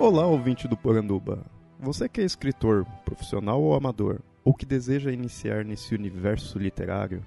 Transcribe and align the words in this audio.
Olá, 0.00 0.26
ouvinte 0.26 0.66
do 0.66 0.76
Poranduba. 0.78 1.44
Você 1.78 2.08
que 2.08 2.22
é 2.22 2.24
escritor, 2.24 2.86
profissional 3.04 3.60
ou 3.60 3.74
amador, 3.74 4.22
ou 4.42 4.54
que 4.54 4.64
deseja 4.64 5.12
iniciar 5.12 5.62
nesse 5.62 5.94
universo 5.94 6.58
literário, 6.58 7.22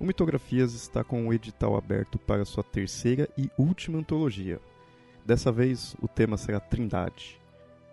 o 0.00 0.04
Mitografias 0.04 0.74
está 0.74 1.04
com 1.04 1.28
o 1.28 1.32
edital 1.32 1.76
aberto 1.76 2.18
para 2.18 2.44
sua 2.44 2.64
terceira 2.64 3.28
e 3.38 3.48
última 3.56 4.00
antologia. 4.00 4.60
Dessa 5.24 5.52
vez, 5.52 5.94
o 6.02 6.08
tema 6.08 6.36
será 6.36 6.58
Trindade. 6.58 7.40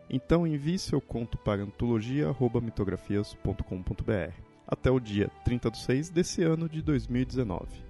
Então 0.09 0.47
envie 0.47 0.79
seu 0.79 0.99
conto 0.99 1.37
para 1.37 1.61
antologia.mitografias.com.br 1.61 4.33
até 4.67 4.89
o 4.89 4.99
dia 4.99 5.29
30 5.43 5.69
de 5.69 5.77
6 5.77 6.09
desse 6.09 6.41
ano 6.41 6.67
de 6.67 6.81
2019. 6.81 7.84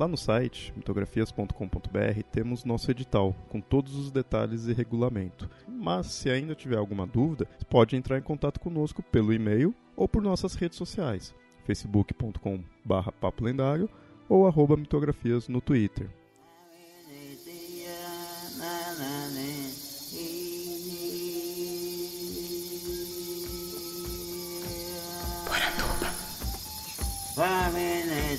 Lá 0.00 0.08
no 0.08 0.16
site, 0.16 0.72
mitografias.com.br, 0.74 2.22
temos 2.32 2.64
nosso 2.64 2.90
edital, 2.90 3.36
com 3.50 3.60
todos 3.60 3.94
os 3.96 4.10
detalhes 4.10 4.66
e 4.66 4.72
regulamento. 4.72 5.46
Mas 5.68 6.06
se 6.06 6.30
ainda 6.30 6.54
tiver 6.54 6.78
alguma 6.78 7.06
dúvida, 7.06 7.46
pode 7.68 7.96
entrar 7.96 8.16
em 8.16 8.22
contato 8.22 8.58
conosco 8.58 9.02
pelo 9.02 9.30
e-mail 9.30 9.74
ou 9.94 10.08
por 10.08 10.22
nossas 10.22 10.54
redes 10.54 10.78
sociais, 10.78 11.34
facebook.com.br 11.66 13.10
papo 13.20 13.44
lendário 13.44 13.90
ou 14.26 14.46
arroba 14.46 14.74
mitografias 14.74 15.48
no 15.48 15.60
Twitter. 15.60 16.08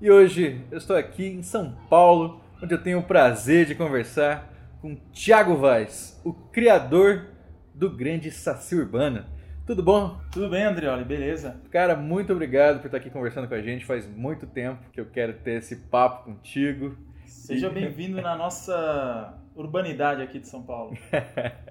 E 0.00 0.10
hoje 0.10 0.64
eu 0.70 0.78
estou 0.78 0.96
aqui 0.96 1.26
em 1.26 1.42
São 1.42 1.72
Paulo, 1.88 2.40
onde 2.62 2.72
eu 2.74 2.82
tenho 2.82 2.98
o 2.98 3.02
prazer 3.02 3.66
de 3.66 3.74
conversar 3.74 4.50
com 4.80 4.94
Tiago 5.12 5.56
Vaz, 5.56 6.20
o 6.24 6.32
criador 6.32 7.26
do 7.74 7.90
grande 7.90 8.30
Saci 8.30 8.74
Urbana. 8.74 9.26
Tudo 9.66 9.82
bom? 9.82 10.18
Tudo 10.32 10.48
bem, 10.48 10.64
Andrioli, 10.64 11.04
beleza? 11.04 11.60
Cara, 11.70 11.94
muito 11.94 12.32
obrigado 12.32 12.80
por 12.80 12.86
estar 12.86 12.96
aqui 12.96 13.10
conversando 13.10 13.46
com 13.46 13.54
a 13.54 13.60
gente. 13.62 13.84
Faz 13.84 14.06
muito 14.06 14.46
tempo 14.46 14.80
que 14.90 15.00
eu 15.00 15.06
quero 15.06 15.34
ter 15.34 15.58
esse 15.58 15.76
papo 15.76 16.24
contigo. 16.24 16.96
Seja 17.26 17.68
E- 17.68 17.70
bem-vindo 17.70 18.20
na 18.20 18.34
nossa 18.34 19.38
urbanidade 19.54 20.22
aqui 20.22 20.38
de 20.38 20.48
São 20.48 20.62
Paulo. 20.62 20.96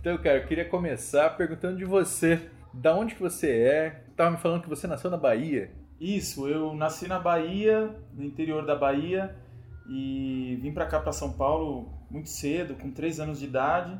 Então, 0.00 0.16
cara, 0.16 0.38
eu 0.38 0.46
queria 0.46 0.64
começar 0.64 1.28
perguntando 1.36 1.76
de 1.76 1.84
você. 1.84 2.40
Da 2.72 2.94
onde 2.96 3.14
que 3.14 3.20
você 3.20 3.50
é? 3.50 4.02
Tava 4.16 4.30
me 4.30 4.36
falando 4.38 4.62
que 4.62 4.68
você 4.68 4.86
nasceu 4.86 5.10
na 5.10 5.18
Bahia. 5.18 5.70
Isso, 6.02 6.48
eu 6.48 6.74
nasci 6.74 7.06
na 7.06 7.20
Bahia, 7.20 7.94
no 8.12 8.24
interior 8.24 8.66
da 8.66 8.74
Bahia, 8.74 9.36
e 9.88 10.58
vim 10.60 10.72
pra 10.72 10.84
cá, 10.84 10.98
pra 10.98 11.12
São 11.12 11.32
Paulo, 11.32 11.92
muito 12.10 12.28
cedo, 12.28 12.74
com 12.74 12.90
3 12.90 13.20
anos 13.20 13.38
de 13.38 13.44
idade. 13.44 13.96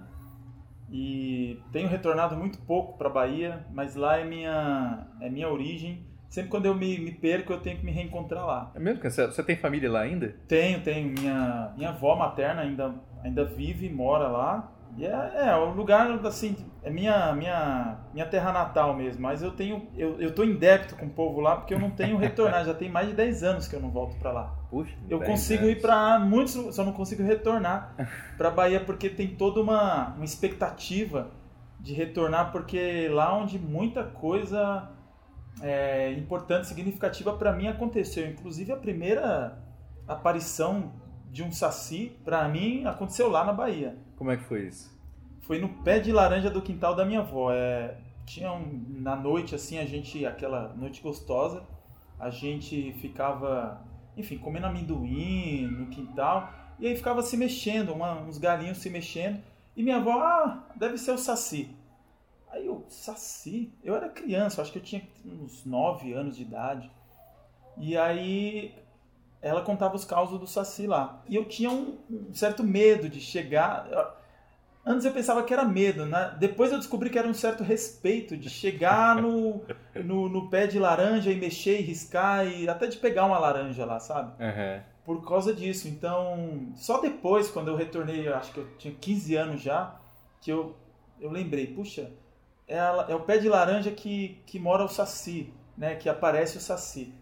E 0.91 1.61
tenho 1.71 1.89
retornado 1.89 2.37
muito 2.37 2.59
pouco 2.59 2.99
pra 2.99 3.09
Bahia, 3.09 3.65
mas 3.73 3.95
lá 3.95 4.19
é 4.19 4.25
minha, 4.25 5.07
é 5.21 5.31
minha 5.31 5.49
origem. 5.49 6.05
Sempre 6.29 6.51
quando 6.51 6.67
eu 6.67 6.75
me, 6.75 6.99
me 6.99 7.13
perco, 7.13 7.53
eu 7.53 7.61
tenho 7.61 7.79
que 7.79 7.85
me 7.85 7.93
reencontrar 7.93 8.45
lá. 8.45 8.73
É 8.75 8.81
mesmo? 8.81 9.01
Você 9.01 9.25
você 9.25 9.43
tem 9.43 9.57
família 9.57 9.89
lá 9.89 10.01
ainda? 10.01 10.35
Tenho, 10.49 10.83
tenho. 10.83 11.09
Minha, 11.09 11.73
minha 11.77 11.91
avó 11.91 12.17
materna 12.17 12.63
ainda, 12.63 12.95
ainda 13.23 13.45
vive 13.45 13.87
e 13.87 13.93
mora 13.93 14.27
lá. 14.27 14.73
E 14.97 15.07
é, 15.07 15.49
é 15.49 15.57
o 15.57 15.71
lugar, 15.73 16.11
assim, 16.27 16.55
é 16.83 16.91
minha, 16.91 17.33
minha, 17.33 17.99
minha 18.13 18.27
terra 18.27 18.53
natal 18.53 18.95
mesmo. 18.95 19.23
Mas 19.23 19.43
eu 19.43 19.51
tenho, 19.51 19.89
eu, 19.97 20.21
eu 20.21 20.35
tô 20.35 20.45
em 20.45 20.55
débito 20.57 20.97
com 20.97 21.07
o 21.07 21.11
povo 21.11 21.41
lá 21.41 21.57
porque 21.57 21.73
eu 21.73 21.79
não 21.79 21.91
tenho 21.91 22.17
retornar. 22.19 22.65
Já 22.65 22.75
tem 22.75 22.91
mais 22.91 23.09
de 23.09 23.15
10 23.15 23.43
anos 23.43 23.69
que 23.69 23.75
eu 23.75 23.81
não 23.81 23.91
volto 23.91 24.19
pra 24.19 24.33
lá. 24.33 24.55
Puxa, 24.71 24.95
Eu 25.09 25.21
consigo 25.21 25.65
anos. 25.65 25.77
ir 25.77 25.81
pra 25.81 26.19
muitos, 26.19 26.75
só 26.75 26.85
não 26.85 26.93
consigo 26.93 27.23
retornar 27.23 27.95
pra 28.37 28.51
Bahia 28.51 28.81
porque 28.81 29.09
tem 29.09 29.29
toda 29.29 29.61
uma, 29.61 30.09
uma 30.15 30.25
expectativa 30.25 31.31
de 31.81 31.95
retornar 31.95 32.53
porque 32.53 33.09
lá 33.09 33.37
onde 33.37 33.59
muita 33.59 34.05
coisa 34.05 34.91
é, 35.63 36.13
importante, 36.13 36.67
significativa 36.67 37.33
pra 37.33 37.53
mim 37.53 37.67
aconteceu. 37.67 38.27
Inclusive 38.29 38.73
a 38.73 38.77
primeira 38.77 39.59
aparição 40.07 40.93
de 41.33 41.43
um 41.43 41.51
saci 41.51 42.13
pra 42.25 42.47
mim 42.47 42.85
aconteceu 42.85 43.31
lá 43.31 43.43
na 43.43 43.55
Bahia. 43.55 43.97
Como 44.17 44.31
é 44.31 44.37
que 44.37 44.45
foi 44.45 44.69
isso? 44.69 44.93
Foi 45.41 45.59
no 45.59 45.69
pé 45.83 45.99
de 45.99 46.13
laranja 46.13 46.51
do 46.51 46.61
quintal 46.61 46.95
da 46.95 47.07
minha 47.07 47.21
avó. 47.21 47.51
É, 47.51 47.97
tinha 48.27 48.53
um, 48.53 48.85
na 49.01 49.17
noite 49.17 49.55
assim 49.55 49.79
a 49.79 49.87
gente 49.87 50.25
aquela 50.27 50.69
noite 50.75 51.01
gostosa, 51.03 51.65
a 52.21 52.29
gente 52.29 52.93
ficava, 53.01 53.83
enfim, 54.17 54.37
comendo 54.37 54.67
amendoim 54.67 55.67
no 55.67 55.87
quintal 55.87 56.53
e 56.79 56.87
aí 56.87 56.95
ficava 56.95 57.23
se 57.23 57.37
mexendo, 57.37 57.93
uma- 57.95 58.21
uns 58.21 58.37
galinhos 58.37 58.79
se 58.79 58.91
mexendo 58.91 59.41
e 59.75 59.83
minha 59.83 59.97
avó, 59.97 60.13
ah, 60.21 60.69
deve 60.77 60.99
ser 60.99 61.13
o 61.13 61.19
saci. 61.19 61.75
Aí 62.51 62.67
eu, 62.67 62.85
saci? 62.91 63.73
Eu 63.83 63.97
era 63.97 64.11
criança, 64.11 64.61
acho 64.61 64.71
que 64.71 64.79
eu 64.79 64.83
tinha 64.83 65.03
uns 65.25 65.65
9 65.65 66.13
anos 66.13 66.37
de 66.37 66.43
idade. 66.43 66.91
E 67.79 67.97
aí 67.97 68.75
ela 69.43 69.61
contava 69.63 69.97
os 69.97 70.05
causos 70.05 70.39
do 70.39 70.47
saci 70.47 70.87
lá. 70.87 71.21
E 71.29 71.35
eu 71.37 71.45
tinha 71.45 71.69
um, 71.71 71.99
um 72.09 72.33
certo 72.33 72.63
medo 72.63 73.09
de 73.09 73.21
chegar. 73.21 73.89
Antes 74.85 75.05
eu 75.05 75.13
pensava 75.13 75.43
que 75.45 75.53
era 75.53 75.65
medo, 75.65 76.07
né? 76.07 76.35
Depois 76.41 76.73
eu 76.73 76.79
descobri 76.79 77.09
que 77.11 77.19
era 77.19 77.29
um 77.29 77.35
certo 77.35 77.63
respeito 77.63 78.37
de 78.37 78.49
chegar 78.51 79.21
no, 79.21 79.63
no, 79.95 80.29
no 80.29 80.49
pé 80.49 80.67
de 80.67 80.79
laranja 80.79 81.31
e 81.31 81.37
mexer 81.37 81.79
e 81.81 81.83
riscar 81.83 82.47
e 82.47 82.69
até 82.69 82.87
de 82.87 82.97
pegar 82.97 83.27
uma 83.27 83.39
laranja 83.39 83.85
lá, 83.85 84.01
sabe? 84.01 84.33
Por 85.05 85.25
causa 85.27 85.53
disso. 85.53 85.87
Então, 85.89 86.69
só 86.77 87.01
depois, 87.01 87.51
quando 87.51 87.69
eu 87.69 87.77
retornei, 87.77 88.27
eu 88.29 88.35
acho 88.37 88.53
que 88.53 88.59
eu 88.59 88.69
tinha 88.79 88.95
15 88.95 89.35
anos 89.37 89.61
já, 89.61 89.97
que 90.41 90.51
eu, 90.53 90.77
eu 91.21 91.31
lembrei, 91.31 91.67
puxa, 91.69 92.11
é, 92.69 92.79
a- 92.79 93.07
é 93.09 93.15
o 93.15 93.21
pé 93.21 93.39
de 93.39 93.49
laranja 93.49 93.91
que, 93.91 94.41
que 94.47 94.59
mora 94.59 94.85
o 94.85 94.89
saci, 94.89 95.53
né? 95.77 95.95
Que 95.97 96.09
aparece 96.09 96.57
o 96.57 96.61
saci. 96.61 97.13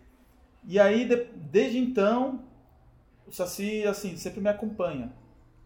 E 0.66 0.78
aí, 0.78 1.04
de- 1.06 1.26
desde 1.36 1.78
então, 1.78 2.40
o 3.26 3.32
saci, 3.32 3.84
assim, 3.86 4.16
sempre 4.16 4.40
me 4.40 4.48
acompanha 4.48 5.12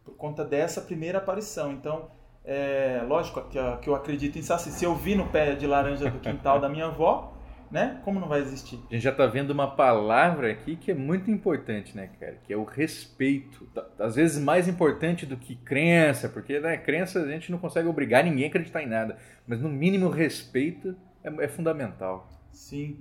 por 0.05 0.15
conta 0.17 0.45
dessa 0.45 0.81
primeira 0.81 1.19
aparição. 1.19 1.73
Então, 1.73 2.11
é 2.45 3.03
lógico 3.07 3.41
que, 3.49 3.59
eu- 3.59 3.77
que 3.79 3.89
eu 3.89 3.95
acredito 3.95 4.39
em 4.39 4.43
Saci. 4.43 4.71
Se 4.71 4.85
eu 4.85 4.95
vi 4.95 5.15
no 5.15 5.27
pé 5.29 5.55
de 5.55 5.67
laranja 5.67 6.11
do 6.11 6.19
quintal 6.21 6.61
da 6.61 6.69
minha 6.69 6.87
avó, 6.87 7.33
né? 7.71 8.01
Como 8.05 8.21
não 8.21 8.29
vai 8.29 8.41
existir? 8.41 8.79
A 8.91 8.93
gente 8.93 9.03
já 9.03 9.11
tá 9.13 9.27
vendo 9.27 9.51
uma 9.51 9.67
palavra 9.75 10.51
aqui 10.53 10.77
que 10.77 10.91
é 10.91 10.95
muito 10.95 11.31
importante, 11.31 11.97
né, 11.97 12.11
cara? 12.21 12.39
Que 12.47 12.53
é 12.53 12.57
o 12.57 12.65
respeito. 12.65 13.65
Tá- 13.75 13.87
Às 13.99 14.15
vezes 14.15 14.39
mais 14.39 14.69
importante 14.69 15.25
do 15.25 15.37
que 15.39 15.57
crença, 15.57 16.29
porque, 16.29 16.61
né, 16.61 16.77
crença 16.77 17.21
a 17.23 17.27
gente 17.29 17.51
não 17.51 17.59
consegue 17.59 17.89
obrigar 17.89 18.23
ninguém 18.23 18.45
a 18.45 18.49
acreditar 18.49 18.83
em 18.83 18.87
nada. 18.87 19.17
Mas 19.47 19.61
no 19.61 19.69
mínimo 19.71 20.09
respeito 20.11 20.95
é, 21.25 21.45
é 21.45 21.49
fundamental. 21.49 22.29
Sim. 22.53 22.99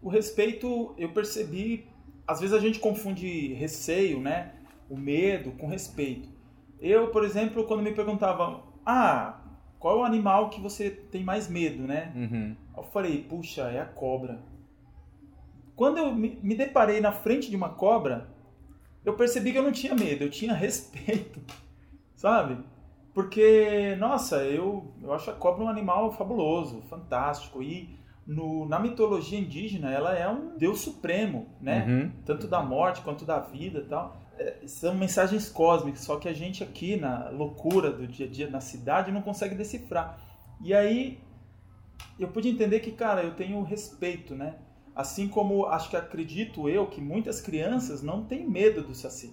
O 0.00 0.08
respeito, 0.08 0.94
eu 0.98 1.10
percebi, 1.10 1.86
às 2.26 2.40
vezes 2.40 2.54
a 2.54 2.60
gente 2.60 2.78
confunde 2.78 3.52
receio, 3.54 4.20
né? 4.20 4.52
O 4.88 4.96
medo 4.96 5.52
com 5.52 5.66
respeito. 5.66 6.28
Eu, 6.80 7.08
por 7.08 7.24
exemplo, 7.24 7.64
quando 7.64 7.82
me 7.82 7.92
perguntavam, 7.92 8.62
ah, 8.84 9.40
qual 9.78 9.98
é 9.98 10.00
o 10.00 10.04
animal 10.04 10.50
que 10.50 10.60
você 10.60 10.90
tem 10.90 11.24
mais 11.24 11.48
medo, 11.48 11.82
né? 11.82 12.12
Uhum. 12.14 12.56
Eu 12.76 12.82
falei, 12.84 13.22
puxa, 13.22 13.62
é 13.62 13.80
a 13.80 13.86
cobra. 13.86 14.40
Quando 15.74 15.98
eu 15.98 16.14
me 16.14 16.54
deparei 16.54 17.00
na 17.00 17.12
frente 17.12 17.50
de 17.50 17.56
uma 17.56 17.70
cobra, 17.70 18.28
eu 19.04 19.14
percebi 19.14 19.52
que 19.52 19.58
eu 19.58 19.62
não 19.62 19.72
tinha 19.72 19.94
medo, 19.94 20.24
eu 20.24 20.30
tinha 20.30 20.52
respeito, 20.54 21.40
sabe? 22.14 22.58
Porque, 23.14 23.96
nossa, 23.98 24.44
eu, 24.44 24.92
eu 25.02 25.12
acho 25.12 25.30
a 25.30 25.32
cobra 25.32 25.64
um 25.64 25.68
animal 25.68 26.12
fabuloso, 26.12 26.82
fantástico. 26.82 27.62
E 27.62 27.95
no, 28.26 28.66
na 28.68 28.78
mitologia 28.80 29.38
indígena, 29.38 29.90
ela 29.90 30.16
é 30.16 30.28
um 30.28 30.56
deus 30.58 30.80
supremo, 30.80 31.46
né? 31.60 31.84
Uhum. 31.88 32.12
Tanto 32.24 32.48
da 32.48 32.60
morte 32.62 33.00
quanto 33.02 33.24
da 33.24 33.38
vida 33.38 33.78
e 33.80 33.84
tal. 33.84 34.16
É, 34.38 34.56
são 34.66 34.94
mensagens 34.94 35.48
cósmicas, 35.48 36.00
só 36.00 36.16
que 36.16 36.28
a 36.28 36.32
gente 36.32 36.62
aqui, 36.62 36.96
na 36.96 37.30
loucura 37.30 37.90
do 37.90 38.06
dia 38.06 38.26
a 38.26 38.28
dia, 38.28 38.50
na 38.50 38.60
cidade, 38.60 39.12
não 39.12 39.22
consegue 39.22 39.54
decifrar. 39.54 40.18
E 40.62 40.74
aí, 40.74 41.18
eu 42.18 42.28
pude 42.28 42.48
entender 42.48 42.80
que, 42.80 42.90
cara, 42.90 43.22
eu 43.22 43.34
tenho 43.34 43.62
respeito, 43.62 44.34
né? 44.34 44.56
Assim 44.94 45.28
como 45.28 45.66
acho 45.66 45.88
que 45.90 45.96
acredito 45.96 46.68
eu 46.68 46.86
que 46.86 47.00
muitas 47.00 47.40
crianças 47.40 48.02
não 48.02 48.24
têm 48.24 48.48
medo 48.48 48.82
do 48.82 48.94
saci. 48.94 49.32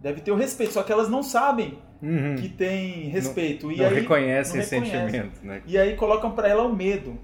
deve 0.00 0.20
ter 0.20 0.32
o 0.32 0.36
respeito, 0.36 0.72
só 0.72 0.82
que 0.82 0.90
elas 0.92 1.08
não 1.08 1.22
sabem 1.22 1.78
Uhum. 2.02 2.34
que 2.34 2.48
tem 2.48 3.08
respeito. 3.08 3.70
e 3.70 3.76
não 3.76 3.86
aí, 3.86 3.94
reconhecem 3.94 4.56
não 4.56 4.62
esse 4.62 4.74
reconhecem. 4.74 5.10
sentimento, 5.10 5.46
né? 5.46 5.62
E 5.66 5.78
aí 5.78 5.94
colocam 5.94 6.32
pra 6.32 6.48
ela 6.48 6.64
o 6.64 6.74
medo. 6.74 7.16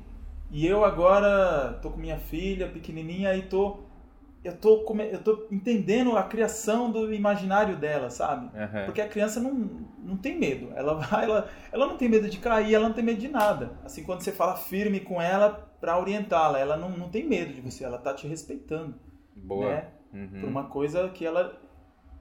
E 0.51 0.67
eu 0.67 0.85
agora 0.85 1.79
tô 1.83 1.91
com 1.91 1.99
minha 1.99 2.19
filha 2.19 2.69
pequenininha 2.69 3.35
e 3.35 3.43
tô 3.43 3.81
eu 4.45 4.57
tô 4.57 4.97
eu 5.01 5.23
tô 5.23 5.47
entendendo 5.51 6.17
a 6.17 6.23
criação 6.23 6.91
do 6.91 7.13
imaginário 7.13 7.77
dela, 7.77 8.09
sabe? 8.09 8.51
Aham. 8.57 8.85
Porque 8.87 9.01
a 9.01 9.09
criança 9.09 9.41
não, 9.41 9.53
não 9.99 10.17
tem 10.17 10.39
medo. 10.39 10.73
Ela 10.75 10.95
vai, 10.95 11.25
ela, 11.25 11.49
ela 11.73 11.87
não 11.87 11.97
tem 11.97 12.09
medo 12.09 12.29
de 12.29 12.39
cair, 12.39 12.75
ela 12.75 12.89
não 12.89 12.95
tem 12.95 13.05
medo 13.05 13.21
de 13.21 13.29
nada. 13.29 13.73
Assim, 13.85 14.05
quando 14.05 14.23
você 14.23 14.33
fala 14.33 14.57
firme 14.57 15.01
com 15.01 15.21
ela 15.21 15.69
pra 15.81 15.99
orientá-la, 15.99 16.59
ela 16.59 16.77
não, 16.77 16.91
não 16.91 17.09
tem 17.09 17.27
medo 17.27 17.53
de 17.53 17.61
você, 17.61 17.85
ela 17.85 17.99
tá 17.99 18.15
te 18.15 18.27
respeitando, 18.27 18.95
Boa. 19.37 19.69
né? 19.69 19.89
Uhum. 20.13 20.41
Por 20.41 20.49
uma 20.49 20.65
coisa 20.65 21.09
que 21.11 21.27
ela 21.27 21.61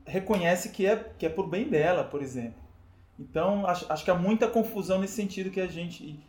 reconhece 0.06 0.70
que 0.70 0.86
é, 0.86 0.96
que 1.18 1.26
é 1.26 1.30
por 1.30 1.48
bem 1.48 1.70
dela, 1.70 2.04
por 2.04 2.22
exemplo. 2.22 2.62
Então, 3.20 3.66
acho, 3.66 3.92
acho 3.92 4.04
que 4.04 4.12
há 4.12 4.16
muita 4.16 4.48
confusão 4.48 5.00
nesse 5.00 5.14
sentido 5.14 5.50
que 5.50 5.62
a 5.62 5.68
gente 5.68 6.20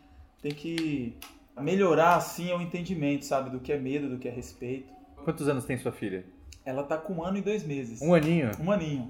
tem 0.41 0.51
que 0.51 1.17
melhorar, 1.61 2.15
assim, 2.15 2.51
o 2.53 2.61
entendimento, 2.61 3.25
sabe? 3.25 3.49
Do 3.49 3.59
que 3.59 3.71
é 3.71 3.77
medo, 3.77 4.09
do 4.09 4.17
que 4.17 4.27
é 4.27 4.31
respeito. 4.31 4.91
Quantos 5.23 5.47
anos 5.47 5.65
tem 5.65 5.77
sua 5.77 5.91
filha? 5.91 6.25
Ela 6.65 6.83
tá 6.83 6.97
com 6.97 7.13
um 7.13 7.23
ano 7.23 7.37
e 7.37 7.41
dois 7.41 7.65
meses. 7.65 8.01
Um 8.01 8.13
aninho? 8.13 8.51
Um 8.59 8.71
aninho. 8.71 9.07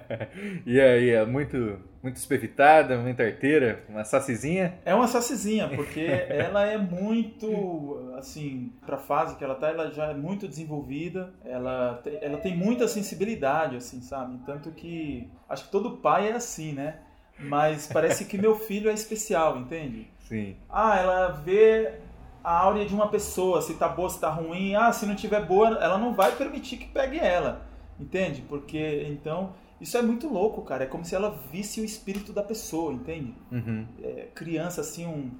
e 0.66 0.80
aí, 0.80 1.10
é 1.10 1.24
muito, 1.24 1.78
muito 2.02 2.16
espevitada, 2.16 2.98
muito 2.98 3.22
arteira, 3.22 3.84
uma 3.88 4.04
sacizinha? 4.04 4.78
É 4.84 4.94
uma 4.94 5.06
sacizinha, 5.06 5.68
porque 5.68 6.00
ela 6.28 6.66
é 6.66 6.76
muito, 6.76 8.12
assim, 8.16 8.72
pra 8.84 8.96
fase 8.96 9.36
que 9.36 9.44
ela 9.44 9.54
tá, 9.54 9.68
ela 9.68 9.92
já 9.92 10.06
é 10.06 10.14
muito 10.14 10.48
desenvolvida, 10.48 11.32
ela, 11.44 12.02
ela 12.20 12.38
tem 12.38 12.56
muita 12.56 12.88
sensibilidade, 12.88 13.76
assim, 13.76 14.00
sabe? 14.00 14.38
Tanto 14.44 14.72
que, 14.72 15.30
acho 15.48 15.66
que 15.66 15.70
todo 15.70 15.98
pai 15.98 16.28
é 16.28 16.32
assim, 16.32 16.72
né? 16.72 16.98
Mas 17.40 17.86
parece 17.86 18.24
que 18.24 18.36
meu 18.36 18.56
filho 18.58 18.90
é 18.90 18.94
especial, 18.94 19.58
entende? 19.58 20.08
Sim. 20.28 20.56
Ah, 20.68 20.98
ela 20.98 21.28
vê 21.30 22.00
a 22.42 22.58
áurea 22.58 22.84
de 22.84 22.94
uma 22.94 23.08
pessoa, 23.08 23.62
se 23.62 23.74
tá 23.74 23.88
boa, 23.88 24.08
se 24.10 24.20
tá 24.20 24.28
ruim. 24.30 24.74
Ah, 24.74 24.92
se 24.92 25.06
não 25.06 25.14
tiver 25.14 25.44
boa, 25.46 25.68
ela 25.80 25.98
não 25.98 26.14
vai 26.14 26.32
permitir 26.34 26.76
que 26.78 26.88
pegue 26.88 27.18
ela. 27.18 27.66
Entende? 27.98 28.42
Porque, 28.48 29.06
então, 29.08 29.52
isso 29.80 29.96
é 29.96 30.02
muito 30.02 30.28
louco, 30.28 30.62
cara. 30.62 30.84
É 30.84 30.86
como 30.86 31.04
se 31.04 31.14
ela 31.14 31.30
visse 31.52 31.80
o 31.80 31.84
espírito 31.84 32.32
da 32.32 32.42
pessoa, 32.42 32.92
entende? 32.92 33.34
Uhum. 33.50 33.86
É, 34.02 34.28
criança, 34.34 34.80
assim, 34.80 35.06
um. 35.06 35.30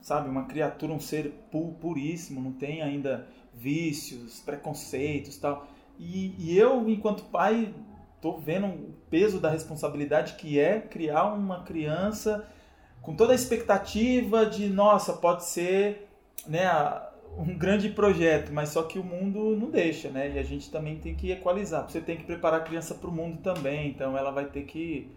Sabe, 0.00 0.28
uma 0.28 0.44
criatura, 0.44 0.92
um 0.92 1.00
ser 1.00 1.30
pu- 1.50 1.74
puríssimo, 1.80 2.38
não 2.38 2.52
tem 2.52 2.82
ainda 2.82 3.26
vícios, 3.54 4.40
preconceitos 4.40 5.38
tal. 5.38 5.66
E, 5.98 6.34
e 6.38 6.58
eu, 6.58 6.86
enquanto 6.90 7.24
pai, 7.24 7.72
tô 8.24 8.38
vendo 8.38 8.68
o 8.68 8.94
peso 9.10 9.38
da 9.38 9.50
responsabilidade 9.50 10.36
que 10.36 10.58
é 10.58 10.80
criar 10.80 11.34
uma 11.34 11.62
criança 11.62 12.48
com 13.02 13.14
toda 13.14 13.32
a 13.32 13.34
expectativa 13.34 14.46
de, 14.46 14.66
nossa, 14.70 15.12
pode 15.12 15.44
ser 15.44 16.08
né, 16.46 16.66
um 17.36 17.54
grande 17.58 17.90
projeto, 17.90 18.50
mas 18.50 18.70
só 18.70 18.84
que 18.84 18.98
o 18.98 19.04
mundo 19.04 19.54
não 19.54 19.70
deixa, 19.70 20.08
né? 20.08 20.32
E 20.34 20.38
a 20.38 20.42
gente 20.42 20.70
também 20.70 20.96
tem 20.96 21.14
que 21.14 21.30
equalizar. 21.32 21.84
Você 21.86 22.00
tem 22.00 22.16
que 22.16 22.24
preparar 22.24 22.60
a 22.60 22.64
criança 22.64 22.94
para 22.94 23.10
o 23.10 23.12
mundo 23.12 23.42
também, 23.42 23.90
então 23.90 24.16
ela 24.16 24.30
vai 24.30 24.46
ter 24.46 24.62
que 24.62 25.10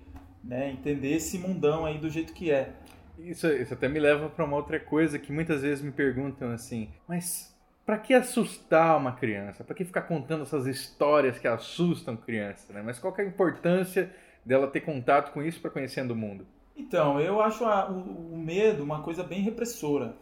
né, 0.44 0.70
entender 0.70 1.14
esse 1.14 1.40
mundão 1.40 1.86
aí 1.86 1.98
do 1.98 2.10
jeito 2.10 2.34
que 2.34 2.52
é. 2.52 2.74
Isso, 3.18 3.48
isso 3.48 3.74
até 3.74 3.88
me 3.88 4.02
leva 4.02 4.28
para 4.28 4.44
uma 4.44 4.58
outra 4.58 4.82
coisa 4.82 5.18
que 5.18 5.32
muitas 5.32 5.62
vezes 5.62 5.82
me 5.82 5.94
perguntam 5.94 6.52
assim, 6.52 6.90
mas 7.08 7.57
para 7.88 7.98
que 8.00 8.14
assustar 8.14 8.98
uma 8.98 9.14
criança? 9.14 9.64
Para 9.66 9.76
que 9.76 9.86
ficar 9.86 10.04
contando 10.04 10.44
essas 10.44 10.68
histórias 10.68 11.40
que 11.40 11.48
assustam 11.48 12.18
criança? 12.18 12.74
Né? 12.74 12.84
Mas 12.84 13.00
qual 13.00 13.16
é 13.18 13.24
a 13.24 13.26
importância 13.26 14.14
dela 14.46 14.68
ter 14.70 14.82
contato 14.82 15.34
com 15.34 15.44
isso 15.44 15.62
para 15.62 15.72
conhecendo 15.72 16.12
o 16.12 16.18
mundo? 16.18 16.48
Então, 16.76 17.20
eu 17.20 17.42
acho 17.42 17.66
a- 17.66 17.90
o, 17.90 18.34
o 18.36 18.38
medo 18.38 18.84
uma 18.84 19.02
coisa 19.02 19.24
bem 19.24 19.42
repressora. 19.42 20.16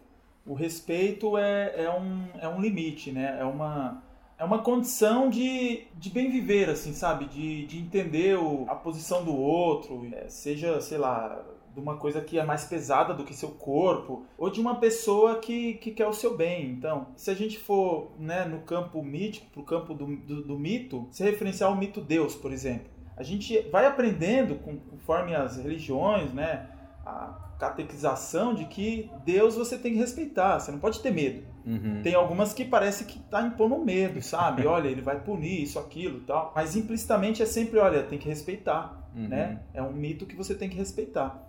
O 0.45 0.53
respeito 0.53 1.38
é, 1.38 1.83
é, 1.85 1.91
um, 1.91 2.27
é 2.39 2.47
um 2.47 2.62
limite, 2.62 3.12
né? 3.12 3.38
É 3.39 3.44
uma, 3.44 4.01
é 4.38 4.44
uma 4.45 4.59
condição 4.63 5.29
de, 5.29 5.85
de 5.95 6.09
bem 6.09 6.29
viver, 6.31 6.69
assim, 6.69 6.94
sabe? 6.94 7.25
De, 7.25 7.65
de 7.65 7.79
entender 7.79 8.38
o, 8.38 8.65
a 8.69 8.75
posição 8.75 9.23
do 9.25 9.35
outro, 9.35 10.07
é, 10.13 10.29
seja, 10.29 10.79
sei 10.81 10.97
lá, 10.97 11.44
de 11.75 11.81
uma 11.81 11.98
coisa 11.98 12.22
que 12.22 12.39
é 12.39 12.44
mais 12.44 12.63
pesada 12.63 13.13
do 13.13 13.25
que 13.25 13.33
seu 13.36 13.50
corpo, 13.50 14.25
ou 14.38 14.50
de 14.50 14.62
uma 14.62 14.75
pessoa 14.75 15.36
que, 15.39 15.74
que 15.75 15.92
quer 15.92 16.07
o 16.07 16.13
seu 16.13 16.36
bem. 16.36 16.72
Então, 16.72 17.07
se 17.18 17.30
a 17.30 17.33
gente 17.36 17.60
for 17.60 18.13
né, 18.18 18.45
no 18.45 18.62
campo 18.62 19.04
mítico, 19.04 19.45
pro 19.51 19.62
campo 19.63 19.94
do, 19.94 20.16
do, 20.16 20.42
do 20.44 20.57
mito, 20.57 21.07
se 21.12 21.22
referenciar 21.24 21.69
ao 21.69 21.75
mito 21.75 22.00
Deus, 22.00 22.33
por 22.33 22.51
exemplo, 22.54 22.88
a 23.18 23.24
gente 23.24 23.60
vai 23.69 23.86
aprendendo 23.86 24.56
conforme 24.56 25.36
as 25.36 25.57
religiões, 25.57 26.33
né? 26.33 26.69
A 27.06 27.42
catequização 27.60 28.54
de 28.54 28.66
que 28.66 29.10
Deus 29.24 29.56
você 29.56 29.77
tem 29.77 29.94
que 29.94 30.00
respeitar, 30.00 30.60
você 30.60 30.72
não 30.72 30.80
pode 30.80 31.00
ter 31.01 31.12
medo. 31.12 31.44
Uhum. 31.66 32.01
Tem 32.04 32.13
algumas 32.13 32.54
que 32.54 32.66
parece 32.66 33.06
que 33.06 33.19
tá 33.19 33.42
impondo 33.42 33.77
medo, 33.77 34.22
sabe? 34.22 34.66
Olha, 34.68 34.88
ele 34.88 35.01
vai 35.01 35.19
punir 35.22 35.63
isso, 35.63 35.80
aquilo, 35.80 36.22
tal. 36.22 36.51
Mas 36.56 36.75
implicitamente 36.75 37.42
é 37.42 37.45
sempre, 37.45 37.80
olha, 37.80 38.04
tem 38.04 38.18
que 38.19 38.27
respeitar, 38.27 39.01
Uhum. 39.16 39.30
né? 39.30 39.62
É 39.74 39.81
um 39.81 39.94
mito 39.94 40.25
que 40.25 40.36
você 40.36 40.54
tem 40.54 40.68
que 40.68 40.75
respeitar. 40.75 41.42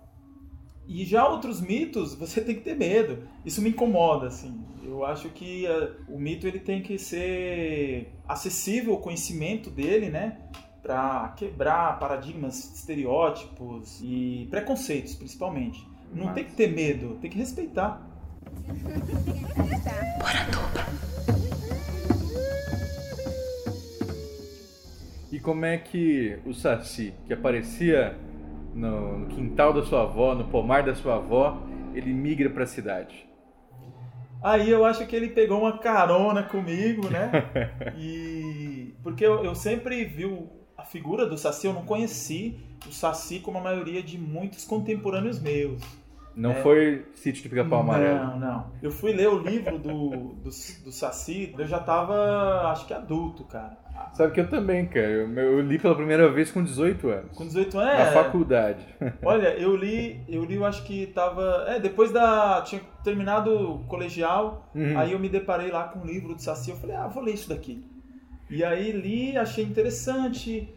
E 0.88 1.04
já 1.04 1.28
outros 1.28 1.60
mitos, 1.60 2.14
você 2.14 2.40
tem 2.40 2.54
que 2.54 2.60
ter 2.60 2.76
medo. 2.76 3.26
Isso 3.44 3.60
me 3.60 3.70
incomoda, 3.70 4.28
assim. 4.28 4.60
Eu 4.84 5.04
acho 5.04 5.28
que 5.30 5.66
eh, 5.66 5.90
o 6.08 6.16
mito 6.18 6.46
ele 6.46 6.60
tem 6.60 6.80
que 6.80 6.96
ser 6.98 8.12
acessível 8.28 8.94
o 8.94 8.98
conhecimento 8.98 9.68
dele, 9.68 10.08
né? 10.10 10.38
Para 10.82 11.34
quebrar 11.36 11.98
paradigmas, 11.98 12.72
estereótipos 12.76 14.00
e 14.00 14.46
preconceitos, 14.48 15.14
principalmente. 15.16 15.84
Não 16.14 16.26
Mas- 16.26 16.34
tem 16.36 16.44
que 16.44 16.52
ter 16.52 16.72
medo, 16.72 17.18
tem 17.20 17.28
que 17.28 17.36
respeitar. 17.36 18.08
E 25.32 25.40
como 25.40 25.64
é 25.64 25.76
que 25.76 26.38
o 26.46 26.54
Saci, 26.54 27.12
que 27.26 27.32
aparecia 27.32 28.16
no, 28.76 29.18
no 29.18 29.26
quintal 29.26 29.72
da 29.72 29.82
sua 29.82 30.02
avó, 30.02 30.34
no 30.34 30.44
pomar 30.44 30.82
da 30.82 30.94
sua 30.94 31.16
avó, 31.16 31.62
ele 31.94 32.12
migra 32.12 32.50
para 32.50 32.64
a 32.64 32.66
cidade? 32.66 33.26
Aí 34.42 34.70
eu 34.70 34.84
acho 34.84 35.06
que 35.06 35.16
ele 35.16 35.30
pegou 35.30 35.60
uma 35.60 35.78
carona 35.78 36.42
comigo, 36.42 37.08
né? 37.08 37.32
E 37.98 38.94
porque 39.02 39.24
eu, 39.24 39.44
eu 39.44 39.54
sempre 39.54 40.04
vi 40.04 40.24
a 40.76 40.84
figura 40.84 41.26
do 41.26 41.38
Saci, 41.38 41.66
eu 41.66 41.72
não 41.72 41.84
conheci 41.84 42.56
o 42.86 42.92
Saci 42.92 43.40
como 43.40 43.58
a 43.58 43.60
maioria 43.60 44.02
de 44.02 44.18
muitos 44.18 44.64
contemporâneos 44.64 45.40
meus. 45.40 45.82
Não 46.36 46.50
É. 46.50 46.62
foi 46.62 47.06
Sítio 47.14 47.44
do 47.44 47.48
Pica-Pau 47.48 47.80
Amarelo? 47.80 48.18
Não, 48.18 48.38
não. 48.38 48.66
Eu 48.82 48.90
fui 48.90 49.12
ler 49.12 49.28
o 49.28 49.38
livro 49.38 49.78
do, 49.78 50.10
do, 50.34 50.50
do 50.84 50.92
Saci, 50.92 51.54
eu 51.58 51.66
já 51.66 51.78
tava, 51.80 52.70
acho 52.70 52.86
que 52.86 52.92
adulto, 52.92 53.44
cara. 53.44 53.78
Sabe 54.12 54.34
que 54.34 54.40
eu 54.40 54.48
também, 54.48 54.84
cara. 54.86 55.06
Eu, 55.06 55.32
eu 55.32 55.60
li 55.62 55.78
pela 55.78 55.94
primeira 55.94 56.30
vez 56.30 56.50
com 56.50 56.62
18 56.62 57.08
anos. 57.08 57.36
Com 57.36 57.46
18 57.46 57.78
anos. 57.78 57.94
Na 57.94 58.00
é, 58.00 58.12
faculdade. 58.12 58.86
Olha, 59.24 59.48
eu 59.56 59.74
li, 59.74 60.20
eu 60.28 60.44
li, 60.44 60.56
eu 60.56 60.66
acho 60.66 60.84
que 60.84 61.06
tava. 61.06 61.64
É, 61.68 61.80
depois 61.80 62.12
da. 62.12 62.60
Tinha 62.62 62.82
terminado 63.02 63.50
o 63.72 63.84
colegial, 63.84 64.70
Uhum. 64.74 64.98
aí 64.98 65.12
eu 65.12 65.18
me 65.18 65.30
deparei 65.30 65.70
lá 65.70 65.84
com 65.84 66.00
um 66.00 66.04
livro 66.04 66.34
do 66.34 66.42
Saci, 66.42 66.70
eu 66.70 66.76
falei, 66.76 66.94
ah, 66.96 67.06
vou 67.08 67.22
ler 67.22 67.32
isso 67.32 67.48
daqui. 67.48 67.82
E 68.50 68.62
aí 68.62 68.92
li, 68.92 69.36
achei 69.38 69.64
interessante. 69.64 70.68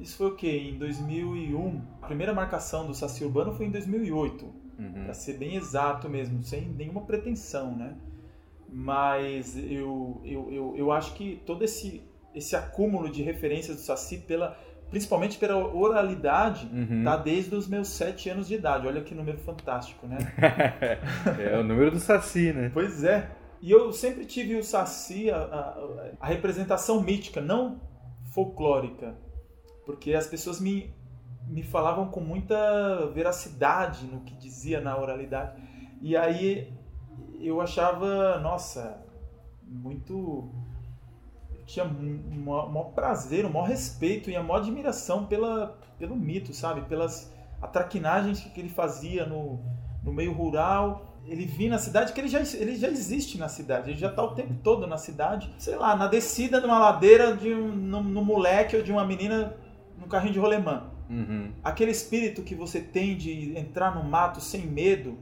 Isso 0.00 0.16
foi 0.16 0.28
o 0.28 0.34
quê? 0.34 0.70
Em 0.72 0.78
2001. 0.78 1.82
A 2.00 2.06
primeira 2.06 2.32
marcação 2.32 2.86
do 2.86 2.94
Saci 2.94 3.22
Urbano 3.24 3.52
foi 3.52 3.66
em 3.66 3.70
2008. 3.70 4.46
Uhum. 4.78 5.04
Pra 5.04 5.14
ser 5.14 5.34
bem 5.38 5.56
exato 5.56 6.08
mesmo, 6.08 6.42
sem 6.42 6.68
nenhuma 6.68 7.02
pretensão, 7.02 7.74
né? 7.76 7.94
Mas 8.68 9.56
eu, 9.56 10.20
eu, 10.24 10.48
eu, 10.52 10.74
eu 10.76 10.92
acho 10.92 11.14
que 11.14 11.40
todo 11.46 11.62
esse, 11.64 12.02
esse 12.34 12.54
acúmulo 12.56 13.10
de 13.10 13.22
referências 13.22 13.76
do 13.76 13.82
Saci, 13.82 14.18
pela, 14.18 14.56
principalmente 14.90 15.38
pela 15.38 15.56
oralidade, 15.56 16.68
Uhum. 16.72 17.02
tá 17.04 17.16
desde 17.16 17.54
os 17.54 17.66
meus 17.68 17.88
sete 17.88 18.28
anos 18.28 18.48
de 18.48 18.54
idade. 18.56 18.86
Olha 18.86 19.00
que 19.02 19.14
número 19.14 19.38
fantástico, 19.38 20.06
né? 20.06 20.18
é 21.38 21.58
o 21.58 21.64
número 21.64 21.90
do 21.92 21.98
Saci, 22.00 22.52
né? 22.52 22.70
pois 22.72 23.02
é. 23.04 23.30
E 23.62 23.70
eu 23.70 23.90
sempre 23.92 24.26
tive 24.26 24.54
o 24.56 24.62
Saci, 24.62 25.30
a, 25.30 25.38
a, 25.38 26.10
a 26.20 26.26
representação 26.26 27.00
mítica, 27.02 27.40
não 27.40 27.80
folclórica. 28.34 29.14
Porque 29.86 30.12
as 30.14 30.26
pessoas 30.26 30.60
me, 30.60 30.92
me 31.46 31.62
falavam 31.62 32.08
com 32.08 32.20
muita 32.20 33.06
veracidade 33.14 34.06
no 34.06 34.20
que 34.20 34.34
dizia 34.34 34.80
na 34.80 34.96
oralidade. 34.98 35.52
E 36.00 36.16
aí 36.16 36.72
eu 37.40 37.60
achava, 37.60 38.38
nossa, 38.38 38.98
muito. 39.62 40.50
Eu 41.54 41.64
tinha 41.64 41.84
um 41.84 42.44
maior, 42.44 42.92
prazer, 42.92 43.44
um 43.46 43.50
maior 43.50 43.68
respeito 43.68 44.30
e 44.30 44.36
a 44.36 44.42
maior 44.42 44.58
admiração 44.58 45.26
pela, 45.26 45.78
pelo 45.98 46.16
mito, 46.16 46.52
sabe? 46.52 46.82
Pelas 46.82 47.32
atraquinagens 47.60 48.40
que 48.40 48.60
ele 48.60 48.68
fazia 48.68 49.24
no, 49.26 49.60
no 50.02 50.12
meio 50.12 50.32
rural. 50.32 51.12
Ele 51.24 51.44
vinha 51.44 51.70
na 51.70 51.78
cidade, 51.78 52.12
que 52.12 52.20
ele 52.20 52.28
já, 52.28 52.38
ele 52.38 52.76
já 52.76 52.86
existe 52.86 53.36
na 53.36 53.48
cidade, 53.48 53.90
ele 53.90 53.98
já 53.98 54.08
está 54.08 54.22
o 54.22 54.32
tempo 54.32 54.54
todo 54.62 54.86
na 54.86 54.96
cidade. 54.96 55.52
Sei 55.58 55.74
lá, 55.74 55.96
na 55.96 56.06
descida 56.06 56.60
de 56.60 56.66
uma 56.66 56.78
ladeira 56.78 57.36
de 57.36 57.52
um, 57.52 57.68
no, 57.68 58.00
no 58.00 58.24
moleque 58.24 58.76
ou 58.76 58.82
de 58.82 58.92
uma 58.92 59.04
menina 59.04 59.56
no 59.98 60.06
carrinho 60.06 60.34
de 60.34 60.38
rolemã. 60.38 60.84
Uhum. 61.08 61.52
Aquele 61.62 61.90
espírito 61.90 62.42
que 62.42 62.54
você 62.54 62.80
tem 62.80 63.16
de 63.16 63.56
entrar 63.56 63.94
no 63.94 64.04
mato 64.04 64.40
sem 64.40 64.66
medo, 64.66 65.18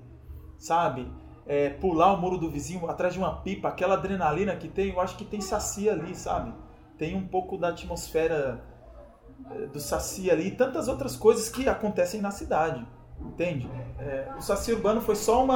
sabe? 0.58 1.06
É, 1.46 1.68
pular 1.68 2.12
o 2.12 2.20
muro 2.20 2.38
do 2.38 2.50
vizinho 2.50 2.88
atrás 2.88 3.12
de 3.12 3.18
uma 3.18 3.36
pipa, 3.42 3.68
aquela 3.68 3.94
adrenalina 3.94 4.56
que 4.56 4.68
tem, 4.68 4.90
eu 4.90 5.00
acho 5.00 5.16
que 5.16 5.24
tem 5.24 5.40
saci 5.40 5.90
ali, 5.90 6.14
sabe? 6.14 6.54
Tem 6.96 7.14
um 7.14 7.26
pouco 7.26 7.58
da 7.58 7.68
atmosfera 7.68 8.64
é, 9.50 9.66
do 9.66 9.78
saci 9.78 10.30
ali 10.30 10.48
e 10.48 10.50
tantas 10.52 10.88
outras 10.88 11.16
coisas 11.16 11.48
que 11.50 11.68
acontecem 11.68 12.22
na 12.22 12.30
cidade, 12.30 12.86
entende? 13.20 13.68
É, 13.98 14.32
o 14.38 14.40
saci 14.40 14.72
urbano 14.72 15.02
foi 15.02 15.16
só 15.16 15.44
um 15.44 15.48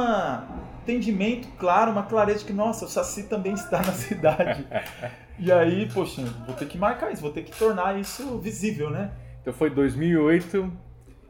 entendimento 0.83 1.47
claro, 1.57 1.91
uma 1.91 2.03
clareza 2.03 2.39
de 2.39 2.45
que, 2.45 2.53
nossa, 2.53 2.85
o 2.85 2.87
saci 2.87 3.23
também 3.23 3.53
está 3.53 3.79
na 3.79 3.93
cidade. 3.93 4.67
e 5.39 5.51
aí, 5.51 5.89
poxa, 5.91 6.23
vou 6.45 6.55
ter 6.55 6.67
que 6.67 6.77
marcar 6.77 7.11
isso, 7.11 7.21
vou 7.21 7.31
ter 7.31 7.43
que 7.43 7.57
tornar 7.57 7.99
isso 7.99 8.37
visível, 8.37 8.91
né? 8.91 9.11
Então 9.41 9.53
foi 9.53 9.69
2008 9.69 10.71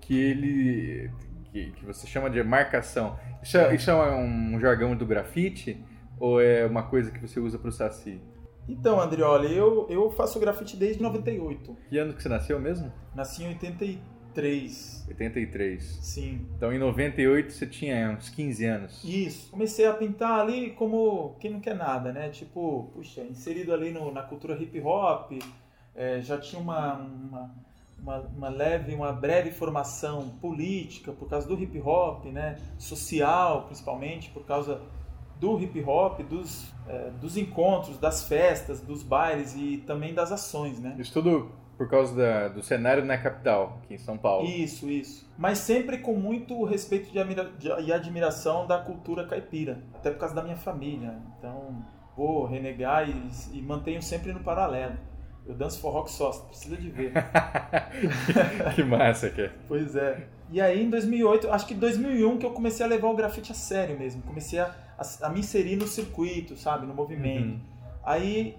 que 0.01 0.19
ele. 0.19 1.11
que, 1.51 1.71
que 1.71 1.85
você 1.85 2.07
chama 2.07 2.29
de 2.29 2.41
marcação. 2.43 3.17
Isso 3.41 3.57
é, 3.57 3.75
isso 3.75 3.89
é 3.89 4.15
um 4.15 4.59
jargão 4.59 4.95
do 4.95 5.05
grafite? 5.05 5.83
Ou 6.19 6.41
é 6.41 6.65
uma 6.65 6.83
coisa 6.83 7.11
que 7.11 7.19
você 7.19 7.39
usa 7.39 7.57
para 7.57 7.69
o 7.69 7.71
Saci? 7.71 8.21
Então, 8.67 8.99
Andrioli, 9.01 9.55
eu, 9.55 9.87
eu 9.89 10.11
faço 10.11 10.39
grafite 10.39 10.77
desde 10.77 11.01
98. 11.01 11.75
Que 11.89 11.97
ano 11.97 12.13
que 12.13 12.21
você 12.21 12.29
nasceu 12.29 12.59
mesmo? 12.59 12.91
Nasci 13.15 13.43
em 13.43 13.47
83. 13.47 15.05
83. 15.07 15.83
Sim. 16.01 16.47
Então 16.55 16.71
em 16.71 16.77
98 16.77 17.51
você 17.51 17.65
tinha 17.65 18.11
uns 18.11 18.29
15 18.29 18.65
anos. 18.65 19.03
Isso. 19.03 19.49
Comecei 19.49 19.87
a 19.87 19.93
pintar 19.93 20.39
ali 20.39 20.71
como 20.71 21.35
quem 21.39 21.51
não 21.51 21.59
quer 21.59 21.75
nada, 21.75 22.13
né? 22.13 22.29
Tipo, 22.29 22.91
puxa, 22.93 23.21
inserido 23.21 23.73
ali 23.73 23.91
no, 23.91 24.11
na 24.13 24.21
cultura 24.21 24.61
hip 24.61 24.79
hop, 24.81 25.31
é, 25.95 26.21
já 26.21 26.37
tinha 26.37 26.61
uma, 26.61 26.97
uma, 26.97 27.55
uma, 28.01 28.19
uma, 28.19 28.49
leve, 28.49 28.93
uma 28.93 29.11
breve 29.11 29.51
formação 29.51 30.29
política 30.41 31.11
por 31.11 31.29
causa 31.29 31.47
do 31.47 31.59
hip 31.61 31.79
hop, 31.79 32.25
né? 32.25 32.57
Social, 32.77 33.63
principalmente, 33.63 34.29
por 34.29 34.45
causa 34.45 34.81
do 35.39 35.59
hip 35.59 35.81
hop, 35.83 36.19
dos, 36.21 36.71
é, 36.87 37.11
dos 37.11 37.37
encontros, 37.37 37.97
das 37.97 38.25
festas, 38.25 38.81
dos 38.81 39.03
bailes 39.03 39.55
e 39.55 39.77
também 39.87 40.13
das 40.13 40.31
ações, 40.31 40.79
né? 40.79 40.95
Isso 40.99 41.13
tudo 41.13 41.51
por 41.79 41.89
causa 41.89 42.13
da, 42.13 42.49
do 42.49 42.61
cenário 42.61 43.05
na 43.05 43.17
capital, 43.17 43.79
aqui 43.81 43.93
em 43.93 43.97
São 43.97 44.17
Paulo. 44.17 44.45
Isso, 44.45 44.89
isso. 44.89 45.25
Mas 45.37 45.59
sempre 45.59 45.99
com 45.99 46.13
muito 46.13 46.65
respeito 46.65 47.09
de 47.09 47.17
admira, 47.17 47.49
de, 47.57 47.69
e 47.69 47.93
admiração 47.93 48.67
da 48.67 48.79
cultura 48.79 49.25
caipira, 49.25 49.81
até 49.95 50.11
por 50.11 50.19
causa 50.19 50.35
da 50.35 50.43
minha 50.43 50.57
família. 50.57 51.15
Então, 51.37 51.81
vou 52.17 52.45
renegar 52.45 53.09
e, 53.09 53.13
e 53.57 53.61
mantenho 53.61 54.01
sempre 54.01 54.33
no 54.33 54.41
paralelo. 54.41 54.97
Eu 55.45 55.55
danço 55.55 55.79
forró 55.79 56.03
que 56.03 56.11
só, 56.11 56.31
precisa 56.31 56.77
de 56.77 56.89
ver. 56.89 57.11
que 58.75 58.83
massa 58.83 59.29
que 59.29 59.41
é. 59.41 59.51
Pois 59.67 59.95
é. 59.95 60.27
E 60.51 60.61
aí 60.61 60.83
em 60.83 60.89
2008, 60.89 61.51
acho 61.51 61.65
que 61.65 61.73
2001 61.73 62.37
que 62.37 62.45
eu 62.45 62.51
comecei 62.51 62.85
a 62.85 62.89
levar 62.89 63.07
o 63.07 63.15
grafite 63.15 63.51
a 63.51 63.55
sério 63.55 63.97
mesmo. 63.97 64.21
Comecei 64.23 64.59
a, 64.59 64.73
a, 64.97 65.27
a 65.27 65.29
me 65.29 65.39
inserir 65.39 65.75
no 65.75 65.87
circuito, 65.87 66.55
sabe, 66.55 66.85
no 66.85 66.93
movimento. 66.93 67.53
Uhum. 67.53 67.59
Aí 68.03 68.55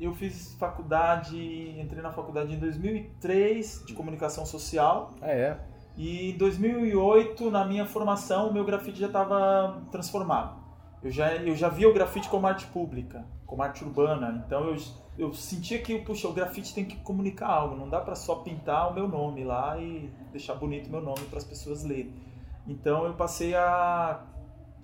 eu 0.00 0.14
fiz 0.14 0.54
faculdade, 0.58 1.36
entrei 1.78 2.02
na 2.02 2.10
faculdade 2.10 2.54
em 2.54 2.58
2003 2.58 3.84
de 3.86 3.94
comunicação 3.94 4.44
social. 4.44 5.14
Ah, 5.20 5.30
é? 5.30 5.58
E 5.96 6.30
em 6.30 6.36
2008, 6.36 7.50
na 7.50 7.64
minha 7.64 7.86
formação, 7.86 8.48
o 8.48 8.52
meu 8.52 8.64
grafite 8.64 8.98
já 8.98 9.06
estava 9.06 9.82
transformado. 9.92 10.62
Eu 11.02 11.10
já, 11.10 11.34
eu 11.34 11.54
já 11.54 11.68
via 11.68 11.88
o 11.88 11.92
grafite 11.92 12.28
como 12.28 12.46
arte 12.46 12.66
pública, 12.66 13.24
como 13.46 13.62
arte 13.62 13.84
urbana. 13.84 14.42
Então 14.46 14.64
eu, 14.64 14.76
eu 15.18 15.32
sentia 15.32 15.80
que 15.80 15.98
puxa, 16.00 16.28
o 16.28 16.32
grafite 16.32 16.74
tem 16.74 16.84
que 16.84 16.96
comunicar 16.96 17.48
algo. 17.48 17.76
Não 17.76 17.88
dá 17.88 18.00
para 18.00 18.14
só 18.14 18.36
pintar 18.36 18.90
o 18.90 18.94
meu 18.94 19.08
nome 19.08 19.44
lá 19.44 19.80
e 19.80 20.10
deixar 20.32 20.54
bonito 20.54 20.88
o 20.88 20.90
meu 20.90 21.00
nome 21.00 21.20
para 21.28 21.38
as 21.38 21.44
pessoas 21.44 21.84
lerem. 21.84 22.12
Então 22.66 23.04
eu 23.06 23.14
passei 23.14 23.54
a 23.54 24.24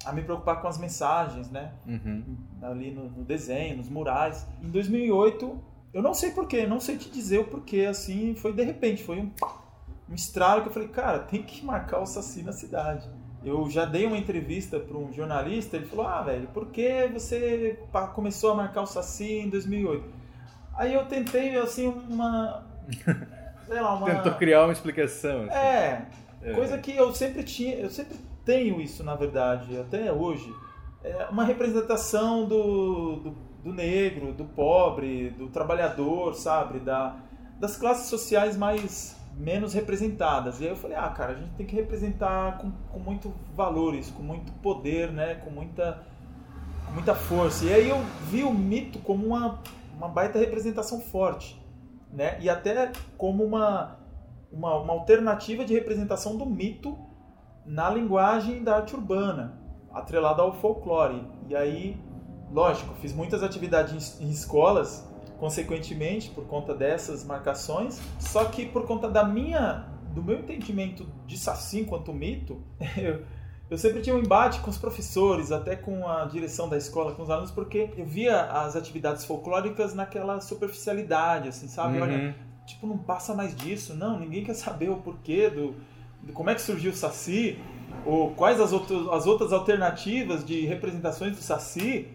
a 0.05 0.13
me 0.13 0.23
preocupar 0.23 0.61
com 0.61 0.69
as 0.69 0.79
mensagens, 0.79 1.51
né? 1.51 1.73
Uhum. 1.87 2.37
Ali 2.63 2.91
no, 2.91 3.11
no, 3.11 3.25
desenho, 3.25 3.77
nos 3.77 3.89
murais. 3.89 4.47
Em 4.63 4.71
2008, 4.71 5.59
eu 5.93 6.03
não 6.03 6.15
sei 6.15 6.31
porquê, 6.31 6.67
não 6.67 6.81
sei 6.81 6.97
te 6.97 7.11
dizer 7.11 7.39
o 7.39 7.45
porquê, 7.45 7.87
assim, 7.89 8.35
foi 8.35 8.53
de 8.53 8.63
repente, 8.63 9.03
foi 9.03 9.21
um, 9.21 9.31
um 10.09 10.15
estralo 10.15 10.63
que 10.63 10.69
eu 10.69 10.73
falei, 10.73 10.89
cara, 10.89 11.19
tem 11.19 11.43
que 11.43 11.65
marcar 11.65 12.01
o 12.01 12.07
Saci 12.07 12.43
na 12.43 12.53
cidade. 12.53 13.09
Eu 13.45 13.69
já 13.71 13.85
dei 13.85 14.07
uma 14.07 14.19
entrevista 14.19 14.79
para 14.79 14.97
um 14.97 15.13
jornalista, 15.13 15.77
ele 15.77 15.87
falou, 15.87 16.07
ah, 16.07 16.23
velho, 16.23 16.49
por 16.49 16.67
que 16.67 17.07
você 17.09 17.79
começou 18.15 18.53
a 18.53 18.55
marcar 18.55 18.83
o 18.83 18.87
Saci 18.87 19.33
em 19.33 19.49
2008? 19.49 20.20
Aí 20.75 20.95
eu 20.95 21.05
tentei, 21.07 21.57
assim, 21.57 21.87
uma... 21.87 22.65
sei 23.67 23.81
lá, 23.81 23.95
uma... 23.95 24.07
Tentou 24.07 24.33
criar 24.35 24.65
uma 24.65 24.73
explicação. 24.73 25.43
Assim. 25.45 25.53
É, 25.53 26.07
é, 26.43 26.55
coisa 26.55 26.79
que 26.79 26.95
eu 26.97 27.13
sempre 27.15 27.43
tinha, 27.43 27.77
eu 27.77 27.91
sempre 27.91 28.17
tenho 28.45 28.81
isso, 28.81 29.05
na 29.05 29.15
verdade, 29.15 29.79
até 29.79 30.13
hoje. 30.13 30.53
É 31.03 31.27
uma 31.31 31.45
representação 31.45 32.45
do, 32.47 33.17
do, 33.17 33.31
do 33.65 33.73
negro, 33.73 34.33
do 34.33 34.45
pobre, 34.45 35.31
do 35.31 35.49
trabalhador, 35.49 36.35
sabe? 36.35 36.81
Da, 36.81 37.17
das 37.59 37.77
classes 37.77 38.09
sociais 38.09 38.57
mais 38.57 39.17
menos 39.37 39.73
representadas. 39.73 40.61
E 40.61 40.65
aí 40.65 40.71
eu 40.71 40.77
falei, 40.77 40.97
ah, 40.97 41.09
cara, 41.09 41.33
a 41.33 41.35
gente 41.35 41.51
tem 41.53 41.67
que 41.67 41.75
representar 41.75 42.59
com, 42.59 42.71
com 42.71 42.99
muito 42.99 43.33
valores, 43.55 44.11
com 44.11 44.23
muito 44.23 44.53
poder, 44.55 45.11
né? 45.11 45.37
Com 45.37 45.51
muita, 45.51 46.03
com 46.87 46.93
muita 46.93 47.15
força. 47.15 47.65
E 47.65 47.73
aí 47.73 47.89
eu 47.89 48.01
vi 48.31 48.43
o 48.43 48.53
mito 48.53 48.99
como 49.01 49.27
uma, 49.27 49.59
uma 50.01 50.09
baita 50.09 50.39
representação 50.39 50.99
forte, 50.99 51.63
né? 52.11 52.39
E 52.41 52.49
até 52.49 52.91
como 53.19 53.45
uma, 53.45 53.99
uma, 54.51 54.77
uma 54.77 54.95
alternativa 54.95 55.63
de 55.63 55.75
representação 55.75 56.39
do 56.39 56.47
mito 56.47 56.97
na 57.67 57.91
linguagem 57.91 58.65
da 58.65 58.77
arte 58.77 58.97
urbana, 58.97 59.61
atrelada 59.93 60.41
ao 60.41 60.55
folclore. 60.55 61.23
E 61.47 61.55
aí, 61.55 62.03
lógico, 62.51 62.95
fiz 62.95 63.13
muitas 63.13 63.43
atividades 63.43 64.19
em 64.23 64.31
escolas, 64.31 65.07
consequentemente, 65.39 66.31
por 66.31 66.47
conta 66.47 66.75
dessas 66.75 67.23
marcações, 67.23 68.01
só 68.19 68.47
que 68.47 68.65
por 68.65 68.87
conta 68.87 69.07
da 69.07 69.23
minha, 69.23 69.87
do 70.15 70.23
meu 70.23 70.39
entendimento 70.39 71.07
de 71.27 71.37
Saci 71.37 71.81
enquanto 71.81 72.11
mito, 72.11 72.63
eu, 72.97 73.23
eu 73.71 73.79
sempre 73.79 74.03
tinha 74.03 74.17
um 74.17 74.19
embate 74.19 74.61
com 74.61 74.69
os 74.69 74.77
professores, 74.77 75.53
até 75.53 75.77
com 75.77 76.09
a 76.09 76.25
direção 76.25 76.69
da 76.69 76.77
escola, 76.77 77.15
com 77.15 77.23
os 77.23 77.31
alunos, 77.31 77.53
porque 77.53 77.91
eu 77.97 78.05
via 78.05 78.43
as 78.43 78.75
atividades 78.75 79.25
folclóricas 79.25 79.95
naquela 79.95 80.41
superficialidade, 80.41 81.49
assim, 81.49 81.69
sabe? 81.69 81.99
Uhum. 81.99 82.03
Olha, 82.03 82.35
tipo, 82.67 82.87
não 82.87 82.99
passa 82.99 83.33
mais 83.33 83.55
disso, 83.55 83.95
não, 83.95 84.19
ninguém 84.19 84.43
quer 84.43 84.55
saber 84.55 84.91
o 84.91 84.97
porquê 84.97 85.49
do 85.49 85.77
como 86.35 86.51
é 86.51 86.55
que 86.55 86.61
surgiu 86.61 86.91
o 86.91 86.95
Saci, 86.95 87.59
ou 88.05 88.33
quais 88.35 88.61
as, 88.61 88.73
outro, 88.73 89.13
as 89.13 89.27
outras 89.27 89.53
alternativas 89.53 90.45
de 90.45 90.67
representações 90.67 91.35
do 91.37 91.43
Saci, 91.43 92.09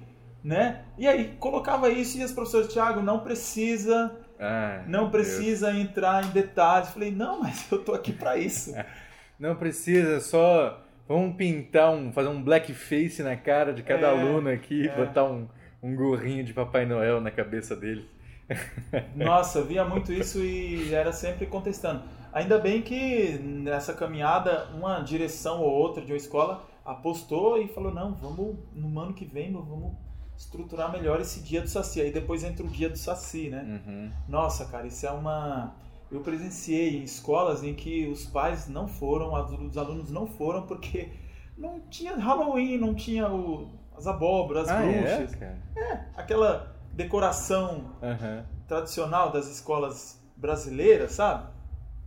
né? 0.44 0.84
E 0.98 1.08
aí 1.08 1.36
colocava 1.40 1.90
isso 1.90 2.18
e 2.18 2.24
as 2.24 2.32
professoras, 2.32 2.72
Thiago, 2.72 3.02
não 3.02 3.20
precisa, 3.20 4.16
ah, 4.40 4.84
não 4.88 5.10
precisa 5.10 5.72
Deus. 5.72 5.84
entrar 5.84 6.24
em 6.24 6.30
detalhes. 6.30 6.90
Falei, 6.90 7.12
não, 7.12 7.42
mas 7.42 7.70
eu 7.72 7.84
tô 7.84 7.94
aqui 7.94 8.14
para 8.14 8.38
isso. 8.38 8.74
não 9.40 9.56
precisa, 9.56 10.20
só 10.20 10.85
vamos 11.08 11.36
pintar 11.36 11.92
um, 11.92 12.12
fazer 12.12 12.30
um 12.30 12.42
blackface 12.42 13.22
na 13.24 13.36
cara 13.36 13.74
de 13.74 13.84
cada 13.84 14.08
É, 14.08 14.10
aluno 14.10 14.50
aqui, 14.50 14.88
é. 14.88 14.96
botar 14.96 15.26
um, 15.26 15.48
um 15.82 15.96
gorrinho 15.96 16.44
de 16.44 16.54
Papai 16.54 16.86
Noel 16.86 17.22
na 17.22 17.32
cabeça 17.32 17.76
dele. 17.76 18.10
Nossa, 19.16 19.60
eu 19.60 19.66
via 19.66 19.84
muito 19.84 20.12
isso 20.14 20.40
e 20.40 20.94
era 20.94 21.12
sempre 21.12 21.46
contestando. 21.46 22.04
Ainda 22.32 22.60
bem 22.60 22.82
que 22.82 23.40
nessa 23.40 23.94
caminhada, 23.94 24.66
uma 24.74 25.00
direção 25.00 25.62
ou 25.62 25.72
outra 25.72 26.04
de 26.04 26.12
uma 26.12 26.18
escola 26.18 26.68
apostou 26.84 27.58
e 27.62 27.68
falou: 27.68 27.94
não, 27.94 28.14
vamos 28.14 28.58
no 28.74 29.00
ano 29.00 29.14
que 29.14 29.26
vem, 29.26 29.52
vamos 29.54 29.94
estruturar 30.38 30.92
melhor 30.92 31.22
esse 31.22 31.42
dia 31.42 31.62
do 31.62 31.68
Saci. 31.70 32.02
Aí 32.02 32.12
depois 32.12 32.44
entra 32.44 32.66
o 32.66 32.70
dia 32.70 32.90
do 32.90 32.98
Saci, 32.98 33.50
né? 33.50 33.64
Uhum. 33.64 34.12
Nossa, 34.28 34.66
cara, 34.66 34.86
isso 34.86 35.06
é 35.06 35.12
uma. 35.12 35.74
Eu 36.12 36.22
presenciei 36.22 36.98
em 37.00 37.04
escolas 37.04 37.64
em 37.64 37.74
que 37.74 38.08
os 38.08 38.26
pais 38.26 38.68
não 38.68 38.88
foram, 38.88 39.34
os 39.66 39.78
alunos 39.78 40.12
não 40.12 40.28
foram 40.28 40.66
porque 40.66 41.10
não 41.58 41.80
tinha 41.90 42.16
Halloween, 42.16 42.78
não 42.78 42.94
tinha 42.94 43.30
o... 43.32 43.70
as 43.98 44.06
abóboras, 44.08 44.70
as 44.70 44.78
Ah, 44.78 44.86
é, 44.86 45.18
bruxas. 45.18 45.36
cara? 45.36 46.12
Aquela 46.16 46.76
decoração 46.94 47.92
Aham. 48.02 48.46
tradicional 48.68 49.32
das 49.32 49.48
escolas 49.48 50.22
brasileiras, 50.38 51.14
sabe? 51.14 51.50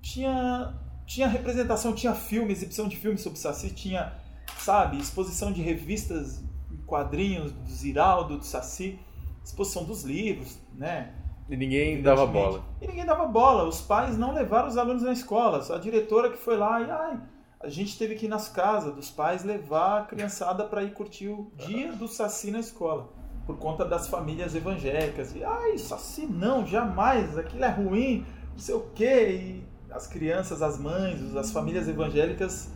Tinha, 0.01 0.75
tinha 1.07 1.27
representação, 1.27 1.93
tinha 1.95 2.15
filme, 2.15 2.53
exibição 2.53 2.89
de 2.89 2.97
filmes 2.97 3.21
sobre 3.21 3.39
Saci, 3.39 3.71
tinha, 3.71 4.13
sabe, 4.59 4.99
exposição 4.99 5.53
de 5.53 5.61
revistas, 5.61 6.43
quadrinhos 6.87 7.53
do 7.53 7.71
Ziraldo, 7.71 8.39
do 8.39 8.45
Saci, 8.45 8.99
exposição 9.45 9.85
dos 9.85 10.05
livros, 10.05 10.59
né? 10.75 11.13
E 11.49 11.57
ninguém 11.57 12.03
dava 12.03 12.27
bola. 12.27 12.63
E 12.81 12.87
ninguém 12.87 13.07
dava 13.07 13.27
bola. 13.27 13.65
Os 13.65 13.81
pais 13.81 14.19
não 14.19 14.35
levaram 14.35 14.69
os 14.69 14.77
alunos 14.77 15.03
na 15.03 15.13
escola. 15.13 15.65
A 15.75 15.79
diretora 15.79 16.31
que 16.31 16.37
foi 16.37 16.57
lá 16.57 16.81
e 16.81 16.91
ai, 16.91 17.21
a 17.61 17.69
gente 17.69 17.99
teve 17.99 18.15
que 18.15 18.27
ir 18.27 18.29
nas 18.29 18.49
casas 18.49 18.95
dos 18.95 19.11
pais 19.11 19.45
levar 19.45 20.03
a 20.03 20.05
criançada 20.05 20.65
para 20.65 20.83
ir 20.83 20.93
curtir 20.93 21.29
o 21.29 21.51
dia 21.57 21.93
do 21.93 22.07
Saci 22.07 22.51
na 22.51 22.61
escola. 22.61 23.09
Por 23.47 23.57
conta 23.57 23.85
das 23.85 24.09
famílias 24.09 24.55
evangélicas. 24.55 25.35
E 25.35 25.43
ai, 25.43 25.79
Saci 25.79 26.27
não, 26.27 26.67
jamais, 26.67 27.37
aquilo 27.39 27.65
é 27.65 27.71
ruim. 27.71 28.27
não 28.53 28.59
sei 28.59 28.75
o 28.75 28.91
quê. 28.95 29.31
E 29.31 29.93
as 29.93 30.07
crianças, 30.07 30.61
as 30.61 30.79
mães, 30.79 31.35
as 31.35 31.51
famílias 31.51 31.89
evangélicas, 31.89 32.71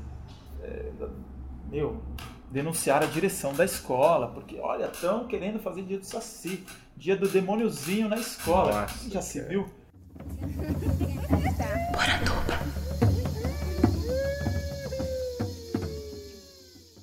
é, 0.62 0.90
meu, 1.70 2.02
denunciaram 2.50 3.06
a 3.06 3.10
direção 3.10 3.52
da 3.54 3.64
escola, 3.64 4.28
porque, 4.28 4.58
olha, 4.58 4.86
estão 4.86 5.26
querendo 5.26 5.58
fazer 5.58 5.82
dia 5.82 5.98
do 5.98 6.04
Saci, 6.04 6.64
dia 6.96 7.16
do 7.16 7.28
demôniozinho 7.28 8.08
na 8.08 8.16
escola. 8.16 8.82
Nossa, 8.82 9.10
Já 9.10 9.22
se 9.22 9.40
viu? 9.42 9.66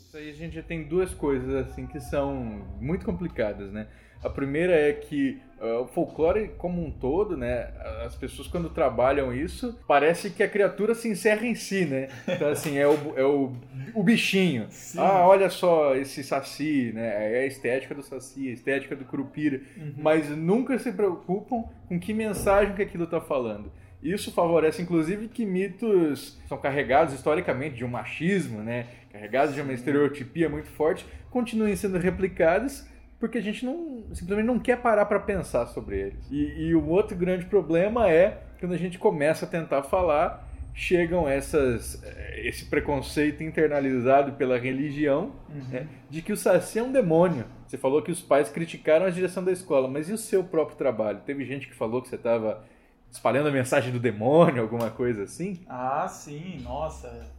Isso 0.07 0.17
aí 0.17 0.29
a 0.29 0.33
gente 0.33 0.55
já 0.55 0.63
tem 0.63 0.87
duas 0.87 1.13
coisas 1.13 1.53
assim 1.67 1.85
que 1.85 1.99
são 1.99 2.65
muito 2.79 3.05
complicadas, 3.05 3.71
né? 3.71 3.87
A 4.23 4.29
primeira 4.29 4.73
é 4.73 4.93
que 4.93 5.41
ah, 5.61 5.81
o 5.81 5.87
folclore 5.87 6.51
como 6.57 6.83
um 6.85 6.89
todo, 6.89 7.35
né? 7.35 7.69
As 8.05 8.15
pessoas 8.15 8.47
quando 8.47 8.69
trabalham 8.69 9.33
isso, 9.33 9.77
parece 9.87 10.29
que 10.29 10.41
a 10.41 10.47
criatura 10.47 10.95
se 10.95 11.09
encerra 11.09 11.45
em 11.45 11.55
si, 11.55 11.85
né? 11.85 12.07
Então 12.27 12.49
assim, 12.49 12.77
é 12.77 12.87
o, 12.87 13.13
é 13.15 13.23
o, 13.23 13.51
o 13.93 14.03
bichinho. 14.03 14.67
Sim. 14.69 14.99
Ah, 14.99 15.27
olha 15.27 15.49
só 15.49 15.95
esse 15.95 16.23
saci, 16.23 16.91
né? 16.93 17.33
É 17.33 17.43
a 17.43 17.45
estética 17.45 17.93
do 17.93 18.01
saci, 18.01 18.49
a 18.49 18.53
estética 18.53 18.95
do 18.95 19.05
curupira. 19.05 19.61
Mas 19.97 20.29
nunca 20.29 20.77
se 20.79 20.91
preocupam 20.91 21.63
com 21.87 21.99
que 21.99 22.13
mensagem 22.13 22.73
que 22.73 22.81
aquilo 22.81 23.03
está 23.03 23.19
falando. 23.19 23.71
Isso 24.01 24.31
favorece, 24.31 24.81
inclusive, 24.81 25.27
que 25.27 25.45
mitos 25.45 26.39
são 26.47 26.57
carregados 26.57 27.13
historicamente 27.13 27.75
de 27.75 27.83
um 27.83 27.89
machismo, 27.89 28.61
né? 28.61 28.87
Carregados 29.11 29.53
de 29.53 29.59
uma 29.59 29.73
estereotipia 29.73 30.47
muito 30.47 30.69
forte, 30.69 31.05
continuem 31.29 31.75
sendo 31.75 31.97
replicados 31.97 32.87
porque 33.19 33.37
a 33.37 33.41
gente 33.41 33.65
não 33.65 34.03
simplesmente 34.13 34.47
não 34.47 34.59
quer 34.59 34.81
parar 34.81 35.05
para 35.05 35.19
pensar 35.19 35.67
sobre 35.67 35.99
eles. 35.99 36.31
E, 36.31 36.67
e 36.67 36.75
o 36.75 36.87
outro 36.87 37.17
grande 37.17 37.45
problema 37.45 38.09
é 38.09 38.41
quando 38.59 38.73
a 38.73 38.77
gente 38.77 38.97
começa 38.97 39.45
a 39.45 39.47
tentar 39.47 39.83
falar, 39.83 40.47
chegam 40.73 41.27
essas 41.27 42.01
eh, 42.03 42.47
esse 42.47 42.65
preconceito 42.65 43.43
internalizado 43.43 44.33
pela 44.33 44.57
religião 44.57 45.33
né, 45.69 45.87
de 46.09 46.21
que 46.21 46.31
o 46.31 46.37
Saci 46.37 46.79
é 46.79 46.83
um 46.83 46.91
demônio. 46.91 47.45
Você 47.67 47.77
falou 47.77 48.01
que 48.01 48.11
os 48.11 48.21
pais 48.21 48.49
criticaram 48.49 49.05
a 49.05 49.09
direção 49.09 49.43
da 49.43 49.51
escola, 49.51 49.87
mas 49.87 50.09
e 50.09 50.13
o 50.13 50.17
seu 50.17 50.43
próprio 50.43 50.77
trabalho? 50.77 51.21
Teve 51.25 51.45
gente 51.45 51.67
que 51.67 51.75
falou 51.75 52.01
que 52.01 52.07
você 52.07 52.15
estava 52.15 52.63
espalhando 53.11 53.49
a 53.49 53.51
mensagem 53.51 53.91
do 53.91 53.99
demônio, 53.99 54.61
alguma 54.61 54.89
coisa 54.89 55.23
assim? 55.23 55.59
Ah, 55.67 56.07
sim, 56.07 56.61
nossa. 56.63 57.29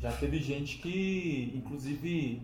Já 0.00 0.12
teve 0.12 0.38
gente 0.38 0.78
que, 0.78 1.52
inclusive, 1.56 2.42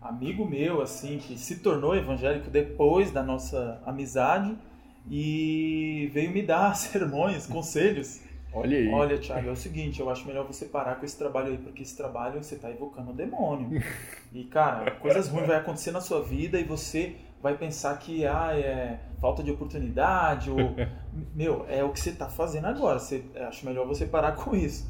amigo 0.00 0.44
meu, 0.44 0.80
assim, 0.80 1.18
que 1.18 1.38
se 1.38 1.56
tornou 1.56 1.96
evangélico 1.96 2.50
depois 2.50 3.10
da 3.10 3.22
nossa 3.22 3.80
amizade 3.84 4.56
e 5.10 6.10
veio 6.12 6.30
me 6.30 6.42
dar 6.42 6.74
sermões, 6.76 7.46
conselhos. 7.46 8.20
Olha 8.52 8.78
aí. 8.78 8.88
Olha, 8.88 9.18
Thiago, 9.18 9.48
é 9.48 9.52
o 9.52 9.56
seguinte, 9.56 10.00
eu 10.00 10.08
acho 10.08 10.26
melhor 10.26 10.46
você 10.46 10.64
parar 10.64 10.96
com 10.96 11.04
esse 11.04 11.18
trabalho 11.18 11.48
aí, 11.48 11.58
porque 11.58 11.82
esse 11.82 11.96
trabalho 11.96 12.42
você 12.42 12.54
está 12.54 12.70
evocando 12.70 13.10
o 13.10 13.14
demônio. 13.14 13.82
E, 14.30 14.44
cara, 14.44 14.90
coisas 14.90 15.26
ruins 15.26 15.46
vai 15.46 15.56
acontecer 15.56 15.90
na 15.90 16.02
sua 16.02 16.22
vida 16.22 16.60
e 16.60 16.62
você 16.62 17.16
vai 17.42 17.56
pensar 17.56 17.98
que 17.98 18.26
ah, 18.26 18.50
é 18.54 19.00
falta 19.18 19.42
de 19.42 19.50
oportunidade 19.50 20.50
ou... 20.50 20.58
Meu, 21.34 21.64
é 21.66 21.82
o 21.82 21.88
que 21.88 21.98
você 21.98 22.10
está 22.10 22.28
fazendo 22.28 22.66
agora, 22.66 22.98
você, 22.98 23.24
acho 23.48 23.64
melhor 23.64 23.86
você 23.86 24.04
parar 24.04 24.32
com 24.32 24.54
isso. 24.54 24.86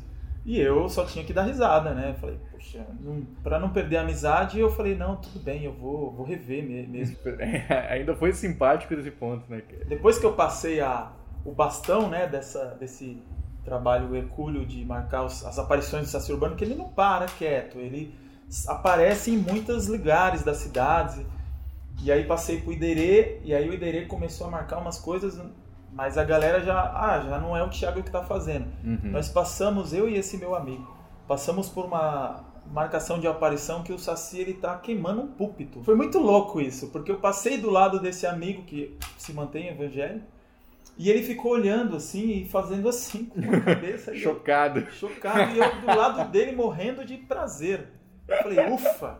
E 0.48 0.58
eu 0.58 0.88
só 0.88 1.04
tinha 1.04 1.22
que 1.26 1.32
dar 1.34 1.42
risada, 1.42 1.92
né? 1.92 2.16
Falei, 2.18 2.38
poxa, 2.50 2.82
não, 3.00 3.22
pra 3.42 3.58
não 3.58 3.68
perder 3.68 3.98
a 3.98 4.00
amizade, 4.00 4.58
eu 4.58 4.70
falei, 4.70 4.94
não, 4.96 5.16
tudo 5.16 5.38
bem, 5.40 5.62
eu 5.64 5.74
vou, 5.74 6.10
vou 6.10 6.24
rever 6.24 6.64
me- 6.64 6.86
mesmo. 6.86 7.18
Ainda 7.90 8.16
foi 8.16 8.32
simpático 8.32 8.94
esse 8.94 9.10
ponto, 9.10 9.44
né? 9.50 9.62
Depois 9.86 10.18
que 10.18 10.24
eu 10.24 10.32
passei 10.32 10.80
a, 10.80 11.12
o 11.44 11.52
bastão, 11.52 12.08
né, 12.08 12.26
dessa, 12.26 12.64
desse 12.80 13.22
trabalho 13.62 14.16
hercúleo 14.16 14.64
de 14.64 14.82
marcar 14.86 15.24
os- 15.24 15.44
as 15.44 15.58
aparições 15.58 16.04
do 16.04 16.08
Saci 16.08 16.32
Urbano, 16.32 16.56
que 16.56 16.64
ele 16.64 16.74
não 16.74 16.88
para 16.88 17.26
quieto, 17.26 17.76
ele 17.78 18.14
aparece 18.68 19.30
em 19.30 19.36
muitos 19.36 19.86
lugares 19.86 20.42
das 20.42 20.56
cidades. 20.56 21.20
E 22.02 22.10
aí 22.10 22.24
passei 22.24 22.58
pro 22.62 22.72
Iderê, 22.72 23.38
e 23.44 23.52
aí 23.52 23.68
o 23.68 23.74
Iderê 23.74 24.06
começou 24.06 24.46
a 24.46 24.50
marcar 24.50 24.78
umas 24.78 24.98
coisas, 24.98 25.36
mas 25.98 26.16
a 26.16 26.22
galera 26.22 26.60
já, 26.60 26.80
ah, 26.94 27.20
já 27.28 27.38
não 27.40 27.56
é 27.56 27.62
o 27.64 27.68
Thiago 27.68 28.04
que 28.04 28.10
tá 28.10 28.22
fazendo. 28.22 28.66
Uhum. 28.84 29.10
Nós 29.10 29.28
passamos, 29.28 29.92
eu 29.92 30.08
e 30.08 30.14
esse 30.16 30.36
meu 30.36 30.54
amigo, 30.54 30.86
passamos 31.26 31.68
por 31.68 31.86
uma 31.86 32.44
marcação 32.72 33.18
de 33.18 33.26
aparição 33.26 33.82
que 33.82 33.92
o 33.92 33.98
Saci 33.98 34.38
ele 34.38 34.54
tá 34.54 34.76
queimando 34.78 35.22
um 35.22 35.26
púlpito. 35.26 35.82
Foi 35.82 35.96
muito 35.96 36.20
louco 36.20 36.60
isso, 36.60 36.86
porque 36.90 37.10
eu 37.10 37.18
passei 37.18 37.58
do 37.58 37.68
lado 37.68 37.98
desse 37.98 38.28
amigo 38.28 38.62
que 38.62 38.96
se 39.16 39.32
mantém 39.32 39.66
evangélico 39.68 40.24
e 40.96 41.10
ele 41.10 41.22
ficou 41.24 41.50
olhando 41.52 41.96
assim 41.96 42.30
e 42.42 42.44
fazendo 42.48 42.88
assim 42.88 43.24
com 43.24 43.40
a 43.40 43.60
cabeça. 43.60 44.12
e 44.14 44.18
eu- 44.22 44.34
Chocado. 44.34 44.86
chocado 44.92 45.50
e 45.52 45.58
eu 45.58 45.80
do 45.80 45.86
lado 45.86 46.30
dele 46.30 46.52
morrendo 46.52 47.04
de 47.04 47.16
prazer. 47.16 47.88
Eu 48.28 48.36
falei, 48.42 48.72
ufa! 48.72 49.18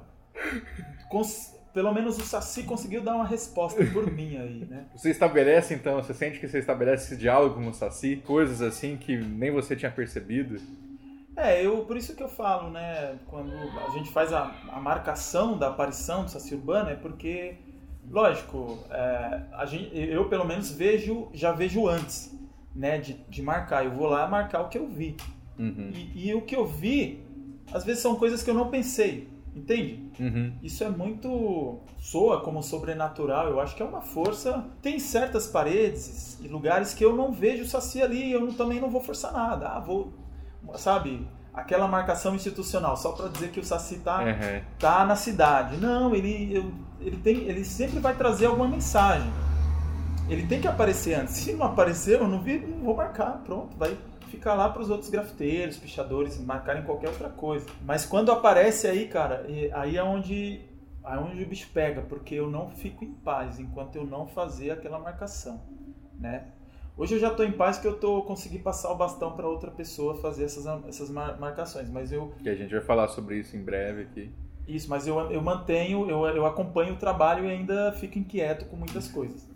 Cons- 1.11 1.58
Pelo 1.79 1.95
menos 1.95 2.19
o 2.19 2.23
Saci 2.23 2.65
conseguiu 2.65 3.01
dar 3.03 3.15
uma 3.15 3.25
resposta 3.25 3.85
por 3.93 4.05
mim 4.11 4.37
aí, 4.37 4.67
né? 4.69 4.87
Você 4.97 5.11
estabelece, 5.11 5.75
então, 5.75 6.03
você 6.03 6.13
sente 6.13 6.41
que 6.41 6.49
você 6.49 6.59
estabelece 6.59 7.05
esse 7.05 7.17
diálogo 7.17 7.55
com 7.55 7.69
o 7.69 7.73
Saci? 7.73 8.17
Coisas 8.27 8.61
assim 8.61 8.97
que 8.97 9.17
nem 9.17 9.53
você 9.53 9.77
tinha 9.77 9.89
percebido? 9.93 10.61
É, 11.37 11.65
eu, 11.65 11.85
por 11.85 11.97
isso 11.97 12.17
que 12.17 12.23
eu 12.25 12.29
falo, 12.29 12.69
né? 12.69 13.17
Quando 13.29 13.53
a 13.87 13.91
gente 13.91 14.11
faz 14.11 14.33
a, 14.33 14.53
a 14.73 14.81
marcação 14.81 15.57
da 15.57 15.69
aparição 15.69 16.25
do 16.25 16.33
Saci 16.33 16.53
Urbano, 16.57 16.91
é 16.91 16.97
porque, 16.97 17.55
lógico, 18.11 18.85
é, 18.91 19.43
a 19.53 19.65
gente, 19.65 19.97
eu 19.97 20.29
pelo 20.29 20.45
menos 20.45 20.73
vejo, 20.73 21.29
já 21.33 21.53
vejo 21.53 21.87
antes, 21.87 22.37
né? 22.75 22.99
De, 22.99 23.13
de 23.29 23.41
marcar. 23.41 23.85
Eu 23.85 23.93
vou 23.93 24.09
lá 24.09 24.27
marcar 24.27 24.63
o 24.63 24.69
que 24.69 24.79
eu 24.79 24.89
vi. 24.89 25.17
Uhum. 25.57 25.93
E, 25.95 26.29
e 26.29 26.35
o 26.35 26.43
que 26.43 26.57
eu 26.57 26.67
vi, 26.67 27.23
às 27.73 27.85
vezes 27.85 28.03
são 28.03 28.17
coisas 28.17 28.43
que 28.43 28.51
eu 28.51 28.55
não 28.55 28.69
pensei, 28.69 29.38
entende? 29.59 30.11
Uhum. 30.19 30.53
Isso 30.63 30.83
é 30.85 30.89
muito. 30.89 31.81
soa 31.99 32.41
como 32.41 32.63
sobrenatural. 32.63 33.49
Eu 33.49 33.61
acho 33.61 33.75
que 33.77 33.83
é 33.83 33.85
uma 33.87 34.01
força. 34.01 34.65
Tem 34.81 34.99
certas 34.99 35.47
paredes 35.47 36.39
e 36.41 36.49
lugares 36.49 36.95
que 36.95 37.05
eu 37.05 37.15
não 37.15 37.33
vejo 37.33 37.65
o 37.65 37.67
Saci 37.67 38.01
ali 38.03 38.27
e 38.29 38.33
eu 38.33 38.41
não- 38.41 38.53
também 38.53 38.81
não 38.81 38.89
vou 38.91 39.01
forçar 39.03 39.33
nada. 39.33 39.69
Ah, 39.69 39.81
vou. 39.81 40.13
Sabe? 40.77 41.27
Aquela 41.53 41.89
marcação 41.89 42.35
institucional, 42.37 42.97
só 42.97 43.13
para 43.13 43.29
dizer 43.29 43.51
que 43.51 43.59
o 43.61 43.65
Saci 43.65 43.99
tá, 43.99 44.21
Uhum. 44.21 44.61
tá 44.79 45.05
na 45.05 45.17
cidade. 45.17 45.77
Não, 45.77 46.15
ele, 46.15 46.55
eu- 46.57 46.73
ele, 47.01 47.17
tem, 47.17 47.37
ele 47.49 47.65
sempre 47.65 47.99
vai 47.99 48.15
trazer 48.15 48.47
alguma 48.47 48.69
mensagem. 48.69 49.29
Ele 50.29 50.47
tem 50.47 50.61
que 50.61 50.69
aparecer 50.69 51.15
antes. 51.15 51.35
Se 51.35 51.53
não 51.55 51.67
aparecer, 51.67 52.21
eu 52.21 52.29
não 52.29 52.41
vi, 52.41 52.59
não 52.59 52.85
vou 52.85 52.95
marcar. 52.95 53.43
Pronto, 53.45 53.77
vai 53.77 53.97
ficar 54.29 54.55
lá 54.55 54.69
para 54.69 54.83
os 54.83 54.91
outros 54.91 55.11
grafiteiros, 55.11 55.77
pichadores 55.77 56.39
marcarem 56.41 56.83
qualquer 56.85 57.09
outra 57.09 57.29
coisa. 57.29 57.67
Mas 57.85 58.07
quando 58.07 58.31
aparece 58.31 58.87
aí, 58.87 59.09
cara, 59.09 59.45
aí 59.73 59.97
é 59.97 60.03
onde, 60.03 60.61
aí 61.03 61.17
é 61.17 61.21
onde 61.21 61.43
o 61.43 61.47
bicho 61.47 61.69
pega, 61.75 62.03
porque 62.03 62.35
eu 62.35 62.51
não 62.51 62.71
fico 62.71 63.05
em 63.05 63.13
paz 63.13 63.59
enquanto 63.59 63.97
eu 63.97 64.05
não 64.07 64.27
fazer 64.27 64.71
aquela 64.71 64.99
marcação, 64.99 65.61
né? 66.19 66.49
Hoje 66.97 67.15
eu 67.15 67.21
já 67.21 67.29
estou 67.29 67.47
em 67.47 67.53
paz 67.53 67.79
que 67.79 67.87
eu 67.87 67.97
tô 67.97 68.23
consegui 68.23 68.59
passar 68.59 68.91
o 68.91 68.97
bastão 68.97 69.31
para 69.33 69.47
outra 69.47 69.71
pessoa 69.71 70.17
fazer 70.21 70.45
essas, 70.45 70.67
essas 70.89 71.09
mar- 71.11 71.39
marcações, 71.39 71.89
mas 71.89 72.11
eu 72.11 72.33
Que 72.43 72.49
a 72.49 72.57
gente 72.57 72.73
vai 72.73 72.81
falar 72.81 73.07
sobre 73.09 73.37
isso 73.39 73.57
em 73.57 73.63
breve 73.63 74.03
aqui. 74.03 74.33
isso, 74.67 74.91
mas 74.91 75.07
eu, 75.07 75.17
eu 75.31 75.41
mantenho, 75.41 76.11
eu, 76.11 76.27
eu 76.27 76.45
acompanho 76.45 76.95
o 76.95 76.97
trabalho 76.97 77.45
e 77.45 77.51
ainda 77.53 77.93
fico 77.93 78.19
inquieto 78.19 78.65
com 78.67 78.77
muitas 78.77 79.07
coisas. 79.09 79.47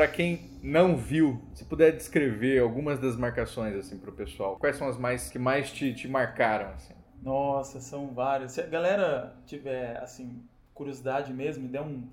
Pra 0.00 0.08
quem 0.08 0.40
não 0.62 0.96
viu, 0.96 1.42
se 1.52 1.62
puder 1.62 1.94
descrever 1.94 2.58
algumas 2.58 2.98
das 2.98 3.18
marcações 3.18 3.74
assim 3.74 3.98
pro 3.98 4.10
pessoal, 4.10 4.56
quais 4.56 4.76
são 4.76 4.88
as 4.88 4.96
mais 4.96 5.28
que 5.28 5.38
mais 5.38 5.70
te, 5.70 5.92
te 5.92 6.08
marcaram 6.08 6.70
assim? 6.70 6.94
Nossa, 7.22 7.80
são 7.80 8.08
várias. 8.14 8.52
Se 8.52 8.62
a 8.62 8.66
galera 8.66 9.36
tiver, 9.44 9.98
assim, 9.98 10.42
curiosidade 10.72 11.34
mesmo, 11.34 11.68
der 11.68 11.82
um, 11.82 12.08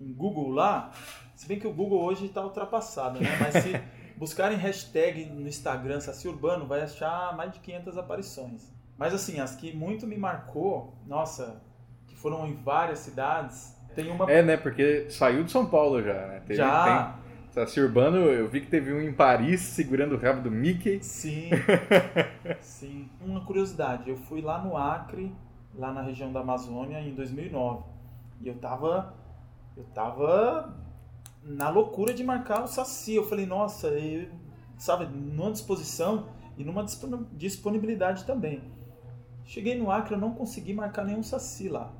um 0.00 0.12
Google 0.12 0.50
lá, 0.50 0.90
se 1.36 1.46
bem 1.46 1.56
que 1.56 1.68
o 1.68 1.72
Google 1.72 2.02
hoje 2.02 2.26
está 2.26 2.42
ultrapassado, 2.42 3.20
né? 3.20 3.28
Mas 3.38 3.62
se 3.62 3.80
buscarem 4.18 4.58
hashtag 4.58 5.26
no 5.26 5.46
Instagram 5.46 6.00
Saci 6.00 6.26
Urbano, 6.26 6.66
vai 6.66 6.80
achar 6.80 7.36
mais 7.36 7.52
de 7.52 7.60
500 7.60 7.96
aparições. 7.96 8.72
Mas 8.98 9.14
assim, 9.14 9.38
as 9.38 9.54
que 9.54 9.72
muito 9.72 10.04
me 10.04 10.18
marcou, 10.18 10.96
nossa, 11.06 11.62
que 12.08 12.16
foram 12.16 12.44
em 12.48 12.56
várias 12.56 12.98
cidades, 12.98 13.78
tem 13.94 14.10
uma... 14.10 14.28
É, 14.28 14.42
né? 14.42 14.56
Porque 14.56 15.08
saiu 15.10 15.44
de 15.44 15.52
São 15.52 15.66
Paulo 15.66 16.02
já, 16.02 16.26
né? 16.26 16.40
Teve- 16.40 16.56
já... 16.56 17.19
tem- 17.52 17.66
Saci 17.66 17.80
Urbano, 17.80 18.16
eu 18.18 18.48
vi 18.48 18.60
que 18.60 18.68
teve 18.68 18.92
um 18.92 19.00
em 19.00 19.12
Paris 19.12 19.60
segurando 19.60 20.14
o 20.14 20.18
rabo 20.18 20.42
do 20.42 20.50
Mickey. 20.50 21.02
Sim, 21.02 21.50
sim. 22.60 23.08
Uma 23.20 23.44
curiosidade, 23.44 24.08
eu 24.08 24.16
fui 24.16 24.40
lá 24.40 24.62
no 24.62 24.76
Acre, 24.76 25.34
lá 25.74 25.92
na 25.92 26.02
região 26.02 26.32
da 26.32 26.40
Amazônia, 26.40 27.00
em 27.00 27.14
2009. 27.14 27.84
E 28.40 28.48
eu 28.48 28.54
tava, 28.56 29.14
eu 29.76 29.84
tava 29.94 30.74
na 31.42 31.68
loucura 31.68 32.14
de 32.14 32.24
marcar 32.24 32.62
o 32.62 32.66
Saci. 32.68 33.14
Eu 33.14 33.28
falei, 33.28 33.46
nossa, 33.46 33.88
eu, 33.88 34.28
sabe, 34.78 35.06
numa 35.06 35.50
disposição 35.52 36.28
e 36.56 36.64
numa 36.64 36.84
dispon- 36.84 37.26
disponibilidade 37.32 38.24
também. 38.24 38.62
Cheguei 39.44 39.76
no 39.76 39.90
Acre, 39.90 40.14
eu 40.14 40.18
não 40.20 40.32
consegui 40.32 40.72
marcar 40.72 41.04
nenhum 41.04 41.22
Saci 41.22 41.68
lá. 41.68 41.92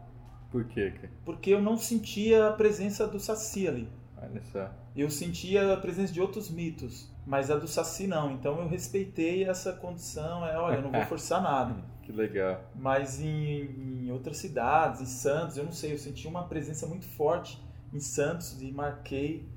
Por 0.51 0.65
quê? 0.65 0.93
Porque 1.25 1.51
eu 1.51 1.61
não 1.61 1.77
sentia 1.77 2.49
a 2.49 2.53
presença 2.53 3.07
do 3.07 3.19
Saci 3.21 3.67
ali. 3.69 3.89
Olha 4.23 4.43
só. 4.53 4.71
Eu 4.95 5.11
sentia 5.11 5.73
a 5.73 5.77
presença 5.77 6.13
de 6.13 6.21
outros 6.21 6.51
mitos, 6.51 7.11
mas 7.27 7.51
a 7.51 7.57
do 7.57 7.67
Saci 7.67 8.07
não. 8.07 8.33
Então 8.33 8.59
eu 8.59 8.69
respeitei 8.69 9.45
essa 9.45 9.73
condição. 9.73 10.47
É, 10.47 10.59
olha, 10.59 10.77
eu 10.77 10.83
não 10.83 10.91
vou 10.91 11.05
forçar 11.07 11.43
nada. 11.43 11.75
Que 12.03 12.13
legal. 12.13 12.61
Mas 12.75 13.21
em, 13.21 14.05
em 14.05 14.11
outras 14.11 14.37
cidades, 14.37 15.01
em 15.01 15.07
Santos, 15.07 15.57
eu 15.57 15.65
não 15.65 15.73
sei, 15.73 15.93
eu 15.93 15.99
senti 15.99 16.27
uma 16.27 16.45
presença 16.45 16.87
muito 16.87 17.07
forte 17.07 17.63
em 17.93 18.01
Santos 18.01 18.61
e 18.61 18.71
marquei 18.71 19.49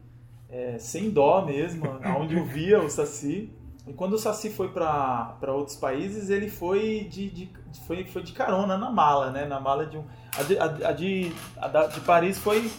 é, 0.50 0.78
sem 0.78 1.10
dó 1.10 1.44
mesmo, 1.46 1.86
aonde 2.04 2.36
eu 2.36 2.46
via 2.46 2.80
o 2.82 2.90
Saci. 2.90 3.52
E 3.86 3.92
quando 3.92 4.14
o 4.14 4.18
Saci 4.18 4.50
foi 4.50 4.70
para 4.70 5.36
outros 5.48 5.76
países, 5.76 6.30
ele 6.30 6.50
foi 6.50 7.06
de, 7.12 7.30
de, 7.30 7.50
foi, 7.86 8.06
foi 8.06 8.24
de 8.24 8.32
carona 8.32 8.78
na 8.78 8.90
mala, 8.90 9.30
né? 9.32 9.46
Na 9.46 9.60
mala 9.60 9.86
de 9.86 9.98
um. 9.98 10.06
A 10.38 10.44
de, 10.44 10.58
a, 10.58 10.64
a 10.64 10.92
de, 10.94 11.34
a 11.58 11.68
da, 11.68 11.88
de 11.88 12.00
Paris 12.02 12.38
foi, 12.38 12.72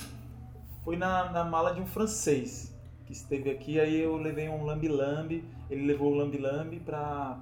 foi 0.85 0.97
na, 0.97 1.31
na 1.33 1.45
mala 1.45 1.73
de 1.75 1.81
um 1.81 1.87
francês 1.87 2.75
que 3.07 3.13
esteve 3.13 3.51
aqui. 3.51 3.81
Aí 3.81 4.01
eu 4.01 4.17
levei 4.17 4.49
um 4.49 4.65
lambi-lambi, 4.65 5.45
ele 5.71 5.87
levou 5.87 6.13
o 6.13 6.17
lambi-lambi 6.17 6.81
para 6.81 7.39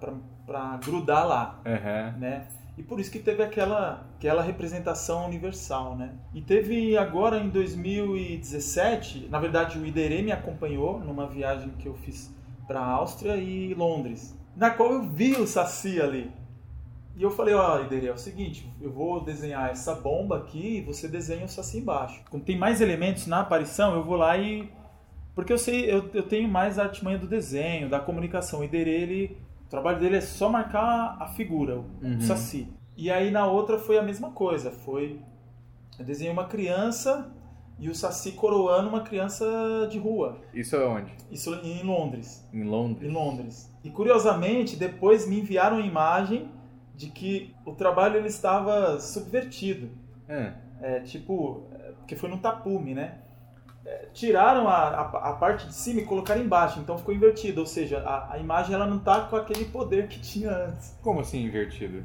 grudar 0.85 1.27
lá, 1.27 1.61
Uhum. 1.65 2.19
né? 2.19 2.47
E 2.79 2.83
por 2.83 2.99
isso 2.99 3.11
que 3.11 3.19
teve 3.19 3.43
aquela, 3.43 4.07
aquela 4.17 4.43
representação 4.43 5.27
universal, 5.27 5.95
né? 5.95 6.13
E 6.33 6.41
teve 6.41 6.97
agora 6.97 7.39
em 7.39 7.51
2017, 7.51 9.29
na 9.31 9.39
verdade 9.39 9.79
o 9.79 9.85
Iderê 9.87 10.23
me 10.23 10.33
acompanhou 10.33 10.99
numa 10.99 11.27
viagem 11.27 11.69
que 11.79 11.87
eu 11.87 11.95
fiz 11.95 12.35
para 12.67 12.81
Áustria 12.81 13.37
e 13.37 13.75
Londres, 13.75 14.35
na 14.57 14.71
qual 14.71 14.93
eu 14.93 15.03
vi 15.03 15.33
o 15.35 15.47
Saci 15.47 16.01
ali. 16.01 16.31
E 17.15 17.23
eu 17.23 17.31
falei, 17.31 17.55
ó, 17.55 17.81
Iderê, 17.83 18.07
é 18.07 18.13
o 18.13 18.17
seguinte, 18.19 18.73
eu 18.81 18.91
vou 18.91 19.23
desenhar 19.23 19.71
essa 19.71 19.95
bomba 19.95 20.39
aqui 20.39 20.79
e 20.79 20.81
você 20.81 21.07
desenha 21.07 21.45
o 21.45 21.49
Saci 21.49 21.79
embaixo. 21.79 22.23
Como 22.31 22.43
tem 22.43 22.57
mais 22.57 22.81
elementos 22.81 23.27
na 23.27 23.41
aparição, 23.41 23.95
eu 23.95 24.03
vou 24.03 24.17
lá 24.17 24.37
e... 24.39 24.71
Porque 25.35 25.53
eu 25.53 25.59
sei, 25.59 25.91
eu, 25.91 26.09
eu 26.15 26.23
tenho 26.23 26.49
mais 26.49 26.79
a 26.79 26.85
artimanha 26.85 27.19
do 27.19 27.27
desenho, 27.27 27.89
da 27.89 28.01
comunicação. 28.01 28.61
O 28.61 28.65
Iderê, 28.65 29.03
ele... 29.03 29.37
O 29.67 29.71
trabalho 29.71 30.01
dele 30.01 30.17
é 30.17 30.21
só 30.21 30.49
marcar 30.49 31.17
a 31.21 31.27
figura, 31.27 31.79
o 31.79 31.85
Uhum. 32.03 32.21
Saci. 32.21 32.69
E 32.97 33.11
aí 33.11 33.31
na 33.31 33.47
outra 33.47 33.79
foi 33.79 33.99
a 33.99 34.03
mesma 34.03 34.31
coisa, 34.31 34.71
foi... 34.71 35.21
Eu 35.99 36.05
desenhei 36.05 36.33
uma 36.33 36.47
criança 36.47 37.31
e 37.79 37.89
o 37.91 37.95
Saci 37.95 38.33
coroando 38.33 38.89
uma 38.89 39.01
criança 39.03 39.45
de 39.91 39.99
rua. 39.99 40.39
Isso 40.55 40.77
é 40.77 40.85
onde? 40.87 41.13
Isso 41.31 41.55
em 41.63 41.83
Londres. 41.83 42.47
Em 42.53 42.65
Londres. 42.65 43.09
Em 43.09 43.13
Londres. 43.13 43.75
E 43.85 43.91
curiosamente, 43.91 44.77
depois 44.77 45.29
me 45.29 45.41
enviaram 45.41 45.77
a 45.77 45.81
imagem 45.81 46.49
de 47.07 47.11
que 47.11 47.55
o 47.67 47.73
trabalho 47.73 48.17
ele 48.17 48.29
estava 48.29 48.99
subvertido. 49.01 49.91
Ah, 50.29 50.53
É, 50.81 51.01
tipo, 51.01 51.67
é, 51.73 51.93
porque 51.99 52.17
foi 52.17 52.29
no 52.29 52.39
tapume, 52.39 52.95
né? 52.95 53.19
É, 53.85 54.07
tiraram 54.13 54.69
a, 54.69 54.77
a, 54.77 55.31
a 55.31 55.33
parte 55.35 55.67
de 55.67 55.75
cima 55.75 56.01
e 56.01 56.05
colocaram 56.05 56.41
embaixo, 56.41 56.79
então 56.81 56.97
ficou 56.97 57.13
invertido. 57.15 57.61
Ou 57.61 57.67
seja, 57.67 57.99
a, 58.01 58.35
a 58.35 58.39
imagem 58.39 58.75
ela 58.75 58.87
não 58.87 58.99
tá 58.99 59.23
com 59.23 59.37
aquele 59.37 59.65
poder 59.67 60.09
que 60.09 60.21
tinha 60.21 60.51
antes. 60.51 60.97
como 61.03 61.21
assim 61.21 61.45
invertido? 61.45 62.05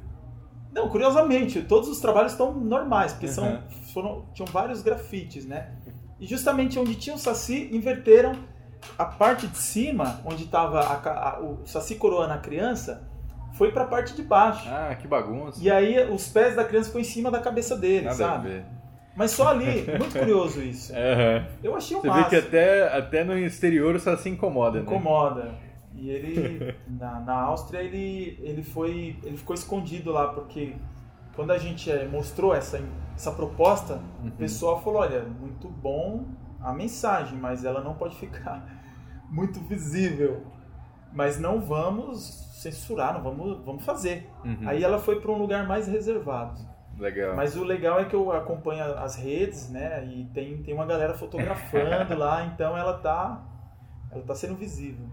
Não, 0.71 0.89
curiosamente, 0.89 1.61
todos 1.63 1.87
os 1.89 1.99
trabalhos 1.99 2.31
estão 2.33 2.53
normais, 2.53 3.13
porque 3.13 3.27
são, 3.27 3.45
Uhum. 3.45 3.61
foram, 3.93 4.25
tinham 4.33 4.47
vários 4.51 4.81
grafites, 4.81 5.45
né? 5.45 5.71
E 6.19 6.25
justamente 6.27 6.77
onde 6.79 6.95
tinha 6.95 7.15
o 7.15 7.19
Saci, 7.19 7.69
inverteram 7.71 8.33
a 8.97 9.05
parte 9.05 9.47
de 9.47 9.57
cima, 9.57 10.19
onde 10.25 10.43
estava 10.43 11.39
o 11.41 11.65
Saci 11.65 11.95
coroando 11.95 12.33
a 12.33 12.37
criança, 12.37 13.07
foi 13.57 13.71
para 13.71 13.83
a 13.83 13.87
parte 13.87 14.13
de 14.15 14.23
baixo. 14.23 14.67
Ah, 14.69 14.95
que 14.95 15.07
bagunça. 15.07 15.59
E 15.63 15.69
aí 15.71 15.99
os 16.11 16.27
pés 16.29 16.55
da 16.55 16.63
criança 16.63 16.87
ficou 16.87 17.01
em 17.01 17.05
cima 17.05 17.29
da 17.31 17.39
cabeça 17.39 17.75
dele, 17.77 18.05
Nada 18.05 18.15
sabe? 18.15 18.63
Mas 19.15 19.31
só 19.31 19.47
ali, 19.49 19.83
muito 19.97 20.17
curioso 20.17 20.61
isso. 20.61 20.93
Aham. 20.95 21.45
Eu 21.63 21.75
achei 21.75 21.97
o 21.97 22.01
Você 22.01 22.07
vê 22.07 22.13
máximo. 22.13 22.29
que 22.29 22.35
até, 22.47 22.95
até 22.95 23.23
no 23.23 23.37
exterior 23.37 23.95
o 23.95 23.99
Saci 23.99 24.29
incomoda, 24.29 24.77
né? 24.79 24.83
incomoda. 24.85 25.55
E 25.95 26.09
ele 26.11 26.75
na, 26.87 27.19
na 27.21 27.33
Áustria 27.33 27.79
ele 27.81 28.37
ele 28.43 28.61
foi 28.61 29.17
ele 29.23 29.35
ficou 29.35 29.55
escondido 29.55 30.11
lá 30.11 30.27
porque 30.27 30.75
quando 31.35 31.51
a 31.51 31.57
gente 31.57 31.89
eh, 31.91 32.07
mostrou 32.11 32.53
essa 32.53 32.79
essa 33.15 33.31
proposta, 33.31 33.95
Uhum. 34.21 34.27
o 34.27 34.31
pessoal 34.33 34.79
falou, 34.83 35.01
olha, 35.01 35.23
muito 35.23 35.67
bom 35.67 36.25
a 36.61 36.71
mensagem, 36.71 37.37
mas 37.39 37.65
ela 37.65 37.81
não 37.81 37.95
pode 37.95 38.15
ficar 38.15 38.63
muito 39.31 39.59
visível. 39.61 40.43
Mas 41.17 41.39
não 41.39 41.59
vamos 41.59 42.19
censurar, 42.61 43.11
não 43.11 43.23
vamos 43.23 43.65
vamos 43.65 43.83
fazer. 43.83 44.29
Uhum. 44.45 44.69
Aí 44.69 44.83
ela 44.83 44.99
foi 44.99 45.19
para 45.19 45.31
um 45.31 45.37
lugar 45.39 45.67
mais 45.67 45.87
reservado. 45.87 46.61
Legal. 46.95 47.35
Mas 47.35 47.57
o 47.57 47.63
legal 47.63 47.99
é 47.99 48.05
que 48.05 48.15
eu 48.15 48.31
acompanho 48.31 48.83
as 48.99 49.15
redes, 49.15 49.67
né? 49.71 50.05
E 50.05 50.25
tem, 50.25 50.61
tem 50.61 50.75
uma 50.75 50.85
galera 50.85 51.15
fotografando 51.15 52.13
lá, 52.15 52.45
então 52.45 52.77
ela 52.77 52.99
tá 52.99 53.43
ela 54.11 54.21
tá 54.21 54.35
sendo 54.35 54.53
visível. 54.53 55.07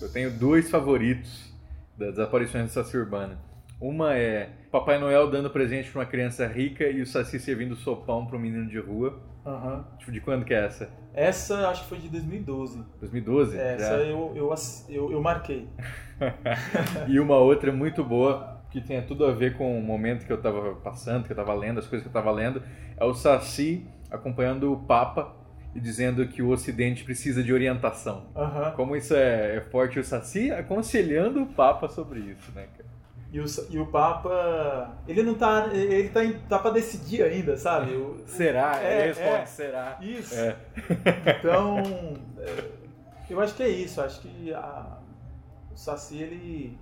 Eu 0.00 0.12
tenho 0.12 0.30
dois 0.38 0.70
favoritos 0.70 1.52
das 1.98 2.20
aparições 2.20 2.66
do 2.66 2.70
Saci 2.70 2.96
Urbana. 2.96 3.36
Uma 3.80 4.14
é 4.14 4.48
Papai 4.70 4.98
Noel 4.98 5.30
dando 5.30 5.50
presente 5.50 5.90
pra 5.90 6.00
uma 6.00 6.06
criança 6.06 6.46
rica 6.46 6.84
e 6.84 7.02
o 7.02 7.06
Saci 7.06 7.38
servindo 7.38 7.76
sopão 7.76 8.26
para 8.26 8.36
um 8.36 8.40
menino 8.40 8.66
de 8.66 8.78
rua. 8.78 9.20
Aham. 9.44 9.84
Tipo, 9.98 10.12
de 10.12 10.20
quando 10.20 10.44
que 10.44 10.54
é 10.54 10.64
essa? 10.64 10.90
Essa 11.14 11.68
acho 11.68 11.82
que 11.82 11.88
foi 11.88 11.98
de 11.98 12.08
2012. 12.08 12.82
2012? 13.00 13.58
Essa 13.58 13.98
já? 13.98 14.04
eu, 14.04 14.32
eu, 14.34 14.54
eu, 14.88 15.12
eu 15.12 15.22
marquei. 15.22 15.68
E 17.08 17.20
uma 17.20 17.36
outra 17.36 17.70
muito 17.70 18.02
boa, 18.02 18.62
que 18.70 18.80
tem 18.80 19.00
tudo 19.02 19.26
a 19.26 19.32
ver 19.32 19.56
com 19.56 19.78
o 19.78 19.82
momento 19.82 20.26
que 20.26 20.32
eu 20.32 20.40
tava 20.40 20.74
passando, 20.76 21.26
que 21.26 21.32
eu 21.32 21.36
tava 21.36 21.52
lendo, 21.54 21.78
as 21.78 21.86
coisas 21.86 22.02
que 22.02 22.08
eu 22.08 22.12
tava 22.12 22.30
lendo, 22.30 22.62
é 22.96 23.04
o 23.04 23.14
Saci 23.14 23.86
acompanhando 24.10 24.72
o 24.72 24.78
Papa 24.78 25.34
e 25.74 25.80
dizendo 25.80 26.26
que 26.26 26.42
o 26.42 26.48
Ocidente 26.48 27.04
precisa 27.04 27.42
de 27.42 27.52
orientação. 27.52 28.28
Aham. 28.34 28.72
Como 28.72 28.96
isso 28.96 29.14
é, 29.14 29.56
é 29.56 29.60
forte, 29.60 29.98
o 29.98 30.04
Saci 30.04 30.50
aconselhando 30.50 31.42
o 31.42 31.46
Papa 31.46 31.88
sobre 31.88 32.20
isso, 32.20 32.50
né, 32.52 32.66
cara? 32.76 32.85
E, 33.36 33.40
o, 33.40 33.44
e 33.68 33.78
o 33.78 33.86
Papa. 33.86 34.96
Ele 35.06 35.22
não 35.22 35.34
tá. 35.34 35.68
Ele 35.74 36.08
tá, 36.08 36.20
tá 36.48 36.58
pra 36.58 36.70
decidir 36.70 37.22
ainda, 37.22 37.54
sabe? 37.58 37.94
O- 37.94 38.22
Será? 38.26 38.82
É, 38.82 38.98
Ele 39.00 39.06
responde, 39.08 39.42
é. 39.42 39.46
será? 39.46 39.98
Isso. 40.00 40.34
É. 40.34 40.56
Então. 41.38 41.76
é, 42.40 42.70
eu 43.28 43.38
acho 43.40 43.54
que 43.54 43.62
é 43.62 43.68
isso. 43.68 44.00
Acho 44.00 44.20
que 44.22 44.54
a- 44.54 44.96
o 45.70 45.76
Saci, 45.76 46.16
ele. 46.22 46.78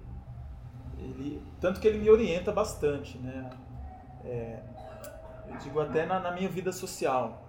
ele 0.96 1.42
tanto 1.60 1.80
que 1.80 1.88
ele 1.88 1.98
me 1.98 2.08
orienta 2.08 2.52
bastante, 2.52 3.18
né? 3.18 3.50
É, 4.24 4.60
eu 5.48 5.56
digo 5.56 5.80
até 5.80 6.06
na, 6.06 6.20
na 6.20 6.30
minha 6.30 6.48
vida 6.48 6.70
social. 6.70 7.42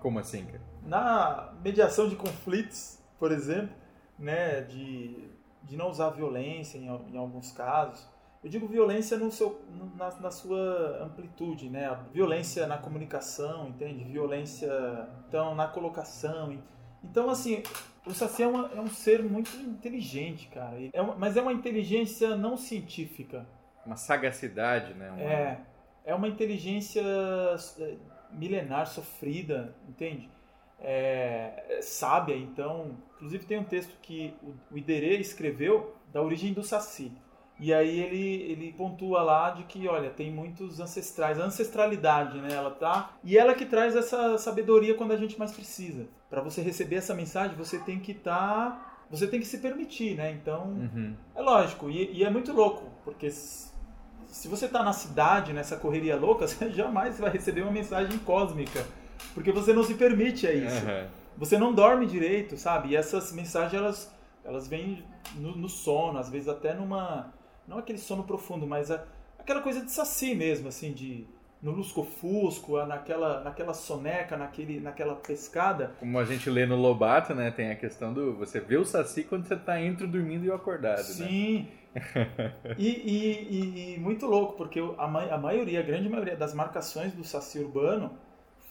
Como 0.00 0.18
assim, 0.20 0.44
cara? 0.44 0.60
na 0.84 1.52
mediação 1.62 2.08
de 2.08 2.16
conflitos, 2.16 2.98
por 3.18 3.30
exemplo, 3.30 3.74
né, 4.18 4.62
de, 4.62 5.28
de 5.62 5.76
não 5.76 5.88
usar 5.88 6.10
violência 6.10 6.76
em, 6.78 6.86
em 6.86 7.16
alguns 7.16 7.52
casos. 7.52 8.11
Eu 8.42 8.50
digo 8.50 8.66
violência 8.66 9.16
no 9.16 9.30
seu, 9.30 9.60
na, 9.96 10.10
na 10.20 10.30
sua 10.30 11.02
amplitude, 11.04 11.70
né? 11.70 11.86
A 11.86 11.94
violência 11.94 12.66
na 12.66 12.76
comunicação, 12.76 13.68
entende? 13.68 14.02
Violência, 14.04 14.68
então, 15.28 15.54
na 15.54 15.68
colocação. 15.68 16.58
Então, 17.04 17.30
assim, 17.30 17.62
o 18.04 18.12
Saci 18.12 18.42
é, 18.42 18.46
uma- 18.48 18.68
é 18.74 18.80
um 18.80 18.88
ser 18.88 19.22
muito 19.22 19.54
inteligente, 19.56 20.48
cara. 20.48 20.76
É 20.92 21.00
uma- 21.00 21.14
mas 21.14 21.36
é 21.36 21.42
uma 21.42 21.52
inteligência 21.52 22.36
não 22.36 22.56
científica. 22.56 23.46
Uma 23.86 23.96
sagacidade, 23.96 24.92
né? 24.94 25.10
Uma... 25.10 25.20
É, 25.22 25.60
é 26.06 26.14
uma 26.14 26.26
inteligência 26.26 27.02
é, 27.78 27.96
milenar, 28.32 28.88
sofrida, 28.88 29.72
entende? 29.88 30.28
É, 30.80 31.64
é 31.78 31.82
sábia, 31.82 32.36
então. 32.36 32.96
Inclusive 33.14 33.46
tem 33.46 33.58
um 33.58 33.64
texto 33.64 33.96
que 34.02 34.34
o, 34.42 34.74
o 34.74 34.78
Iderê 34.78 35.18
escreveu 35.18 35.94
da 36.12 36.20
origem 36.20 36.52
do 36.52 36.64
Saci. 36.64 37.12
E 37.62 37.72
aí 37.72 38.00
ele, 38.00 38.42
ele 38.50 38.72
pontua 38.72 39.22
lá 39.22 39.50
de 39.50 39.62
que, 39.62 39.86
olha, 39.86 40.10
tem 40.10 40.32
muitos 40.32 40.80
ancestrais, 40.80 41.38
a 41.38 41.44
ancestralidade, 41.44 42.40
né? 42.40 42.52
Ela 42.52 42.72
tá. 42.72 43.12
E 43.22 43.38
ela 43.38 43.54
que 43.54 43.64
traz 43.64 43.94
essa 43.94 44.36
sabedoria 44.36 44.96
quando 44.96 45.12
a 45.12 45.16
gente 45.16 45.38
mais 45.38 45.52
precisa. 45.52 46.08
Para 46.28 46.42
você 46.42 46.60
receber 46.60 46.96
essa 46.96 47.14
mensagem, 47.14 47.56
você 47.56 47.78
tem 47.78 48.00
que 48.00 48.10
estar. 48.10 49.06
você 49.08 49.28
tem 49.28 49.38
que 49.38 49.46
se 49.46 49.58
permitir, 49.58 50.16
né? 50.16 50.32
Então. 50.32 50.64
Uhum. 50.64 51.14
É 51.36 51.40
lógico, 51.40 51.88
e, 51.88 52.12
e 52.12 52.24
é 52.24 52.30
muito 52.30 52.52
louco, 52.52 52.90
porque 53.04 53.30
se 53.30 54.48
você 54.48 54.66
tá 54.66 54.82
na 54.82 54.92
cidade, 54.92 55.52
nessa 55.52 55.76
correria 55.76 56.16
louca, 56.16 56.48
você 56.48 56.68
jamais 56.68 57.20
vai 57.20 57.30
receber 57.30 57.62
uma 57.62 57.70
mensagem 57.70 58.18
cósmica, 58.18 58.84
porque 59.34 59.52
você 59.52 59.72
não 59.72 59.84
se 59.84 59.94
permite 59.94 60.48
a 60.48 60.52
isso. 60.52 60.84
Aham. 60.84 61.06
Você 61.38 61.56
não 61.56 61.72
dorme 61.72 62.06
direito, 62.06 62.56
sabe? 62.56 62.88
E 62.88 62.96
essas 62.96 63.32
mensagens, 63.32 63.74
elas, 63.74 64.14
elas 64.44 64.66
vêm 64.66 65.04
no, 65.36 65.56
no 65.56 65.68
sono, 65.68 66.18
às 66.18 66.28
vezes 66.28 66.48
até 66.48 66.74
numa... 66.74 67.32
Não 67.66 67.78
aquele 67.78 67.98
sono 67.98 68.24
profundo, 68.24 68.66
mas 68.66 68.90
a- 68.90 69.04
aquela 69.38 69.60
coisa 69.60 69.84
de 69.84 69.90
saci 69.90 70.34
mesmo, 70.34 70.68
assim, 70.68 70.92
de, 70.92 71.26
no 71.62 71.70
lusco-fusco, 71.70 72.84
naquela, 72.84 73.40
naquela 73.42 73.72
soneca, 73.72 74.36
naquele, 74.36 74.80
naquela 74.80 75.14
pescada. 75.14 75.92
Como 76.00 76.18
a 76.18 76.24
gente 76.24 76.50
lê 76.50 76.66
no 76.66 76.76
Lobato, 76.76 77.34
né? 77.34 77.50
Tem 77.52 77.70
a 77.70 77.76
questão 77.76 78.12
do. 78.12 78.36
Você 78.36 78.58
vê 78.60 78.76
o 78.76 78.84
Saci 78.84 79.22
quando 79.22 79.46
você 79.46 79.54
está 79.54 79.80
entre 79.80 80.06
dormindo 80.06 80.44
e 80.44 80.50
o 80.50 80.54
acordado. 80.54 80.98
Né? 80.98 81.02
Sim. 81.04 81.68
Né? 81.94 81.94
e, 82.78 82.88
e, 82.88 83.48
e, 83.50 83.94
e, 83.94 84.00
muito 84.00 84.26
louco, 84.26 84.54
porque 84.54 84.80
a, 84.98 85.04
a 85.04 85.38
maioria, 85.38 85.80
a 85.80 85.82
grande 85.82 86.08
maioria 86.08 86.34
das 86.34 86.52
marcações 86.52 87.12
do 87.12 87.22
Saci 87.22 87.60
urbano 87.60 88.10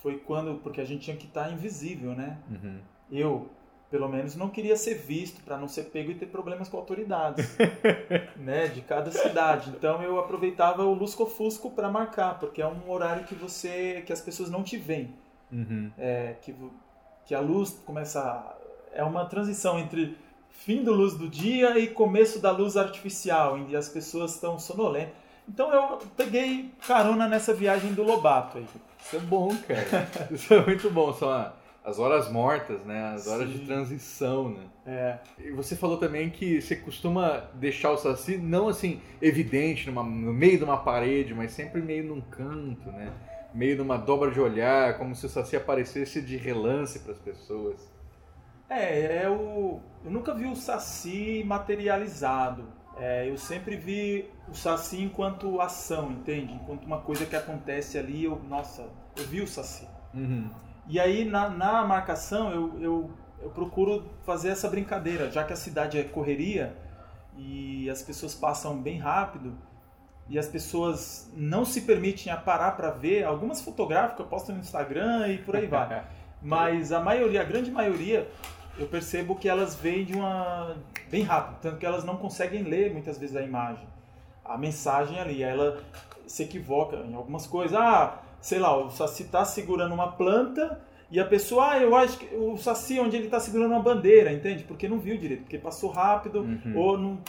foi 0.01 0.17
quando. 0.17 0.55
Porque 0.59 0.81
a 0.81 0.85
gente 0.85 1.03
tinha 1.03 1.15
que 1.15 1.27
estar 1.27 1.45
tá 1.45 1.51
invisível, 1.51 2.11
né? 2.11 2.39
Uhum. 2.49 2.79
Eu, 3.09 3.49
pelo 3.91 4.07
menos 4.07 4.35
não 4.35 4.49
queria 4.49 4.75
ser 4.75 4.95
visto 4.95 5.41
para 5.43 5.57
não 5.57 5.67
ser 5.67 5.83
pego 5.83 6.09
e 6.09 6.15
ter 6.15 6.25
problemas 6.25 6.69
com 6.69 6.77
autoridades, 6.77 7.55
né, 8.37 8.69
de 8.69 8.81
cada 8.81 9.11
cidade. 9.11 9.69
Então 9.69 10.01
eu 10.01 10.17
aproveitava 10.17 10.83
o 10.83 10.93
lusco-fusco 10.93 11.69
para 11.69 11.89
marcar, 11.89 12.39
porque 12.39 12.61
é 12.61 12.67
um 12.67 12.89
horário 12.89 13.25
que 13.25 13.35
você, 13.35 14.01
que 14.05 14.13
as 14.13 14.21
pessoas 14.21 14.49
não 14.49 14.63
te 14.63 14.77
veem, 14.77 15.13
uhum. 15.51 15.91
é, 15.97 16.35
que 16.41 16.55
que 17.25 17.35
a 17.35 17.39
luz 17.39 17.81
começa, 17.85 18.57
é 18.93 19.03
uma 19.03 19.25
transição 19.25 19.79
entre 19.79 20.17
fim 20.49 20.83
do 20.83 20.91
luz 20.91 21.13
do 21.13 21.29
dia 21.29 21.77
e 21.77 21.87
começo 21.87 22.39
da 22.39 22.51
luz 22.51 22.75
artificial, 22.75 23.63
que 23.65 23.75
as 23.75 23.87
pessoas 23.87 24.33
estão 24.35 24.59
sonolentas. 24.59 25.13
Então 25.47 25.73
eu 25.73 25.97
peguei 26.15 26.71
carona 26.85 27.27
nessa 27.27 27.53
viagem 27.53 27.93
do 27.93 28.03
Lobato 28.03 28.57
aí. 28.57 28.65
Isso 28.99 29.15
é 29.15 29.19
bom, 29.19 29.55
cara. 29.67 30.09
Isso 30.29 30.53
é 30.53 30.65
muito 30.65 30.89
bom. 30.89 31.13
Só 31.13 31.53
as 31.83 31.97
horas 31.97 32.31
mortas, 32.31 32.83
né? 32.85 33.13
As 33.13 33.27
horas 33.27 33.49
Sim. 33.49 33.57
de 33.57 33.65
transição, 33.65 34.49
né? 34.49 34.63
É. 34.85 35.17
E 35.39 35.51
você 35.51 35.75
falou 35.75 35.97
também 35.97 36.29
que 36.29 36.61
você 36.61 36.75
costuma 36.75 37.49
deixar 37.55 37.91
o 37.91 37.97
saci 37.97 38.37
não 38.37 38.67
assim 38.67 39.01
evidente 39.21 39.87
numa, 39.89 40.03
no 40.03 40.33
meio 40.33 40.57
de 40.57 40.63
uma 40.63 40.77
parede, 40.77 41.33
mas 41.33 41.51
sempre 41.51 41.81
meio 41.81 42.03
num 42.03 42.21
canto, 42.21 42.91
né? 42.91 43.11
Meio 43.53 43.77
numa 43.77 43.97
dobra 43.97 44.31
de 44.31 44.39
olhar, 44.39 44.97
como 44.97 45.15
se 45.15 45.25
o 45.25 45.29
saci 45.29 45.55
aparecesse 45.55 46.21
de 46.21 46.37
relance 46.37 46.99
para 46.99 47.11
as 47.11 47.19
pessoas. 47.19 47.89
É, 48.69 49.23
é 49.23 49.29
o 49.29 49.81
eu 50.03 50.11
nunca 50.11 50.33
vi 50.33 50.45
o 50.45 50.55
saci 50.55 51.43
materializado. 51.45 52.65
É, 52.97 53.29
eu 53.29 53.37
sempre 53.37 53.75
vi 53.75 54.29
o 54.49 54.53
saci 54.53 55.01
enquanto 55.01 55.61
ação, 55.61 56.11
entende? 56.11 56.53
Enquanto 56.53 56.85
uma 56.85 56.99
coisa 56.99 57.25
que 57.25 57.35
acontece 57.35 57.97
ali, 57.97 58.25
eu, 58.25 58.39
nossa, 58.49 58.87
eu 59.15 59.25
vi 59.25 59.41
o 59.41 59.47
saci. 59.47 59.87
Uhum. 60.13 60.49
E 60.91 60.99
aí 60.99 61.23
na, 61.23 61.49
na 61.49 61.85
marcação 61.85 62.51
eu, 62.51 62.81
eu, 62.81 63.11
eu 63.41 63.49
procuro 63.51 64.03
fazer 64.25 64.49
essa 64.49 64.67
brincadeira, 64.67 65.31
já 65.31 65.41
que 65.41 65.53
a 65.53 65.55
cidade 65.55 65.97
é 65.97 66.03
correria 66.03 66.75
e 67.37 67.89
as 67.89 68.01
pessoas 68.01 68.35
passam 68.35 68.77
bem 68.77 68.99
rápido 68.99 69.57
e 70.27 70.37
as 70.37 70.49
pessoas 70.49 71.31
não 71.33 71.63
se 71.63 71.83
permitem 71.83 72.33
a 72.33 72.35
parar 72.35 72.71
para 72.71 72.89
ver. 72.89 73.23
Algumas 73.23 73.61
fotográficas 73.61 74.19
eu 74.19 74.25
posto 74.25 74.51
no 74.51 74.59
Instagram 74.59 75.29
e 75.29 75.37
por 75.37 75.55
aí 75.55 75.65
vai. 75.65 76.03
Mas 76.43 76.91
a 76.91 76.99
maioria, 76.99 77.39
a 77.39 77.45
grande 77.45 77.71
maioria, 77.71 78.29
eu 78.77 78.85
percebo 78.85 79.37
que 79.37 79.47
elas 79.47 79.73
vêm 79.75 80.03
de 80.03 80.13
uma 80.13 80.75
bem 81.09 81.23
rápido, 81.23 81.59
tanto 81.61 81.77
que 81.77 81.85
elas 81.85 82.03
não 82.03 82.17
conseguem 82.17 82.63
ler 82.63 82.91
muitas 82.91 83.17
vezes 83.17 83.37
a 83.37 83.41
imagem, 83.41 83.87
a 84.43 84.57
mensagem 84.57 85.17
ali, 85.17 85.41
ela 85.41 85.81
se 86.27 86.43
equivoca 86.43 86.97
em 86.97 87.13
algumas 87.13 87.47
coisas. 87.47 87.77
Ah, 87.77 88.19
sei 88.41 88.59
lá, 88.59 88.75
o 88.75 88.89
Saci 88.89 89.23
está 89.23 89.45
segurando 89.45 89.93
uma 89.93 90.11
planta 90.11 90.81
e 91.11 91.19
a 91.19 91.25
pessoa, 91.25 91.71
ah, 91.71 91.79
eu 91.79 91.95
acho 91.95 92.17
que 92.17 92.35
o 92.35 92.57
Saci 92.57 92.99
onde 92.99 93.15
ele 93.15 93.25
está 93.25 93.39
segurando 93.39 93.71
uma 93.71 93.81
bandeira, 93.81 94.31
entende? 94.33 94.63
Porque 94.63 94.87
não 94.89 94.99
viu 94.99 95.17
direito, 95.17 95.41
porque 95.43 95.57
passou 95.57 95.91
rápido 95.91 96.39
uhum. 96.39 96.73
ou 96.75 96.97
não. 96.97 97.19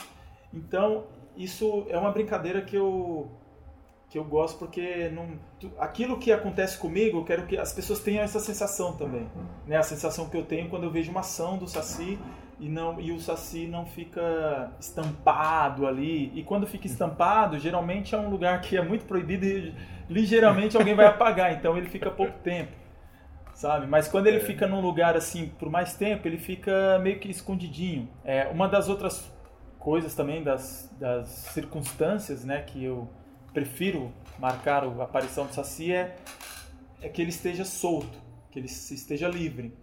Então, 0.53 1.03
isso 1.37 1.85
é 1.89 1.97
uma 1.97 2.11
brincadeira 2.11 2.61
que 2.61 2.75
eu 2.75 3.29
que 4.09 4.19
eu 4.19 4.23
gosto 4.23 4.59
porque 4.59 5.09
não, 5.09 5.27
aquilo 5.79 6.19
que 6.19 6.31
acontece 6.31 6.77
comigo, 6.77 7.17
eu 7.17 7.23
quero 7.25 7.47
que 7.47 7.57
as 7.57 7.73
pessoas 7.73 7.99
tenham 7.99 8.23
essa 8.23 8.39
sensação 8.39 8.95
também, 8.95 9.27
né? 9.65 9.75
A 9.75 9.81
sensação 9.81 10.29
que 10.29 10.37
eu 10.37 10.45
tenho 10.45 10.69
quando 10.69 10.83
eu 10.83 10.91
vejo 10.91 11.09
uma 11.09 11.21
ação 11.21 11.57
do 11.57 11.67
Saci 11.67 12.19
e 12.63 12.69
não 12.69 12.97
e 12.97 13.11
o 13.11 13.19
saci 13.19 13.67
não 13.67 13.85
fica 13.85 14.71
estampado 14.79 15.85
ali. 15.85 16.31
E 16.33 16.43
quando 16.43 16.65
fica 16.65 16.87
estampado, 16.87 17.59
geralmente 17.59 18.15
é 18.15 18.17
um 18.17 18.29
lugar 18.29 18.61
que 18.61 18.77
é 18.77 18.81
muito 18.81 19.03
proibido 19.03 19.45
e 19.45 19.75
ligeiramente 20.09 20.77
alguém 20.77 20.95
vai 20.95 21.05
apagar, 21.05 21.51
então 21.51 21.77
ele 21.77 21.89
fica 21.89 22.09
pouco 22.09 22.39
tempo. 22.39 22.71
Sabe? 23.53 23.85
Mas 23.85 24.07
quando 24.07 24.27
ele 24.27 24.37
é. 24.37 24.39
fica 24.39 24.65
num 24.65 24.79
lugar 24.79 25.17
assim 25.17 25.51
por 25.59 25.69
mais 25.69 25.95
tempo, 25.95 26.25
ele 26.25 26.37
fica 26.37 26.99
meio 26.99 27.19
que 27.19 27.29
escondidinho. 27.29 28.09
É, 28.23 28.47
uma 28.47 28.69
das 28.69 28.87
outras 28.87 29.29
coisas 29.77 30.15
também 30.15 30.41
das, 30.41 30.89
das 30.97 31.27
circunstâncias, 31.27 32.45
né, 32.45 32.61
que 32.61 32.81
eu 32.81 33.09
prefiro 33.53 34.13
marcar 34.39 34.85
a 34.85 35.03
aparição 35.03 35.45
do 35.45 35.53
saci 35.53 35.91
é, 35.91 36.15
é 37.01 37.09
que 37.09 37.21
ele 37.21 37.29
esteja 37.29 37.65
solto, 37.65 38.17
que 38.49 38.57
ele 38.57 38.67
esteja 38.67 39.27
livre. 39.27 39.73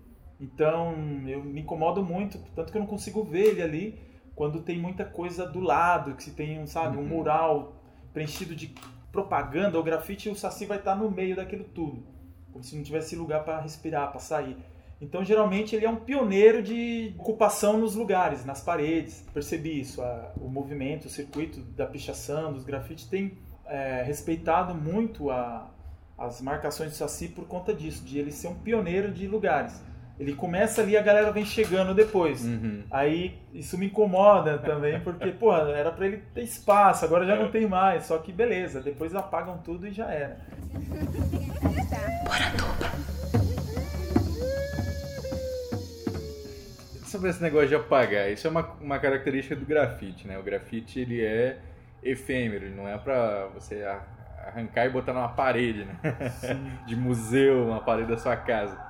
Então 0.40 0.94
eu 1.26 1.44
me 1.44 1.60
incomodo 1.60 2.02
muito, 2.02 2.38
tanto 2.54 2.72
que 2.72 2.78
eu 2.78 2.80
não 2.80 2.88
consigo 2.88 3.22
ver 3.22 3.48
ele 3.48 3.62
ali 3.62 4.10
quando 4.34 4.62
tem 4.62 4.78
muita 4.78 5.04
coisa 5.04 5.44
do 5.44 5.60
lado, 5.60 6.14
que 6.14 6.22
se 6.22 6.30
tem, 6.30 6.66
sabe, 6.66 6.96
um 6.96 7.00
uhum. 7.00 7.08
mural 7.08 7.74
preenchido 8.12 8.56
de 8.56 8.74
propaganda 9.12 9.76
ou 9.76 9.84
grafite, 9.84 10.30
o 10.30 10.34
Saci 10.34 10.64
vai 10.64 10.78
estar 10.78 10.94
no 10.94 11.10
meio 11.10 11.36
daquilo 11.36 11.64
tudo, 11.64 12.02
como 12.50 12.64
se 12.64 12.74
não 12.74 12.82
tivesse 12.82 13.14
lugar 13.14 13.44
para 13.44 13.60
respirar, 13.60 14.10
para 14.10 14.18
sair. 14.18 14.56
Então, 15.00 15.24
geralmente, 15.24 15.74
ele 15.74 15.84
é 15.86 15.90
um 15.90 15.96
pioneiro 15.96 16.62
de 16.62 17.14
ocupação 17.18 17.78
nos 17.78 17.94
lugares, 17.94 18.44
nas 18.44 18.62
paredes. 18.62 19.24
Percebi 19.32 19.80
isso. 19.80 20.02
A, 20.02 20.32
o 20.38 20.48
movimento, 20.48 21.06
o 21.06 21.10
circuito 21.10 21.60
da 21.60 21.86
pichação, 21.86 22.52
dos 22.52 22.64
grafites, 22.64 23.06
tem 23.06 23.38
é, 23.66 24.02
respeitado 24.02 24.74
muito 24.74 25.30
a, 25.30 25.70
as 26.18 26.40
marcações 26.42 26.90
do 26.90 26.96
Saci 26.96 27.28
por 27.28 27.46
conta 27.46 27.72
disso, 27.72 28.04
de 28.04 28.18
ele 28.18 28.30
ser 28.30 28.48
um 28.48 28.54
pioneiro 28.54 29.10
de 29.10 29.26
lugares. 29.26 29.82
Ele 30.20 30.34
começa 30.34 30.82
ali 30.82 30.98
a 30.98 31.02
galera 31.02 31.32
vem 31.32 31.46
chegando 31.46 31.94
depois. 31.94 32.44
Uhum. 32.44 32.82
Aí 32.90 33.38
isso 33.54 33.78
me 33.78 33.86
incomoda 33.86 34.58
também, 34.58 35.00
porque, 35.00 35.30
pô, 35.32 35.56
era 35.56 35.90
para 35.90 36.06
ele 36.06 36.18
ter 36.34 36.42
espaço, 36.42 37.06
agora 37.06 37.24
já 37.24 37.34
não 37.34 37.50
tem 37.50 37.66
mais. 37.66 38.04
Só 38.04 38.18
que 38.18 38.30
beleza, 38.30 38.82
depois 38.82 39.14
apagam 39.14 39.56
tudo 39.64 39.86
e 39.86 39.92
já 39.92 40.10
era. 40.10 40.36
Sobre 47.06 47.30
esse 47.30 47.42
negócio 47.42 47.68
de 47.68 47.74
apagar, 47.76 48.30
isso 48.30 48.46
é 48.46 48.50
uma, 48.50 48.74
uma 48.78 48.98
característica 48.98 49.56
do 49.56 49.64
grafite, 49.64 50.28
né? 50.28 50.38
O 50.38 50.42
grafite 50.42 51.00
ele 51.00 51.24
é 51.24 51.56
efêmero, 52.02 52.66
ele 52.66 52.74
não 52.74 52.86
é 52.86 52.98
para 52.98 53.46
você 53.54 53.82
arrancar 54.46 54.84
e 54.84 54.90
botar 54.90 55.14
numa 55.14 55.30
parede, 55.30 55.86
né? 55.86 55.96
de 56.86 56.94
museu, 56.94 57.68
uma 57.68 57.80
parede 57.80 58.10
da 58.10 58.18
sua 58.18 58.36
casa. 58.36 58.89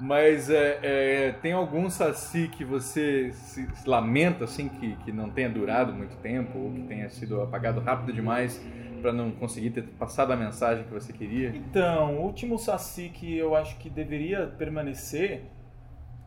Mas 0.00 0.48
é, 0.48 0.78
é, 0.82 1.32
tem 1.32 1.52
algum 1.52 1.90
saci 1.90 2.48
que 2.48 2.64
você 2.64 3.32
se, 3.32 3.68
se, 3.74 3.88
lamenta 3.88 4.44
assim 4.44 4.68
que, 4.68 4.94
que 5.04 5.10
não 5.10 5.28
tenha 5.28 5.50
durado 5.50 5.92
muito 5.92 6.16
tempo 6.18 6.56
ou 6.56 6.72
que 6.72 6.82
tenha 6.82 7.10
sido 7.10 7.40
apagado 7.42 7.80
rápido 7.80 8.12
demais 8.12 8.64
para 9.02 9.12
não 9.12 9.32
conseguir 9.32 9.70
ter 9.70 9.82
passado 9.82 10.32
a 10.32 10.36
mensagem 10.36 10.84
que 10.84 10.92
você 10.92 11.12
queria? 11.12 11.48
Então, 11.48 12.16
o 12.16 12.22
último 12.22 12.58
saci 12.58 13.08
que 13.08 13.36
eu 13.36 13.56
acho 13.56 13.76
que 13.78 13.90
deveria 13.90 14.46
permanecer, 14.46 15.42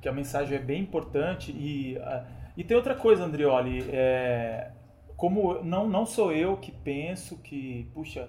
que 0.02 0.10
a 0.10 0.12
mensagem 0.12 0.58
é 0.58 0.62
bem 0.62 0.82
importante 0.82 1.52
e 1.52 1.98
uh, 1.98 2.42
e 2.56 2.64
tem 2.64 2.76
outra 2.76 2.96
coisa, 2.96 3.24
Andrioli, 3.24 3.86
é, 3.92 4.72
como 5.16 5.64
não 5.64 5.88
não 5.88 6.06
sou 6.06 6.32
eu 6.32 6.58
que 6.58 6.72
penso 6.72 7.38
que 7.38 7.90
puxa 7.94 8.28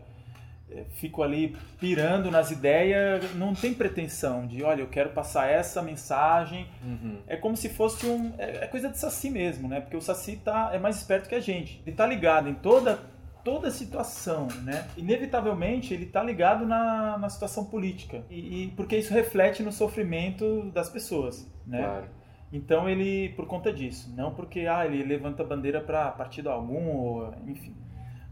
fico 0.90 1.22
ali 1.22 1.56
pirando 1.78 2.30
nas 2.30 2.50
ideias, 2.50 3.35
não 3.35 3.54
tem 3.54 3.74
pretensão 3.74 4.46
de, 4.46 4.62
olha, 4.62 4.82
eu 4.82 4.88
quero 4.88 5.11
passar 5.11 5.48
essa 5.48 5.82
mensagem. 5.82 6.66
Uhum. 6.82 7.18
É 7.26 7.37
como 7.37 7.56
se 7.56 7.68
fosse 7.68 8.06
um. 8.06 8.32
É, 8.38 8.64
é, 8.64 8.66
coisa 8.66 8.88
de 8.88 8.98
Saci 8.98 9.30
mesmo, 9.30 9.68
né? 9.68 9.80
Porque 9.80 9.96
o 9.96 10.00
Saci 10.00 10.37
tá, 10.37 10.70
é 10.72 10.78
mais 10.78 10.96
esperto 10.96 11.28
que 11.28 11.35
a 11.35 11.40
gente. 11.40 11.82
Ele 11.87 11.94
tá 11.94 12.06
ligado 12.06 12.48
em 12.48 12.54
toda, 12.54 13.00
toda 13.44 13.70
situação, 13.70 14.48
né? 14.62 14.87
Inevitavelmente 14.96 15.92
ele 15.92 16.06
tá 16.06 16.22
ligado 16.22 16.66
na, 16.66 17.18
na 17.18 17.28
situação 17.28 17.64
política. 17.64 18.24
E, 18.30 18.64
e 18.64 18.68
porque 18.68 18.96
isso 18.96 19.12
reflete 19.12 19.62
no 19.62 19.72
sofrimento 19.72 20.70
das 20.72 20.88
pessoas, 20.88 21.50
né? 21.66 21.78
Claro. 21.78 22.22
Então 22.52 22.88
ele, 22.88 23.30
por 23.30 23.46
conta 23.46 23.72
disso, 23.72 24.12
não 24.14 24.35
porque 24.35 24.66
ah, 24.66 24.85
ele 24.85 25.02
levanta 25.02 25.42
bandeira 25.42 25.80
para 25.80 26.11
partido 26.11 26.50
algum, 26.50 26.87
ou, 26.88 27.35
enfim. 27.46 27.74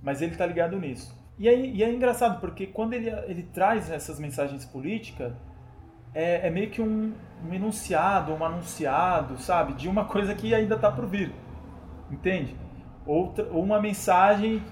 Mas 0.03 0.21
ele 0.21 0.37
tá 0.37 0.45
ligado 0.45 0.79
nisso. 0.79 1.19
E 1.41 1.49
é, 1.49 1.59
e 1.59 1.83
é 1.83 1.91
engraçado, 1.91 2.39
porque 2.39 2.67
quando 2.67 2.93
ele, 2.93 3.09
ele 3.27 3.43
traz 3.45 3.91
essas 3.91 4.21
mensagens 4.21 4.67
políticas, 4.67 5.33
é, 6.13 6.47
é 6.47 6.51
meio 6.51 6.69
que 6.69 6.83
um, 6.83 7.15
um 7.43 7.55
enunciado, 7.55 8.35
um 8.35 8.45
anunciado, 8.45 9.39
sabe? 9.39 9.73
De 9.73 9.89
uma 9.89 10.05
coisa 10.05 10.35
que 10.35 10.55
ainda 10.55 10.75
está 10.75 10.93
por 10.93 11.07
vir. 11.07 11.33
Entende? 12.11 12.55
Ou, 13.07 13.33
ou 13.53 13.63
uma 13.63 13.81
mensagem 13.81 14.63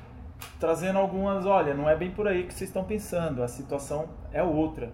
trazendo 0.60 0.98
algumas, 0.98 1.46
olha, 1.46 1.72
não 1.72 1.88
é 1.88 1.96
bem 1.96 2.10
por 2.10 2.28
aí 2.28 2.44
que 2.44 2.52
vocês 2.52 2.68
estão 2.68 2.84
pensando, 2.84 3.42
a 3.42 3.48
situação 3.48 4.10
é 4.30 4.42
outra. 4.42 4.92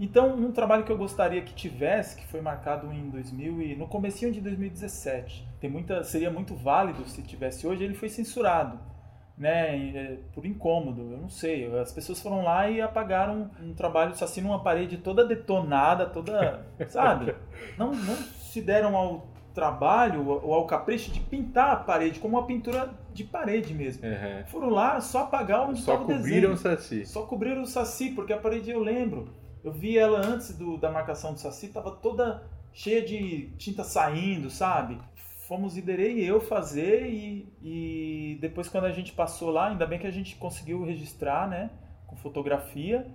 Então, 0.00 0.34
um 0.34 0.50
trabalho 0.50 0.84
que 0.84 0.90
eu 0.90 0.96
gostaria 0.96 1.42
que 1.42 1.52
tivesse, 1.52 2.16
que 2.16 2.26
foi 2.26 2.40
marcado 2.40 2.90
em 2.90 3.10
2000 3.10 3.60
e 3.60 3.76
no 3.76 3.86
comecinho 3.86 4.32
de 4.32 4.40
2017, 4.40 5.46
tem 5.60 5.68
muita, 5.68 6.02
seria 6.04 6.30
muito 6.30 6.54
válido 6.54 7.06
se 7.06 7.20
tivesse 7.20 7.66
hoje, 7.66 7.84
ele 7.84 7.94
foi 7.94 8.08
censurado 8.08 8.95
né, 9.36 9.76
é, 9.96 10.18
por 10.34 10.46
incômodo, 10.46 11.02
eu 11.12 11.18
não 11.18 11.28
sei. 11.28 11.66
As 11.78 11.92
pessoas 11.92 12.20
foram 12.20 12.42
lá 12.42 12.68
e 12.70 12.80
apagaram 12.80 13.50
um 13.62 13.74
trabalho 13.74 14.10
do 14.12 14.16
Saci 14.16 14.40
numa 14.40 14.62
parede 14.62 14.96
toda 14.98 15.26
detonada, 15.26 16.06
toda, 16.06 16.64
sabe? 16.88 17.34
Não, 17.76 17.92
não 17.92 18.14
se 18.16 18.60
deram 18.62 18.96
ao 18.96 19.26
trabalho 19.54 20.26
ou 20.28 20.52
ao 20.52 20.66
capricho 20.66 21.10
de 21.10 21.18
pintar 21.20 21.70
a 21.72 21.76
parede 21.76 22.20
como 22.20 22.36
uma 22.36 22.46
pintura 22.46 22.90
de 23.12 23.24
parede 23.24 23.72
mesmo. 23.72 24.06
Uhum. 24.06 24.44
Foram 24.46 24.68
lá 24.68 25.00
só 25.00 25.20
apagar 25.22 25.68
onde 25.68 25.80
Só 25.80 25.94
estava 25.94 26.12
o 26.12 26.16
cobriram 26.16 26.50
o 26.52 26.54
desenho. 26.54 26.76
Saci. 26.76 27.06
Só 27.06 27.22
cobriram 27.22 27.62
o 27.62 27.66
Saci, 27.66 28.10
porque 28.10 28.32
a 28.34 28.38
parede 28.38 28.70
eu 28.70 28.80
lembro. 28.80 29.28
Eu 29.64 29.72
vi 29.72 29.96
ela 29.98 30.18
antes 30.18 30.56
do- 30.56 30.76
da 30.76 30.90
marcação 30.90 31.32
do 31.32 31.40
Saci, 31.40 31.68
tava 31.68 31.90
toda 31.90 32.42
cheia 32.72 33.02
de 33.02 33.48
tinta 33.56 33.82
saindo, 33.82 34.50
sabe? 34.50 34.98
Fomos 35.46 35.76
Iderei 35.76 36.18
e 36.18 36.26
eu 36.26 36.40
fazer 36.40 37.06
e, 37.06 37.48
e 37.62 38.38
depois 38.40 38.68
quando 38.68 38.84
a 38.84 38.92
gente 38.92 39.12
passou 39.12 39.50
lá, 39.50 39.68
ainda 39.68 39.86
bem 39.86 39.98
que 39.98 40.06
a 40.06 40.10
gente 40.10 40.34
conseguiu 40.36 40.84
registrar, 40.84 41.48
né? 41.48 41.70
Com 42.06 42.16
fotografia. 42.16 43.06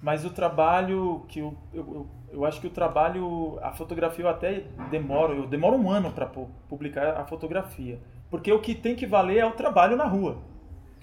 Mas 0.00 0.24
o 0.24 0.30
trabalho 0.30 1.24
que 1.28 1.40
eu, 1.40 1.54
eu, 1.74 1.80
eu, 1.82 2.06
eu 2.32 2.44
acho 2.44 2.60
que 2.60 2.66
o 2.66 2.70
trabalho, 2.70 3.58
a 3.60 3.72
fotografia 3.72 4.24
eu 4.24 4.28
até 4.28 4.64
demoro, 4.90 5.34
eu 5.34 5.46
demoro 5.46 5.76
um 5.76 5.90
ano 5.90 6.10
para 6.10 6.26
publicar 6.26 7.20
a 7.20 7.24
fotografia. 7.26 7.98
Porque 8.30 8.50
o 8.52 8.60
que 8.60 8.74
tem 8.74 8.94
que 8.94 9.06
valer 9.06 9.38
é 9.38 9.46
o 9.46 9.52
trabalho 9.52 9.96
na 9.96 10.04
rua. 10.04 10.38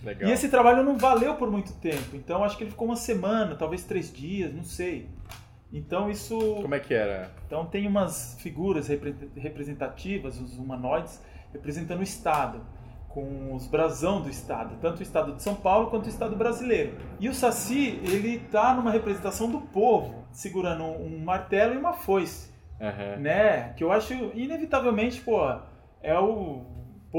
Legal. 0.03 0.29
E 0.29 0.31
esse 0.31 0.49
trabalho 0.49 0.83
não 0.83 0.97
valeu 0.97 1.35
por 1.35 1.51
muito 1.51 1.73
tempo. 1.73 2.15
Então 2.15 2.43
acho 2.43 2.57
que 2.57 2.63
ele 2.63 2.71
ficou 2.71 2.87
uma 2.87 2.95
semana, 2.95 3.55
talvez 3.55 3.83
três 3.83 4.11
dias, 4.11 4.53
não 4.53 4.63
sei. 4.63 5.09
Então 5.71 6.09
isso. 6.09 6.37
Como 6.61 6.73
é 6.75 6.79
que 6.79 6.93
era? 6.93 7.31
Então 7.45 7.65
tem 7.65 7.87
umas 7.87 8.35
figuras 8.39 8.87
repre- 8.87 9.15
representativas, 9.35 10.39
os 10.39 10.57
humanoides, 10.57 11.21
representando 11.51 11.99
o 11.99 12.03
Estado, 12.03 12.61
com 13.09 13.53
os 13.53 13.67
brasão 13.67 14.21
do 14.21 14.29
Estado, 14.29 14.75
tanto 14.79 14.99
o 14.99 15.03
Estado 15.03 15.33
de 15.35 15.41
São 15.43 15.55
Paulo 15.55 15.89
quanto 15.89 16.05
o 16.05 16.09
Estado 16.09 16.35
brasileiro. 16.35 16.95
E 17.19 17.27
o 17.27 17.33
Saci, 17.33 17.99
ele 18.03 18.39
tá 18.39 18.73
numa 18.73 18.91
representação 18.91 19.49
do 19.49 19.59
povo, 19.61 20.23
segurando 20.31 20.83
um 20.83 21.19
martelo 21.23 21.73
e 21.73 21.77
uma 21.77 21.93
foice 21.93 22.51
Aham. 22.79 23.17
né? 23.17 23.73
Que 23.73 23.83
eu 23.83 23.91
acho, 23.91 24.13
inevitavelmente, 24.35 25.19
pô, 25.21 25.41
é 26.01 26.17
o 26.17 26.63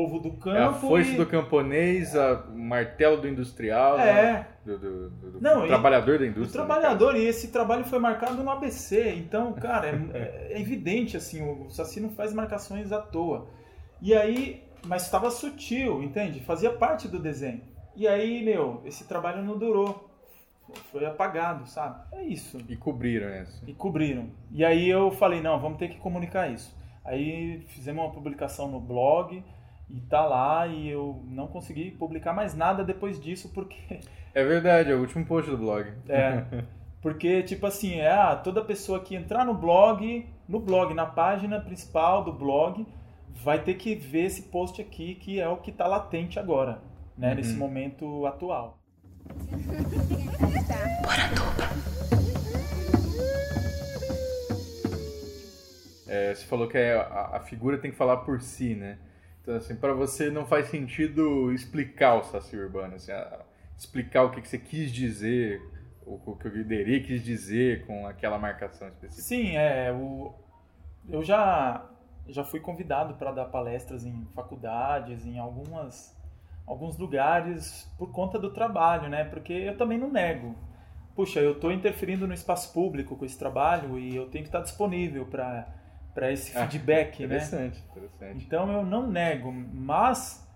povo 0.07 0.19
do 0.21 0.33
campo. 0.33 0.57
É 0.57 0.63
a 0.65 0.73
foice 0.73 1.13
e... 1.15 1.17
do 1.17 1.27
camponês, 1.27 2.15
a- 2.17 2.45
o 2.53 2.59
martelo 2.59 3.17
do 3.21 3.29
industrial, 3.29 3.99
É. 3.99 4.13
né? 4.33 4.47
do, 4.65 4.79
do- 4.79 5.11
do- 5.11 5.41
Não, 5.41 5.65
e- 5.65 5.69
trabalhador 5.69 6.19
da 6.19 6.25
O 6.25 6.29
indústria. 6.29 6.61
né, 6.63 6.67
trabalhador, 6.67 7.17
e 7.17 7.25
esse 7.25 7.49
trabalho 7.49 7.85
foi 7.85 7.99
marcado 7.99 8.43
no 8.43 8.51
ABC, 8.51 9.15
então, 9.15 9.53
cara, 9.55 9.89
é, 10.15 10.53
é 10.53 10.61
evidente, 10.61 11.17
assim, 11.17 11.43
o 11.43 11.69
Saci 11.71 12.01
não 12.01 12.11
faz 12.11 12.33
marcações 12.33 12.93
à 12.93 13.01
toa. 13.01 13.49
E 14.01 14.15
aí, 14.15 14.63
mas 14.87 15.03
estava 15.05 15.31
sutil, 15.31 16.03
entende? 16.03 16.41
Fazia 16.41 16.71
parte 16.71 17.09
do 17.09 17.19
desenho. 17.19 17.61
E 17.97 18.07
aí, 18.07 18.45
meu, 18.45 18.81
esse 18.85 19.05
trabalho 19.09 19.43
não 19.43 19.59
durou. 19.59 20.07
Foi 20.93 21.05
apagado, 21.07 21.67
sabe? 21.67 22.01
É 22.13 22.23
isso. 22.23 22.59
E 22.69 22.77
cobriram 22.77 23.29
isso. 23.43 23.65
E 23.67 23.73
cobriram. 23.73 24.29
E 24.53 24.63
aí 24.65 24.89
eu 24.89 25.11
falei, 25.11 25.41
não, 25.41 25.59
vamos 25.59 25.79
ter 25.79 25.89
que 25.89 25.97
comunicar 25.97 26.47
isso. 26.53 26.77
Aí 27.05 27.65
fizemos 27.69 28.05
uma 28.05 28.13
publicação 28.13 28.69
no 28.69 28.79
blog 28.79 29.43
e 29.91 30.01
tá 30.03 30.25
lá 30.25 30.67
e 30.67 30.89
eu 30.89 31.23
não 31.27 31.47
consegui 31.47 31.91
publicar 31.91 32.33
mais 32.33 32.55
nada 32.55 32.85
depois 32.85 33.21
disso 33.21 33.51
porque 33.55 34.01
É 34.35 34.45
verdade, 34.45 34.91
é 34.91 34.95
o 34.95 35.01
último 35.01 35.25
post 35.25 35.51
do 35.51 35.57
blog. 35.59 35.91
é 36.09 36.45
porque 37.01 37.43
tipo 37.43 37.65
assim, 37.67 37.95
é 38.01 38.11
ah, 38.11 38.37
toda 38.37 38.63
pessoa 38.65 39.01
que 39.01 39.15
entrar 39.15 39.45
no 39.45 39.55
blog, 39.55 40.29
no 40.49 40.61
blog, 40.61 40.93
na 40.95 41.07
página 41.07 41.61
principal 41.61 42.25
do 42.25 42.33
blog, 42.33 42.85
vai 43.31 43.63
ter 43.63 43.75
que 43.75 43.95
ver 43.95 44.25
esse 44.27 44.43
post 44.43 44.81
aqui 44.83 45.15
que 45.15 45.41
é 45.41 45.49
o 45.49 45.57
que 45.59 45.71
tá 45.73 45.87
latente 45.87 46.39
agora, 46.39 46.83
né, 47.17 47.35
nesse 47.35 47.55
momento 47.55 48.27
atual. 48.27 48.79
É, 56.07 56.35
você 56.35 56.45
falou 56.47 56.67
que 56.69 56.79
é- 56.79 56.95
a, 56.97 57.37
a 57.37 57.41
figura 57.41 57.79
tem 57.79 57.91
que 57.91 57.97
falar 57.97 58.19
por 58.19 58.41
si, 58.41 58.75
né? 58.75 58.99
Então, 59.43 59.57
assim, 59.57 59.75
pra 59.77 59.93
você 59.93 60.31
não 60.31 60.47
faz 60.47 60.69
sentido 60.69 61.53
explicar 61.53 62.17
o 62.17 62.25
Saci 62.25 62.57
Urbano, 62.57 62.97
assim, 62.97 63.13
explicar 63.77 64.25
o 64.25 64.31
que, 64.31 64.41
que 64.41 64.49
você 64.49 64.59
quis 64.59 64.93
dizer, 64.93 65.63
o, 66.05 66.37
que 66.37 66.49
o 66.49 66.51
Guiderê 66.51 67.01
quis 67.01 67.23
dizer 67.23 67.87
com 67.87 68.07
aquela 68.07 68.39
marcação 68.39 68.89
específica. 68.89 69.23
Sim, 69.23 69.57
é, 69.57 69.93
o, 69.93 70.35
eu 71.09 71.23
já, 71.23 71.87
já 72.29 72.45
fui 72.45 72.61
convidado 72.61 73.15
para 73.15 73.33
dar 73.33 73.47
palestras 73.47 74.05
em 74.05 74.27
faculdades, 74.35 75.25
em 75.25 75.39
algumas, 75.39 76.15
alguns 76.67 76.99
lugares 76.99 77.91
por 77.97 78.13
conta 78.13 78.39
do 78.39 78.51
trabalho, 78.51 79.09
né? 79.09 79.25
Porque 79.25 79.53
eu 79.53 79.77
também 79.77 79.99
não 79.99 80.11
nego. 80.11 80.55
Puxa, 81.15 81.41
eu 81.41 81.53
estou 81.53 81.73
interferindo 81.73 82.29
no 82.29 82.35
espaço 82.35 82.73
público 82.73 83.17
com 83.17 83.25
esse 83.25 83.39
trabalho 83.39 83.99
e 83.99 84.15
eu 84.15 84.29
tenho 84.29 84.45
que 84.45 84.49
estar 84.49 84.61
disponível 84.61 85.27
para 85.27 85.67
esse 86.33 86.57
Ah, 86.57 86.67
feedback, 86.67 87.21
né? 87.21 87.27
Interessante, 87.27 87.83
interessante. 87.91 88.45
Então 88.45 88.71
eu 88.73 88.85
não 88.85 89.07
nego, 89.07 89.53
mas 89.53 90.47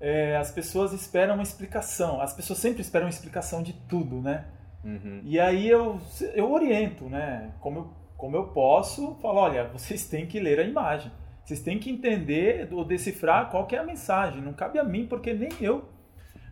é, 0.00 0.36
as 0.36 0.50
pessoas 0.50 0.92
esperam 0.92 1.34
uma 1.34 1.42
explicação. 1.42 2.20
As 2.20 2.32
pessoas 2.32 2.58
sempre 2.58 2.80
esperam 2.80 3.06
uma 3.06 3.10
explicação 3.10 3.62
de 3.62 3.72
tudo, 3.72 4.20
né? 4.20 4.46
Uhum. 4.84 5.20
E 5.24 5.38
aí 5.40 5.68
eu, 5.68 6.00
eu 6.34 6.52
oriento, 6.52 7.04
né? 7.08 7.52
Como 7.60 7.78
eu, 7.78 7.90
como 8.16 8.36
eu 8.36 8.48
posso, 8.48 9.16
falo, 9.20 9.40
olha, 9.40 9.64
vocês 9.68 10.06
têm 10.06 10.26
que 10.26 10.40
ler 10.40 10.60
a 10.60 10.62
imagem. 10.62 11.10
Vocês 11.44 11.60
têm 11.60 11.78
que 11.78 11.90
entender 11.90 12.68
ou 12.72 12.84
decifrar 12.84 13.50
qual 13.50 13.66
que 13.66 13.74
é 13.74 13.78
a 13.78 13.84
mensagem. 13.84 14.42
Não 14.42 14.52
cabe 14.52 14.78
a 14.78 14.84
mim, 14.84 15.06
porque 15.06 15.32
nem 15.32 15.48
eu 15.60 15.88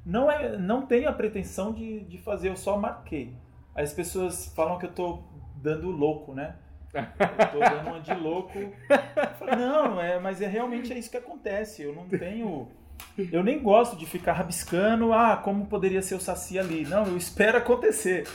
não, 0.04 0.30
é, 0.30 0.56
não 0.56 0.86
tenho 0.86 1.08
a 1.08 1.12
pretensão 1.12 1.72
de, 1.72 2.00
de 2.00 2.18
fazer, 2.18 2.48
eu 2.48 2.56
só 2.56 2.78
marquei. 2.78 3.34
Aí 3.74 3.84
as 3.84 3.92
pessoas 3.92 4.46
falam 4.54 4.78
que 4.78 4.86
eu 4.86 4.92
tô 4.92 5.24
dando 5.56 5.90
louco, 5.90 6.32
né? 6.32 6.56
Eu 6.96 7.46
tô 7.52 7.58
dando 7.58 7.88
uma 7.88 8.00
de 8.00 8.14
louco. 8.14 8.58
Falo, 9.38 9.56
não, 9.56 10.00
é, 10.00 10.18
mas 10.18 10.40
é 10.40 10.46
realmente 10.46 10.92
é 10.92 10.98
isso 10.98 11.10
que 11.10 11.16
acontece. 11.16 11.82
Eu 11.82 11.94
não 11.94 12.06
tenho. 12.08 12.68
Eu 13.18 13.42
nem 13.42 13.62
gosto 13.62 13.96
de 13.96 14.06
ficar 14.06 14.32
rabiscando, 14.32 15.12
ah, 15.12 15.36
como 15.36 15.66
poderia 15.66 16.00
ser 16.00 16.14
o 16.14 16.20
Saci 16.20 16.58
ali. 16.58 16.84
Não, 16.86 17.06
eu 17.06 17.16
espero 17.16 17.58
acontecer. 17.58 18.26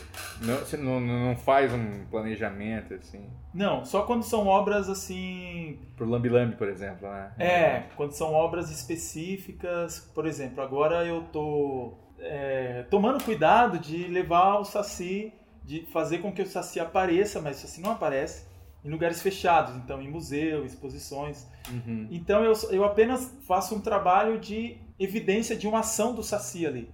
Não, 0.42 0.58
você 0.58 0.78
não, 0.78 1.00
não 1.00 1.36
faz 1.36 1.74
um 1.74 2.06
planejamento, 2.10 2.94
assim, 2.94 3.26
Não, 3.54 3.84
só 3.84 4.04
quando 4.04 4.24
são 4.24 4.48
obras 4.48 4.90
assim. 4.90 5.80
pro 5.96 6.08
Lambi 6.08 6.30
Lambi, 6.30 6.56
por 6.56 6.68
exemplo, 6.68 7.10
né? 7.10 7.32
É, 7.40 7.84
quando 7.96 8.12
são 8.14 8.34
obras 8.34 8.70
específicas. 8.70 10.00
Por 10.14 10.26
exemplo, 10.26 10.64
agora 10.64 11.06
eu 11.06 11.24
tô 11.32 11.94
é, 12.20 12.86
tomando 12.90 13.24
cuidado 13.24 13.80
de 13.80 14.08
levar 14.08 14.60
o 14.60 14.66
Saci, 14.66 15.34
de 15.64 15.86
fazer 15.88 16.20
com 16.20 16.32
que 16.32 16.42
o 16.42 16.48
Saci 16.48 16.80
apareça, 16.80 17.42
mas 17.42 17.58
o 17.58 17.62
Saci 17.62 17.82
não 17.82 17.92
aparece, 17.92 18.46
em 18.84 18.90
lugares 18.90 19.22
fechados, 19.22 19.76
então 19.76 20.02
em 20.02 20.10
museu, 20.10 20.66
exposições. 20.66 21.48
Uhum. 21.70 22.08
Então 22.10 22.44
eu, 22.44 22.54
eu 22.72 22.84
apenas 22.84 23.32
faço 23.48 23.76
um 23.76 23.82
trabalho 23.82 24.40
de 24.40 24.78
evidência 25.00 25.56
de 25.56 25.68
uma 25.68 25.80
ação 25.80 26.14
do 26.16 26.24
Saci 26.24 26.66
ali. 26.66 26.90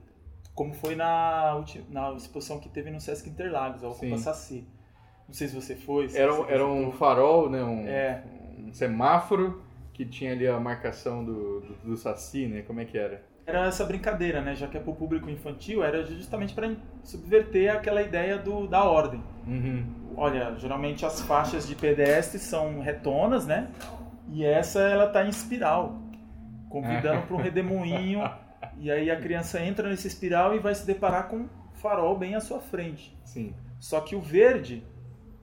Como 0.53 0.73
foi 0.73 0.95
na, 0.95 1.63
na 1.89 2.13
exposição 2.13 2.59
que 2.59 2.67
teve 2.67 2.89
no 2.89 2.99
Sesc 2.99 3.29
Interlagos, 3.29 3.83
a 3.83 3.89
Ocupa 3.89 4.17
Sim. 4.17 4.23
Saci. 4.23 4.67
Não 5.27 5.33
sei 5.33 5.47
se 5.47 5.55
você 5.55 5.75
foi. 5.75 6.09
se 6.09 6.17
Era, 6.17 6.31
você 6.33 6.41
um- 6.41 6.49
era 6.49 6.67
um 6.67 6.91
farol, 6.91 7.49
né? 7.49 7.63
Um, 7.63 7.87
É. 7.87 8.23
um 8.59 8.73
semáforo 8.73 9.61
que 9.93 10.05
tinha 10.05 10.31
ali 10.31 10.47
a 10.47 10.59
marcação 10.59 11.23
do, 11.23 11.61
do, 11.61 11.73
do 11.83 11.97
Saci, 11.97 12.47
né? 12.47 12.61
Como 12.63 12.79
é 12.79 12.85
que 12.85 12.97
era? 12.97 13.23
Era 13.47 13.65
essa 13.65 13.85
brincadeira, 13.85 14.41
né? 14.41 14.53
Já 14.55 14.67
que 14.67 14.75
é 14.77 14.79
para 14.81 14.91
o 14.91 14.95
público 14.95 15.29
infantil, 15.29 15.81
era 15.81 16.03
justamente 16.03 16.53
para 16.53 16.69
subverter 17.01 17.73
aquela 17.73 18.01
ideia 18.01 18.37
do, 18.37 18.67
da 18.67 18.83
ordem. 18.83 19.23
Uhum. 19.47 19.85
Olha, 20.17 20.53
geralmente 20.57 21.05
as 21.05 21.21
faixas 21.21 21.65
de 21.65 21.73
pedestre 21.73 22.39
são 22.39 22.81
retonas, 22.81 23.47
né? 23.47 23.69
E 24.29 24.43
essa 24.43 24.81
ela 24.81 25.07
tá 25.07 25.25
em 25.25 25.29
espiral, 25.29 25.95
convidando 26.69 27.21
para 27.25 27.35
um 27.35 27.39
redemoinho. 27.41 28.21
E 28.79 28.91
aí 28.91 29.09
a 29.09 29.15
criança 29.19 29.59
entra 29.59 29.89
nesse 29.89 30.07
espiral 30.07 30.53
e 30.53 30.59
vai 30.59 30.73
se 30.75 30.85
deparar 30.85 31.27
com 31.27 31.37
um 31.37 31.49
farol 31.75 32.15
bem 32.17 32.35
à 32.35 32.39
sua 32.39 32.59
frente. 32.59 33.15
Sim. 33.23 33.53
Só 33.79 34.01
que 34.01 34.15
o 34.15 34.21
verde 34.21 34.83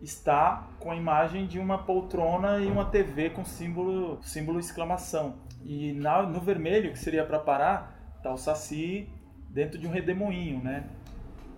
está 0.00 0.68
com 0.78 0.90
a 0.92 0.96
imagem 0.96 1.46
de 1.46 1.58
uma 1.58 1.78
poltrona 1.78 2.58
e 2.58 2.66
uma 2.66 2.84
TV 2.84 3.30
com 3.30 3.44
símbolo, 3.44 4.18
símbolo 4.22 4.60
exclamação. 4.60 5.34
E 5.64 5.92
na- 5.94 6.22
no 6.22 6.40
vermelho, 6.40 6.92
que 6.92 6.98
seria 6.98 7.24
para 7.24 7.38
parar, 7.40 7.93
tá 8.24 8.32
o 8.32 8.38
Saci 8.38 9.08
dentro 9.50 9.78
de 9.78 9.86
um 9.86 9.90
redemoinho, 9.90 10.62
né? 10.62 10.84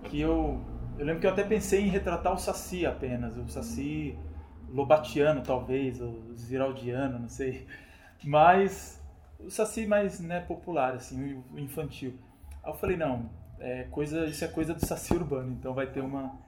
Que 0.04 0.20
eu, 0.20 0.60
eu 0.98 1.04
lembro 1.04 1.20
que 1.20 1.26
eu 1.26 1.30
até 1.30 1.44
pensei 1.44 1.82
em 1.82 1.88
retratar 1.88 2.32
o 2.34 2.38
Saci 2.38 2.84
apenas, 2.84 3.36
o 3.36 3.48
Saci 3.48 4.18
lobatiano 4.68 5.42
talvez, 5.42 6.00
ou 6.00 6.34
ziraldiano, 6.34 7.20
não 7.20 7.28
sei. 7.28 7.66
Mas 8.24 9.00
o 9.38 9.48
Saci 9.48 9.86
mais 9.86 10.20
né, 10.20 10.40
popular, 10.40 10.94
assim, 10.94 11.42
o 11.52 11.58
infantil. 11.58 12.14
Aí 12.62 12.70
eu 12.70 12.74
falei, 12.74 12.96
não, 12.96 13.30
é 13.60 13.84
coisa, 13.84 14.26
isso 14.26 14.44
é 14.44 14.48
coisa 14.48 14.74
do 14.74 14.84
Saci 14.84 15.14
urbano, 15.14 15.52
então 15.52 15.72
vai 15.72 15.86
ter 15.86 16.00
uma 16.00 16.44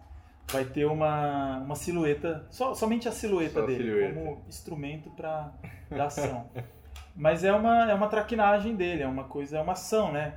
vai 0.51 0.65
ter 0.65 0.87
uma, 0.87 1.59
uma 1.59 1.75
silhueta, 1.75 2.47
só, 2.51 2.75
somente 2.75 3.07
a 3.07 3.13
silhueta 3.13 3.53
Só 3.53 3.65
a 3.65 3.67
dele 3.67 3.85
silhueta. 3.85 4.15
como 4.15 4.43
instrumento 4.49 5.11
para 5.11 5.53
da 5.91 6.07
ação. 6.07 6.49
Mas 7.19 7.43
é 7.43 7.53
uma 7.53 7.91
é 7.91 7.95
uma 7.95 8.07
traquinagem 8.07 8.77
dele, 8.77 9.03
é 9.03 9.07
uma 9.07 9.25
coisa, 9.25 9.59
é 9.59 9.61
uma 9.61 9.73
ação, 9.73 10.13
né? 10.13 10.35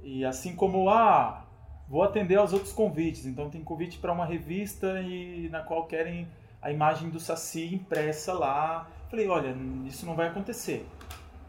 E 0.00 0.24
assim 0.24 0.54
como, 0.54 0.88
ah, 0.88 1.44
vou 1.88 2.04
atender 2.04 2.36
aos 2.36 2.52
outros 2.52 2.72
convites. 2.72 3.26
Então 3.26 3.50
tem 3.50 3.64
convite 3.64 3.98
para 3.98 4.12
uma 4.12 4.24
revista 4.24 5.00
e 5.00 5.48
na 5.50 5.60
qual 5.60 5.86
querem 5.86 6.28
a 6.62 6.70
imagem 6.70 7.10
do 7.10 7.18
Saci 7.18 7.74
impressa 7.74 8.32
lá. 8.32 8.88
Falei, 9.10 9.26
olha, 9.28 9.56
isso 9.86 10.06
não 10.06 10.14
vai 10.14 10.28
acontecer. 10.28 10.86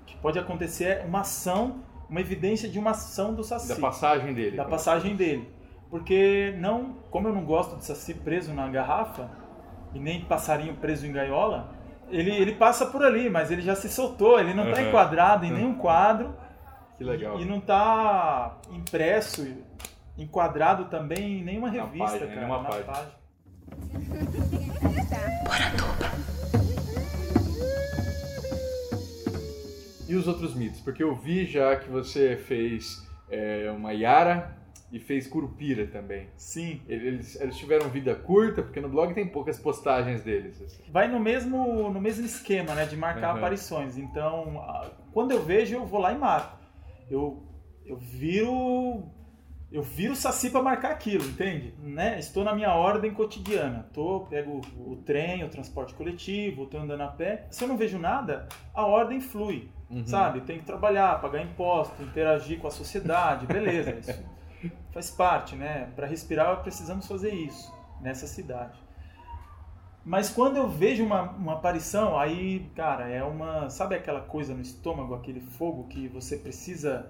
O 0.01 0.05
que 0.05 0.17
pode 0.17 0.39
acontecer 0.39 1.01
é 1.01 1.05
uma 1.05 1.21
ação, 1.21 1.83
uma 2.09 2.19
evidência 2.19 2.67
de 2.67 2.79
uma 2.79 2.91
ação 2.91 3.35
do 3.35 3.43
Saci. 3.43 3.69
Da 3.69 3.75
passagem 3.75 4.33
dele. 4.33 4.57
Da 4.57 4.65
passagem 4.65 5.15
dele. 5.15 5.47
Porque 5.91 6.55
não, 6.57 6.95
como 7.11 7.27
eu 7.27 7.33
não 7.33 7.45
gosto 7.45 7.77
de 7.77 7.85
Saci 7.85 8.15
preso 8.15 8.51
na 8.51 8.67
garrafa, 8.67 9.29
e 9.93 9.99
nem 9.99 10.21
passarinho 10.25 10.75
preso 10.75 11.05
em 11.05 11.11
gaiola, 11.11 11.74
ele, 12.09 12.31
ele 12.31 12.53
passa 12.55 12.85
por 12.85 13.03
ali, 13.03 13.29
mas 13.29 13.51
ele 13.51 13.61
já 13.61 13.75
se 13.75 13.89
soltou, 13.89 14.39
ele 14.39 14.53
não 14.53 14.69
está 14.69 14.81
Uhum. 14.81 14.87
enquadrado 14.89 15.45
em 15.45 15.51
nenhum 15.51 15.75
quadro 15.75 16.35
Que 16.97 17.03
legal. 17.03 17.39
e 17.39 17.45
não 17.45 17.57
está 17.57 18.57
impresso, 18.71 19.45
enquadrado 20.17 20.85
também 20.85 21.39
em 21.39 21.43
nenhuma 21.43 21.67
Na 21.71 21.83
revista, 21.83 22.05
página, 22.05 22.27
cara, 22.27 22.35
nenhuma 22.39 22.61
na 22.61 22.69
página. 22.69 22.85
página. 22.85 23.11
E 30.07 30.15
os 30.15 30.27
outros 30.27 30.53
mitos? 30.53 30.79
Porque 30.81 31.03
eu 31.03 31.15
vi 31.15 31.45
já 31.45 31.75
que 31.75 31.89
você 31.89 32.37
fez 32.37 33.05
é, 33.29 33.71
uma 33.75 33.91
Yara 33.91 34.55
e 34.95 34.99
fez 34.99 35.27
Curupira 35.27 35.85
também. 35.87 36.27
Sim. 36.37 36.81
Eles, 36.87 37.39
eles 37.41 37.57
tiveram 37.57 37.89
vida 37.89 38.15
curta, 38.15 38.63
porque 38.63 38.79
no 38.79 38.87
blog 38.87 39.13
tem 39.13 39.27
poucas 39.27 39.59
postagens 39.59 40.23
deles. 40.23 40.61
assim. 40.61 40.83
Vai 40.89 41.07
no 41.09 41.19
mesmo, 41.19 41.89
no 41.91 41.99
mesmo 41.99 42.25
esquema, 42.25 42.73
né, 42.73 42.85
de 42.85 42.95
marcar 42.95 43.31
Uhum. 43.31 43.37
aparições. 43.37 43.97
Então, 43.97 44.63
quando 45.11 45.31
eu 45.31 45.43
vejo, 45.43 45.75
eu 45.75 45.85
vou 45.85 45.99
lá 45.99 46.13
e 46.13 46.17
marco. 46.17 46.57
Eu, 47.11 47.43
eu 47.85 47.97
viro 47.97 49.03
eu 49.71 49.81
viro 49.81 50.13
o 50.13 50.15
saci 50.15 50.49
para 50.49 50.61
marcar 50.61 50.91
aquilo, 50.91 51.25
entende? 51.25 51.73
Né? 51.83 52.17
Estou 52.17 52.45
na 52.45 52.55
minha 52.55 52.73
ordem 52.73 53.13
cotidiana. 53.13 53.89
Tô, 53.93 54.21
pego 54.29 54.61
o 54.77 54.95
trem, 55.05 55.43
o 55.43 55.49
transporte 55.49 55.93
coletivo, 55.93 56.63
estou 56.63 56.79
andando 56.79 57.01
a 57.01 57.07
pé. 57.07 57.47
Se 57.49 57.63
eu 57.63 57.67
não 57.67 57.75
vejo 57.75 57.99
nada, 57.99 58.47
a 58.73 58.85
ordem 58.85 59.19
flui, 59.19 59.67
Uhum. 59.89 60.05
sabe? 60.05 60.41
Tem 60.41 60.59
que 60.59 60.65
trabalhar, 60.65 61.19
pagar 61.19 61.41
imposto, 61.43 62.01
interagir 62.01 62.59
com 62.59 62.67
a 62.67 62.71
sociedade, 62.71 63.45
beleza? 63.45 63.91
Isso 63.91 64.23
faz 64.91 65.09
parte, 65.09 65.55
né? 65.55 65.89
Para 65.95 66.07
respirar, 66.07 66.61
precisamos 66.61 67.07
fazer 67.07 67.33
isso 67.33 67.73
nessa 68.01 68.27
cidade. 68.27 68.85
Mas 70.05 70.29
quando 70.29 70.57
eu 70.57 70.69
vejo 70.69 71.03
uma, 71.03 71.23
uma 71.31 71.53
aparição, 71.53 72.17
aí, 72.17 72.69
cara, 72.75 73.09
é 73.09 73.23
uma. 73.23 73.69
Sabe 73.71 73.95
aquela 73.95 74.21
coisa 74.21 74.53
no 74.53 74.61
estômago, 74.61 75.15
aquele 75.15 75.39
fogo 75.39 75.87
que 75.87 76.07
você 76.07 76.37
precisa. 76.37 77.07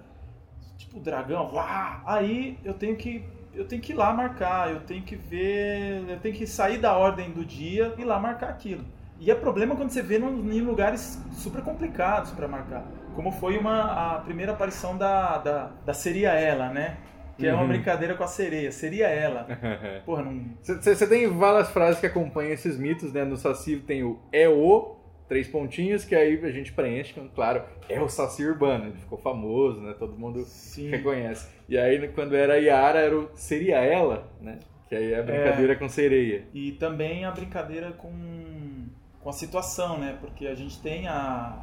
Tipo 0.78 1.00
dragão, 1.00 1.54
uá, 1.54 2.02
aí 2.06 2.58
eu 2.64 2.72
tenho 2.72 2.96
que. 2.96 3.22
Eu 3.52 3.66
tenho 3.66 3.80
que 3.80 3.92
ir 3.92 3.94
lá 3.94 4.12
marcar, 4.12 4.70
eu 4.70 4.80
tenho 4.80 5.02
que 5.02 5.14
ver. 5.14 6.08
Eu 6.08 6.20
tenho 6.20 6.34
que 6.34 6.46
sair 6.46 6.78
da 6.78 6.96
ordem 6.96 7.30
do 7.30 7.44
dia 7.44 7.94
e 7.98 8.00
ir 8.00 8.04
lá 8.04 8.18
marcar 8.18 8.48
aquilo. 8.48 8.84
E 9.18 9.30
é 9.30 9.34
problema 9.34 9.76
quando 9.76 9.90
você 9.90 10.02
vê 10.02 10.18
em 10.18 10.60
lugares 10.60 11.18
super 11.32 11.62
complicados 11.62 12.30
para 12.32 12.48
marcar. 12.48 12.84
Como 13.14 13.32
foi 13.32 13.56
uma, 13.58 14.16
a 14.16 14.20
primeira 14.20 14.52
aparição 14.52 14.96
da, 14.96 15.38
da, 15.38 15.70
da 15.84 15.94
Seria 15.94 16.32
Ela, 16.32 16.68
né? 16.68 16.98
Que 17.36 17.46
é 17.46 17.52
uma 17.52 17.62
Uhum. 17.62 17.68
brincadeira 17.68 18.14
com 18.14 18.24
a 18.24 18.26
sereia. 18.28 18.72
Seria 18.72 19.08
ela. 19.08 19.46
Porra, 20.06 20.22
não, 20.22 20.42
Você 20.62 21.06
tem 21.06 21.26
várias 21.28 21.70
frases 21.70 22.00
que 22.00 22.06
acompanham 22.06 22.52
esses 22.52 22.78
mitos, 22.78 23.12
né? 23.12 23.24
No 23.24 23.36
Saci 23.36 23.76
tem 23.76 24.02
o 24.02 24.18
é 24.32 24.48
o, 24.48 24.96
três 25.28 25.46
pontinhos, 25.46 26.04
que 26.04 26.14
aí 26.14 26.42
a 26.44 26.50
gente 26.50 26.72
preenche, 26.72 27.14
claro, 27.34 27.62
é 27.88 28.00
o 28.00 28.08
Saci 28.08 28.44
Urbano. 28.44 28.86
Ele 28.86 28.96
ficou 28.96 29.18
famoso, 29.18 29.80
né? 29.82 29.94
Todo 29.98 30.16
mundo 30.18 30.44
Sim. 30.44 30.88
reconhece. 30.88 31.48
E 31.68 31.76
aí, 31.76 32.08
quando 32.08 32.34
era 32.34 32.56
Yara, 32.58 33.00
era 33.00 33.18
o 33.18 33.28
seria 33.34 33.78
ela, 33.80 34.30
né? 34.40 34.58
Que 34.88 34.94
aí 34.94 35.12
é 35.12 35.18
a 35.18 35.22
brincadeira 35.22 35.76
com 35.76 35.88
sereia. 35.88 36.44
E 36.54 36.72
também 36.72 37.24
a 37.24 37.30
brincadeira 37.32 37.90
com, 37.92 38.86
com 39.20 39.28
a 39.28 39.32
situação, 39.32 39.98
né? 39.98 40.16
Porque 40.20 40.46
a 40.46 40.54
gente 40.54 40.80
tem 40.80 41.08
a, 41.08 41.58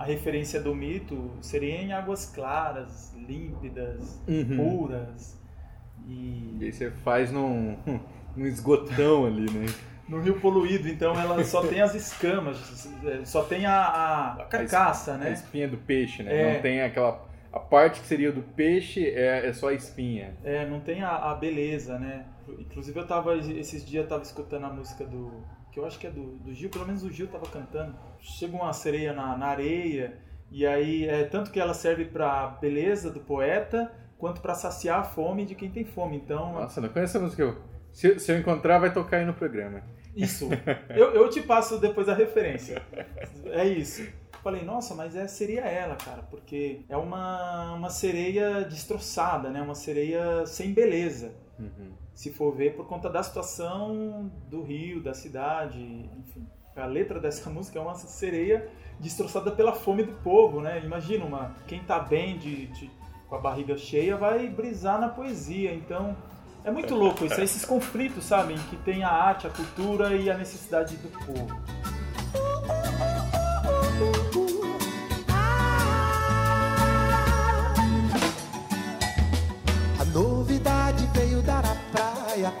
a 0.00 0.04
referência 0.04 0.58
do 0.62 0.74
mito 0.74 1.30
seria 1.42 1.74
em 1.76 1.92
águas 1.92 2.24
claras, 2.24 3.14
límpidas, 3.28 4.18
Uhum. 4.26 4.56
puras. 4.56 5.38
E 6.08 6.56
E 6.58 6.64
aí 6.64 6.72
você 6.72 6.90
faz 6.90 7.30
num, 7.30 7.76
num 8.34 8.46
esgotão 8.46 9.26
ali, 9.26 9.50
né? 9.52 9.66
no 10.08 10.20
rio 10.20 10.40
poluído, 10.40 10.88
então 10.88 11.12
ela 11.20 11.44
só 11.44 11.60
tem 11.68 11.80
as 11.82 11.94
escamas, 11.94 12.56
só 13.24 13.44
tem 13.44 13.66
a, 13.66 13.74
a, 13.80 14.32
a 14.42 14.44
carcaça, 14.46 15.12
A 15.14 15.18
né? 15.18 15.32
espinha 15.32 15.68
do 15.68 15.76
peixe, 15.76 16.22
né? 16.22 16.34
É. 16.34 16.54
Não 16.54 16.62
tem 16.62 16.80
aquela... 16.82 17.28
A 17.52 17.60
parte 17.60 18.00
que 18.00 18.06
seria 18.06 18.32
do 18.32 18.42
peixe 18.42 19.04
é, 19.06 19.46
é 19.46 19.52
só 19.52 19.68
a 19.68 19.74
espinha. 19.74 20.34
É, 20.42 20.64
não 20.66 20.80
tem 20.80 21.02
a, 21.02 21.14
a 21.30 21.34
beleza, 21.34 21.98
né? 21.98 22.24
Inclusive 22.48 22.98
eu 22.98 23.06
tava, 23.06 23.36
esses 23.36 23.84
dias 23.84 24.04
eu 24.04 24.08
tava 24.08 24.22
escutando 24.22 24.64
a 24.64 24.70
música 24.72 25.04
do, 25.04 25.30
que 25.70 25.78
eu 25.78 25.86
acho 25.86 25.98
que 25.98 26.06
é 26.06 26.10
do, 26.10 26.36
do 26.38 26.52
Gil, 26.54 26.70
pelo 26.70 26.86
menos 26.86 27.02
o 27.02 27.10
Gil 27.10 27.28
tava 27.28 27.46
cantando. 27.46 27.94
Chega 28.20 28.56
uma 28.56 28.72
sereia 28.72 29.12
na, 29.12 29.36
na 29.36 29.46
areia, 29.46 30.18
e 30.50 30.66
aí 30.66 31.06
é 31.06 31.24
tanto 31.24 31.50
que 31.50 31.60
ela 31.60 31.74
serve 31.74 32.04
pra 32.04 32.48
beleza 32.60 33.10
do 33.10 33.20
poeta, 33.20 33.90
quanto 34.18 34.40
pra 34.40 34.54
saciar 34.54 35.00
a 35.00 35.04
fome 35.04 35.46
de 35.46 35.54
quem 35.54 35.70
tem 35.70 35.84
fome. 35.84 36.16
Então, 36.16 36.54
Nossa, 36.54 36.80
não 36.80 36.88
conheço 36.88 37.16
essa 37.16 37.24
música. 37.24 37.56
Se, 37.92 38.18
se 38.18 38.32
eu 38.32 38.38
encontrar, 38.38 38.78
vai 38.78 38.92
tocar 38.92 39.18
aí 39.18 39.24
no 39.24 39.34
programa. 39.34 39.82
isso. 40.14 40.48
Eu, 40.90 41.12
eu 41.14 41.28
te 41.28 41.40
passo 41.40 41.78
depois 41.78 42.08
a 42.08 42.14
referência. 42.14 42.82
É 43.46 43.64
isso. 43.66 44.06
Falei, 44.42 44.64
nossa, 44.64 44.94
mas 44.94 45.14
é, 45.14 45.26
seria 45.28 45.62
ela, 45.62 45.96
cara, 45.96 46.22
porque 46.22 46.80
é 46.88 46.96
uma, 46.96 47.74
uma 47.74 47.90
sereia 47.90 48.64
destroçada, 48.64 49.50
né? 49.50 49.60
Uma 49.60 49.74
sereia 49.74 50.46
sem 50.46 50.72
beleza. 50.72 51.34
Uhum. 51.58 51.92
Se 52.20 52.30
for 52.30 52.54
ver 52.54 52.76
por 52.76 52.86
conta 52.86 53.08
da 53.08 53.22
situação 53.22 54.30
do 54.50 54.62
Rio, 54.62 55.02
da 55.02 55.14
cidade, 55.14 55.80
enfim. 56.18 56.46
A 56.76 56.84
letra 56.84 57.18
dessa 57.18 57.48
música 57.48 57.78
é 57.78 57.82
uma 57.82 57.94
sereia 57.94 58.68
destroçada 58.98 59.50
pela 59.50 59.72
fome 59.72 60.02
do 60.02 60.12
povo, 60.22 60.60
né? 60.60 60.82
Imagina 60.84 61.24
uma 61.24 61.54
quem 61.66 61.82
tá 61.82 61.98
bem 61.98 62.36
de, 62.36 62.66
de- 62.66 62.90
com 63.26 63.36
a 63.36 63.38
barriga 63.38 63.74
cheia 63.78 64.18
vai 64.18 64.46
brisar 64.50 65.00
na 65.00 65.08
poesia. 65.08 65.72
Então 65.72 66.14
é 66.62 66.70
muito 66.70 66.94
louco 66.94 67.24
isso, 67.24 67.40
esses 67.40 67.64
conflitos, 67.64 68.24
sabe, 68.24 68.52
que 68.68 68.76
tem 68.76 69.02
a 69.02 69.08
arte, 69.10 69.46
a 69.46 69.50
cultura 69.50 70.14
e 70.14 70.28
a 70.30 70.36
necessidade 70.36 70.98
do 70.98 71.08
povo. 71.24 71.48
Praia 82.40 82.52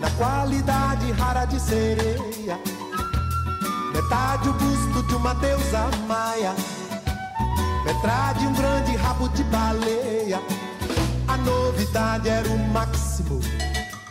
Na 0.00 0.10
qualidade 0.10 1.10
rara 1.12 1.44
de 1.44 1.60
sereia. 1.60 2.58
Metade 3.92 4.48
o 4.48 4.52
busto 4.52 5.02
de 5.08 5.14
uma 5.14 5.34
deusa 5.34 5.88
maia 6.06 6.54
Metade 7.84 8.46
um 8.46 8.52
grande 8.52 8.96
rabo 8.96 9.28
de 9.30 9.44
baleia. 9.44 10.40
A 11.28 11.36
novidade 11.36 12.28
era 12.28 12.48
o 12.48 12.58
máximo 12.72 13.40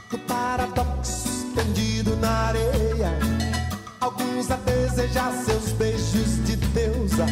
Do 0.09 0.19
paradoxo 0.19 1.27
estendido 1.29 2.15
na 2.17 2.47
areia. 2.47 3.17
Alguns 3.99 4.51
a 4.51 4.57
desejar 4.57 5.31
seus 5.45 5.71
beijos 5.71 6.43
de 6.45 6.55
deusa, 6.57 7.25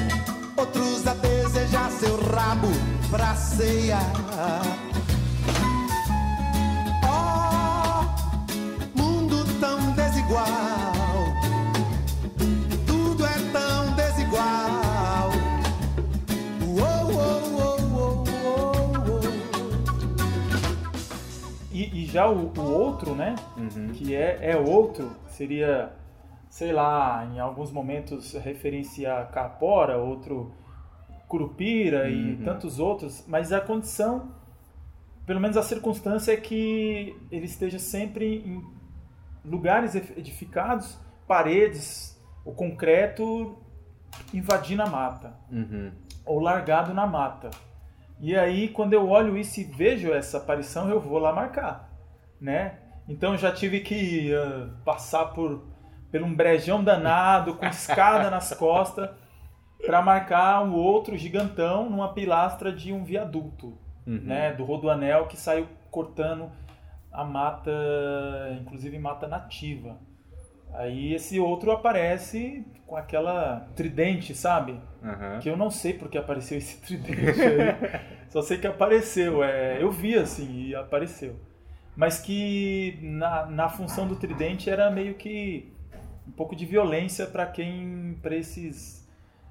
outros 0.56 1.06
a 1.06 1.14
desejar 1.14 1.92
seu 1.92 2.16
rabo 2.32 2.70
pra 3.10 3.36
ceia. 3.36 4.00
Já 22.12 22.28
o, 22.30 22.52
o 22.58 22.62
outro, 22.72 23.16
né? 23.16 23.36
Que 23.94 24.16
é, 24.16 24.52
é 24.52 24.58
outro, 24.58 25.12
seria, 25.28 25.92
sei 26.50 26.72
lá, 26.72 27.26
em 27.34 27.40
alguns 27.40 27.72
momentos 27.72 28.34
referencia 28.34 29.26
Capora, 29.32 29.98
outro 29.98 30.52
Curupira 31.28 32.10
e 32.10 32.36
Uhum. 32.36 32.44
tantos 32.44 32.78
outros, 32.80 33.24
mas 33.28 33.54
a 33.54 33.62
condição, 33.62 34.32
pelo 35.26 35.40
menos 35.40 35.56
a 35.56 35.64
circunstância 35.64 36.34
é 36.34 36.38
que 36.38 37.16
ele 37.32 37.46
esteja 37.46 37.80
sempre 37.80 38.40
em 38.46 38.62
lugares 39.46 39.96
edificados, 39.96 40.98
paredes, 41.26 42.20
o 42.44 42.52
concreto 42.52 43.58
invadindo 44.34 44.82
a 44.82 44.88
mata 44.88 45.34
Uhum. 45.50 45.92
ou 46.26 46.40
largado 46.42 46.94
na 46.94 47.08
mata. 47.08 47.50
E 48.20 48.36
aí, 48.36 48.68
quando 48.68 48.94
eu 48.94 49.08
olho 49.10 49.36
isso 49.38 49.60
e 49.62 49.64
vejo 49.64 50.12
essa 50.14 50.38
aparição, 50.38 50.90
eu 50.90 51.00
vou 51.00 51.18
lá 51.18 51.34
marcar, 51.34 51.91
né? 52.42 52.80
Então, 53.08 53.38
já 53.38 53.52
tive 53.52 53.80
que 53.82 54.34
ah, 54.34 54.70
passar 54.84 55.26
por, 55.28 55.64
por 56.12 56.22
um 56.24 56.34
brejão 56.36 56.84
danado, 56.84 57.56
com 57.56 57.66
escada 57.68 58.30
nas 58.30 58.54
costas, 58.54 59.10
para 59.86 60.02
marcar 60.02 60.64
um 60.64 60.74
outro 60.74 61.18
gigantão 61.18 61.90
numa 61.90 62.14
pilastra 62.14 62.72
de 62.74 62.92
um 62.92 63.04
viaduto, 63.04 63.78
Uhum. 64.06 64.20
né, 64.24 64.52
do 64.54 64.64
Rodoanel 64.64 65.28
que 65.28 65.38
saiu 65.38 65.68
cortando 65.92 66.52
a 67.12 67.24
mata, 67.24 67.72
inclusive 68.60 68.98
mata 68.98 69.28
nativa. 69.28 69.98
Aí 70.74 71.14
esse 71.14 71.40
outro 71.40 71.72
aparece 71.72 72.66
com 72.88 72.96
aquela 72.96 73.68
tridente, 73.76 74.34
sabe? 74.34 74.80
Aham. 75.04 75.40
Que 75.40 75.50
eu 75.50 75.56
não 75.56 75.70
sei 75.70 75.94
porque 75.94 76.18
apareceu 76.18 76.58
esse 76.58 76.80
tridente 76.82 77.42
aí. 77.42 78.02
Só 78.30 78.42
sei 78.42 78.58
que 78.58 78.66
apareceu. 78.66 79.44
É, 79.44 79.82
eu 79.84 79.92
vi 79.92 80.16
assim 80.16 80.68
e 80.70 80.76
apareceu. 80.76 81.36
Mas 81.96 82.20
que 82.20 82.98
na, 83.02 83.46
na 83.48 83.70
função 83.70 84.08
do 84.08 84.16
tridente 84.16 84.70
era 84.70 84.90
meio 84.90 85.16
que 85.16 85.72
um 86.28 86.32
pouco 86.32 86.56
de 86.56 86.66
violência 86.66 87.26
para 87.28 87.46
quem, 87.46 88.18
para 88.22 88.36
esses 88.36 89.08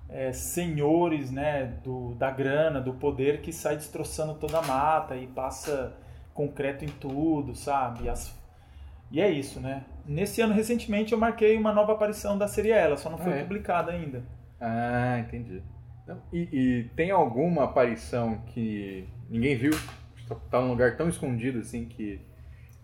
é, 0.08 0.32
senhores, 0.32 1.30
né, 1.30 1.66
do, 1.84 2.14
da 2.14 2.30
grana, 2.30 2.80
do 2.80 2.94
poder 2.94 3.40
que 3.42 3.52
sai 3.52 3.76
destroçando 3.76 4.34
toda 4.34 4.58
a 4.58 4.62
mata 4.62 5.16
e 5.16 5.26
passa 5.26 5.92
concreto 6.32 6.84
em 6.84 6.88
tudo, 6.88 7.54
sabe? 7.54 8.08
As- 8.08 8.34
e 9.10 9.20
é 9.20 9.30
isso, 9.30 9.60
né? 9.60 9.84
Nesse 10.06 10.40
ano 10.40 10.54
recentemente 10.54 11.12
eu 11.12 11.18
marquei 11.18 11.56
uma 11.56 11.72
nova 11.72 11.92
aparição 11.92 12.38
da 12.38 12.48
série 12.48 12.70
Ela, 12.70 12.96
só 12.96 13.10
não 13.10 13.18
foi 13.18 13.32
Ah, 13.32 13.36
é? 13.36 13.42
publicada 13.42 13.92
ainda. 13.92 14.22
Ah, 14.60 15.18
entendi. 15.18 15.62
Então, 16.02 16.18
E, 16.32 16.48
e 16.52 16.84
tem 16.96 17.10
alguma 17.10 17.64
aparição 17.64 18.38
que 18.46 19.06
ninguém 19.28 19.56
viu? 19.56 19.72
Tá 20.50 20.60
num 20.60 20.68
lugar 20.68 20.96
tão 20.96 21.08
escondido 21.08 21.58
assim 21.58 21.86
que 21.86 22.20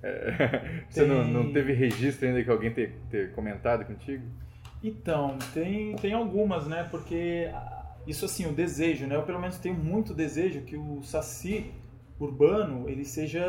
é, 0.02 0.84
você 0.88 1.04
não, 1.06 1.24
Tem. 1.24 1.32
não 1.32 1.52
teve 1.52 1.72
registro 1.72 2.28
ainda 2.28 2.42
que 2.42 2.50
alguém 2.50 2.72
ter, 2.72 2.92
ter 3.10 3.32
comentado 3.32 3.84
contigo? 3.84 4.24
Então, 4.82 5.36
tem, 5.54 5.96
tem 5.96 6.12
algumas, 6.12 6.66
né? 6.66 6.86
Porque 6.90 7.50
ah, 7.52 7.96
isso 8.06 8.24
assim, 8.24 8.46
o 8.46 8.52
desejo, 8.52 9.06
né? 9.06 9.16
Eu 9.16 9.22
pelo 9.22 9.40
menos 9.40 9.58
tenho 9.58 9.74
muito 9.74 10.14
desejo 10.14 10.60
que 10.62 10.76
o 10.76 11.02
Saci 11.02 11.72
urbano 12.18 12.88
ele 12.88 13.04
seja 13.04 13.44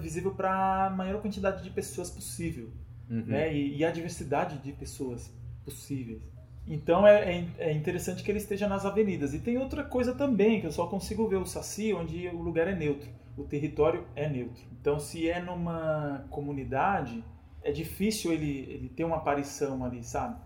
visível 0.00 0.30
para 0.32 0.86
a 0.86 0.90
maior 0.90 1.20
quantidade 1.20 1.62
de 1.62 1.70
pessoas 1.70 2.10
possível, 2.10 2.68
Uhum. 3.10 3.24
né? 3.26 3.52
E, 3.52 3.78
e 3.78 3.84
a 3.84 3.90
diversidade 3.90 4.58
de 4.58 4.72
pessoas 4.72 5.34
possíveis. 5.64 6.22
Então 6.66 7.04
é, 7.06 7.38
é, 7.38 7.46
é 7.58 7.72
interessante 7.72 8.22
que 8.22 8.30
ele 8.30 8.38
esteja 8.38 8.68
nas 8.68 8.86
avenidas. 8.86 9.34
E 9.34 9.40
tem 9.40 9.58
outra 9.58 9.82
coisa 9.82 10.14
também, 10.14 10.60
que 10.60 10.66
eu 10.66 10.70
só 10.72 10.86
consigo 10.86 11.26
ver 11.26 11.36
o 11.36 11.44
Saci 11.46 11.92
onde 11.92 12.28
o 12.28 12.40
lugar 12.40 12.68
é 12.68 12.74
neutro, 12.74 13.10
o 13.40 13.44
território 13.44 14.04
é 14.14 14.28
neutro. 14.28 14.62
Então 14.80 14.98
se 14.98 15.28
é 15.28 15.40
numa 15.40 16.24
comunidade, 16.30 17.24
é 17.62 17.70
difícil 17.72 18.32
ele, 18.32 18.60
ele 18.68 18.88
ter 18.88 19.04
uma 19.04 19.16
aparição 19.16 19.84
ali, 19.84 20.02
sabe? 20.04 20.36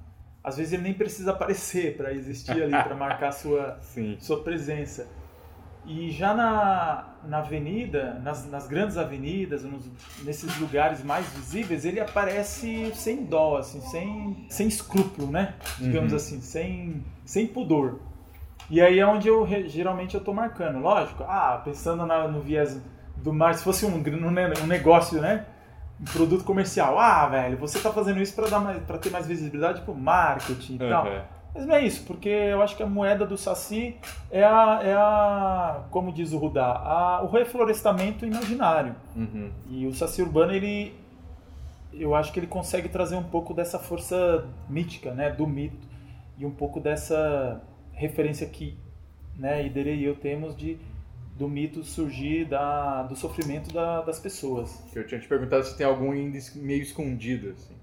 Às 0.43 0.57
vezes 0.57 0.73
ele 0.75 0.83
nem 0.83 0.95
precisa 0.95 1.31
aparecer 1.31 1.97
para 1.97 2.13
existir 2.13 2.63
ali, 2.63 2.73
para 2.73 2.95
marcar 2.95 3.33
sua, 3.33 3.79
Sim. 3.83 4.17
sua 4.21 4.43
presença. 4.43 5.07
E 5.87 6.11
já 6.11 6.33
na, 6.35 7.15
na 7.25 7.39
avenida, 7.39 8.15
nas, 8.21 8.47
nas 8.51 8.67
grandes 8.67 8.97
avenidas, 8.97 9.63
nos- 9.65 9.87
nesses 10.25 10.59
lugares 10.59 11.05
mais 11.05 11.27
visíveis, 11.35 11.85
ele 11.85 12.01
aparece 12.01 12.91
sem 12.95 13.25
dó, 13.25 13.59
assim, 13.59 13.81
sem, 13.83 14.47
sem 14.49 14.67
escrúpulo, 14.67 15.31
né? 15.31 15.55
Digamos 15.79 16.13
Uhum. 16.13 16.17
assim, 16.17 16.41
sem, 16.41 17.05
sem 17.27 17.47
pudor. 17.47 18.01
E 18.75 18.81
aí 18.81 18.99
é 18.99 19.07
onde 19.07 19.29
eu 19.29 19.47
geralmente 19.69 20.17
eu 20.17 20.21
tô 20.21 20.33
marcando. 20.35 20.81
Lógico, 20.81 21.23
ah, 21.29 21.63
pensando 21.65 22.05
na- 22.05 22.27
no 22.27 22.41
viés 22.41 22.77
do 23.17 23.33
mar, 23.33 23.55
se 23.55 23.63
fosse 23.63 23.87
um, 23.87 23.95
um 23.95 24.31
ne- 24.33 24.49
negócio, 24.67 25.21
né? 25.21 25.45
Um 26.01 26.05
produto 26.07 26.43
comercial. 26.43 26.99
Ah, 26.99 27.25
velho, 27.29 27.57
você 27.57 27.79
tá 27.79 27.93
fazendo 27.93 28.21
isso 28.21 28.35
para 28.35 28.49
dar 28.49 28.59
mais, 28.59 28.83
para 28.83 28.99
ter 28.99 29.11
mais 29.11 29.29
visibilidade 29.29 29.83
pro 29.83 29.95
marketing 29.95 30.75
e 30.75 30.79
tal. 30.79 31.07
Uhum. 31.07 31.21
Mas 31.55 31.67
não 31.67 31.75
é 31.77 31.85
isso, 31.85 32.05
porque 32.05 32.29
eu 32.29 32.61
acho 32.63 32.77
que 32.77 32.83
a 32.83 32.87
moeda 32.87 33.25
do 33.25 33.39
Saci 33.39 33.95
é 34.29 34.43
a, 34.43 34.81
é 34.83 34.93
a 34.93 35.83
como 35.93 36.11
diz 36.11 36.33
o 36.33 36.39
Rudá, 36.39 36.67
a, 36.67 37.23
o 37.23 37.29
reflorestamento 37.31 38.27
imaginário. 38.27 38.97
Uhum. 39.15 39.53
E 39.71 39.87
o 39.87 39.95
Saci 39.95 40.21
urbano, 40.21 40.51
ele, 40.51 40.93
eu 41.93 42.13
acho 42.13 42.33
que 42.33 42.41
ele 42.41 42.49
consegue 42.49 42.89
trazer 42.89 43.15
um 43.15 43.23
pouco 43.23 43.55
dessa 43.55 43.79
força 43.79 44.45
mítica, 44.69 45.13
né, 45.13 45.31
do 45.31 45.47
mito, 45.47 45.87
e 46.37 46.45
um 46.45 46.51
pouco 46.51 46.81
dessa 46.81 47.63
referência 47.95 48.47
que 48.47 48.77
né, 49.37 49.65
Iderê 49.67 49.97
e 49.97 50.05
eu 50.05 50.15
temos 50.15 50.57
de 50.57 50.79
do 51.37 51.49
mito 51.49 51.83
surgir 51.83 52.45
da, 52.45 53.03
do 53.03 53.17
sofrimento 53.17 53.73
da- 53.75 54.03
das 54.03 54.21
pessoas. 54.21 54.85
Eu 54.95 55.05
tinha 55.05 55.21
te 55.21 55.27
perguntado 55.27 55.65
se 55.65 55.77
tem 55.77 55.85
algum 55.85 56.11
meio 56.11 56.83
escondido, 56.83 57.51
assim. 57.51 57.75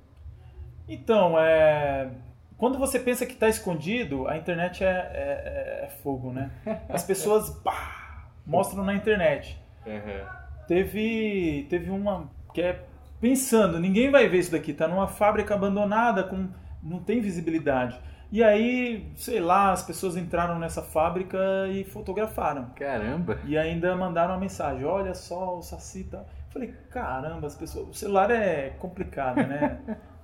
Então, 0.88 1.38
é... 1.38 2.10
quando 2.58 2.78
você 2.78 2.98
pensa 3.00 3.26
que 3.26 3.34
está 3.34 3.50
escondido, 3.50 4.28
a 4.28 4.38
internet 4.38 4.84
é, 4.84 4.88
é- 4.88 5.86
é 5.86 5.90
fogo, 6.02 6.32
né? 6.32 6.50
As 6.88 7.04
pessoas 7.04 7.50
pá, 7.50 8.30
mostram 8.46 8.86
na 8.86 8.94
internet. 8.94 9.58
Uhum. 9.86 10.26
Teve, 10.68 11.68
teve 11.70 11.90
uma 11.90 12.30
que 12.54 12.62
é 12.62 12.80
pensando, 13.20 13.80
ninguém 13.80 14.10
vai 14.10 14.28
ver 14.30 14.40
isso 14.40 14.52
daqui, 14.52 14.74
tá 14.74 14.88
numa 14.88 15.08
fábrica 15.08 15.54
abandonada, 15.54 16.24
com 16.24 16.48
não 16.82 17.00
tem 17.00 17.20
visibilidade. 17.22 18.00
E 18.32 18.42
aí, 18.42 19.12
sei 19.18 19.42
lá, 19.42 19.74
as 19.74 19.84
pessoas 19.84 20.16
entraram 20.16 20.58
nessa 20.58 20.82
fábrica 20.82 21.38
e 21.70 21.84
fotografaram. 21.84 22.70
Caramba! 22.78 23.40
E 23.46 23.58
ainda 23.58 23.94
mandaram 23.94 24.34
uma 24.34 24.40
mensagem, 24.40 24.86
olha 24.86 25.14
só, 25.14 25.58
o 25.58 25.62
Saci 25.62 26.06
tá... 26.06 26.24
Falei, 26.50 26.74
caramba, 26.90 27.48
as 27.48 27.56
pessoas... 27.56 27.90
O 27.90 27.94
celular 27.94 28.32
é 28.32 28.70
complicado, 28.70 29.36
né? 29.36 29.82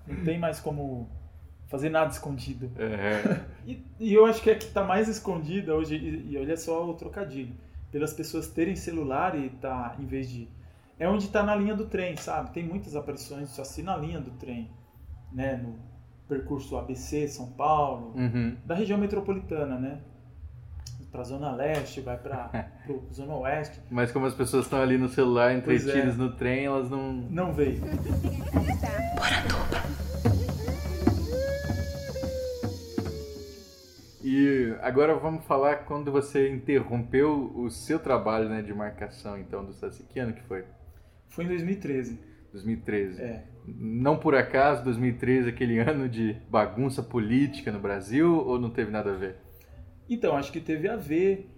Não 0.08 0.24
tem 0.24 0.40
mais 0.40 0.58
como 0.62 1.10
fazer 1.68 1.90
nada 1.90 2.10
escondido. 2.10 2.68
Uhum. 2.68 3.48
E, 3.68 3.86
e 4.00 4.14
eu 4.14 4.26
acho 4.26 4.42
que 4.42 4.50
é 4.50 4.56
que 4.56 4.68
tá 4.68 4.82
mais 4.82 5.10
escondida 5.10 5.76
hoje, 5.76 5.98
e, 5.98 6.32
e 6.32 6.38
olha 6.38 6.56
só 6.56 6.90
o 6.90 6.94
trocadilho, 6.94 7.54
pelas 7.92 8.14
pessoas 8.14 8.48
terem 8.48 8.78
celular 8.78 9.38
e 9.38 9.50
tá, 9.50 9.94
em 10.00 10.06
vez 10.06 10.30
de... 10.30 10.48
É 10.98 11.10
onde 11.10 11.28
tá 11.28 11.44
na 11.44 11.54
linha 11.54 11.76
do 11.76 11.86
trem, 11.86 12.16
sabe? 12.16 12.52
Tem 12.52 12.64
muitas 12.64 12.96
aparições 12.96 13.50
só 13.50 13.64
assim 13.64 13.84
na 13.84 13.98
linha 13.98 14.22
do 14.22 14.32
trem, 14.32 14.72
né? 15.34 15.58
No 15.58 15.78
percurso 16.28 16.78
ABC, 16.78 17.28
São 17.28 17.48
Paulo, 17.52 18.14
Uhum. 18.16 18.56
da 18.66 18.76
região 18.76 18.98
metropolitana, 18.98 19.78
né? 19.80 20.00
Pra 21.12 21.24
Zona 21.24 21.52
Leste, 21.56 22.02
vai 22.02 22.18
pra 22.18 22.50
pro 22.86 23.02
Zona 23.14 23.34
Oeste. 23.36 23.80
Mas 23.90 24.12
como 24.12 24.26
as 24.26 24.34
pessoas 24.36 24.66
estão 24.66 24.82
ali 24.82 24.98
no 24.98 25.08
celular 25.10 25.60
Pois 25.64 25.86
é. 25.86 25.90
entretidas 25.90 26.18
no 26.18 26.34
trem, 26.36 26.66
elas 26.66 26.90
não. 26.90 27.14
Não 27.14 27.54
veio. 27.54 27.82
E 34.24 34.76
agora 34.82 35.16
vamos 35.16 35.46
falar 35.46 35.86
quando 35.86 36.12
você 36.12 36.50
interrompeu 36.50 37.52
o 37.56 37.70
seu 37.70 38.00
trabalho 38.00 38.50
né, 38.50 38.62
de 38.62 38.74
marcação 38.74 39.38
então 39.38 39.64
do 39.64 39.74
Saci. 39.74 40.04
Que 40.10 40.20
ano 40.20 40.34
que 40.34 40.42
foi? 40.44 40.66
Foi 41.30 41.46
em 41.46 41.48
2013. 41.48 42.20
2013. 42.52 43.22
É. 43.22 43.44
Não 43.68 44.18
por 44.18 44.34
acaso 44.34 44.84
2013 44.86 45.50
aquele 45.50 45.78
ano 45.80 46.08
de 46.08 46.34
bagunça 46.50 47.04
política 47.04 47.72
no 47.72 47.80
Brasil 47.80 48.46
ou 48.48 48.58
não 48.58 48.70
teve 48.70 48.90
nada 48.90 49.12
a 49.12 49.16
ver? 49.16 49.36
Então, 50.10 50.38
acho 50.38 50.52
que 50.52 50.62
teve 50.62 50.88
a 50.88 50.96
ver. 50.96 51.50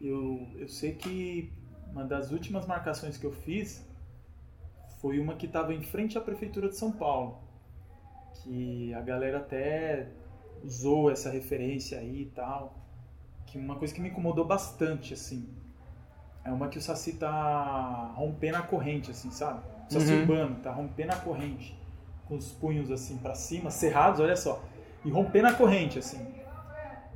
Eu, 0.00 0.46
eu 0.56 0.68
sei 0.68 0.92
que 0.92 1.50
uma 1.90 2.04
das 2.04 2.30
últimas 2.30 2.66
marcações 2.66 3.16
que 3.16 3.24
eu 3.24 3.32
fiz 3.32 3.88
foi 5.00 5.18
uma 5.18 5.34
que 5.36 5.46
estava 5.46 5.72
em 5.72 5.82
frente 5.82 6.18
à 6.18 6.20
Prefeitura 6.20 6.68
de 6.68 6.76
São 6.76 6.92
Paulo. 6.92 7.38
Que 8.42 8.92
a 8.92 9.00
galera 9.00 9.38
até 9.38 10.08
usou 10.62 11.10
essa 11.10 11.30
referência 11.30 11.98
aí 11.98 12.22
e 12.22 12.26
tal. 12.26 12.76
Que 13.46 13.56
uma 13.56 13.76
coisa 13.76 13.94
que 13.94 14.00
me 14.00 14.10
incomodou 14.10 14.44
bastante, 14.44 15.14
assim. 15.14 15.48
É 16.44 16.50
uma 16.50 16.68
que 16.68 16.76
o 16.76 16.82
Saci 16.82 17.14
tá 17.14 18.12
rompendo 18.14 18.58
a 18.58 18.62
corrente, 18.62 19.10
assim, 19.10 19.30
sabe? 19.30 19.62
Saci 19.88 20.12
Uhum. 20.12 20.20
urbano 20.20 20.56
tá 20.62 20.70
rompendo 20.72 21.12
a 21.12 21.16
corrente. 21.16 21.76
Com 22.26 22.36
os 22.36 22.52
punhos 22.52 22.90
assim 22.90 23.18
para 23.18 23.34
cima, 23.34 23.70
cerrados, 23.70 24.20
olha 24.20 24.36
só. 24.36 24.62
E 25.04 25.10
rompendo 25.10 25.48
a 25.48 25.52
corrente, 25.52 25.98
assim. 25.98 26.18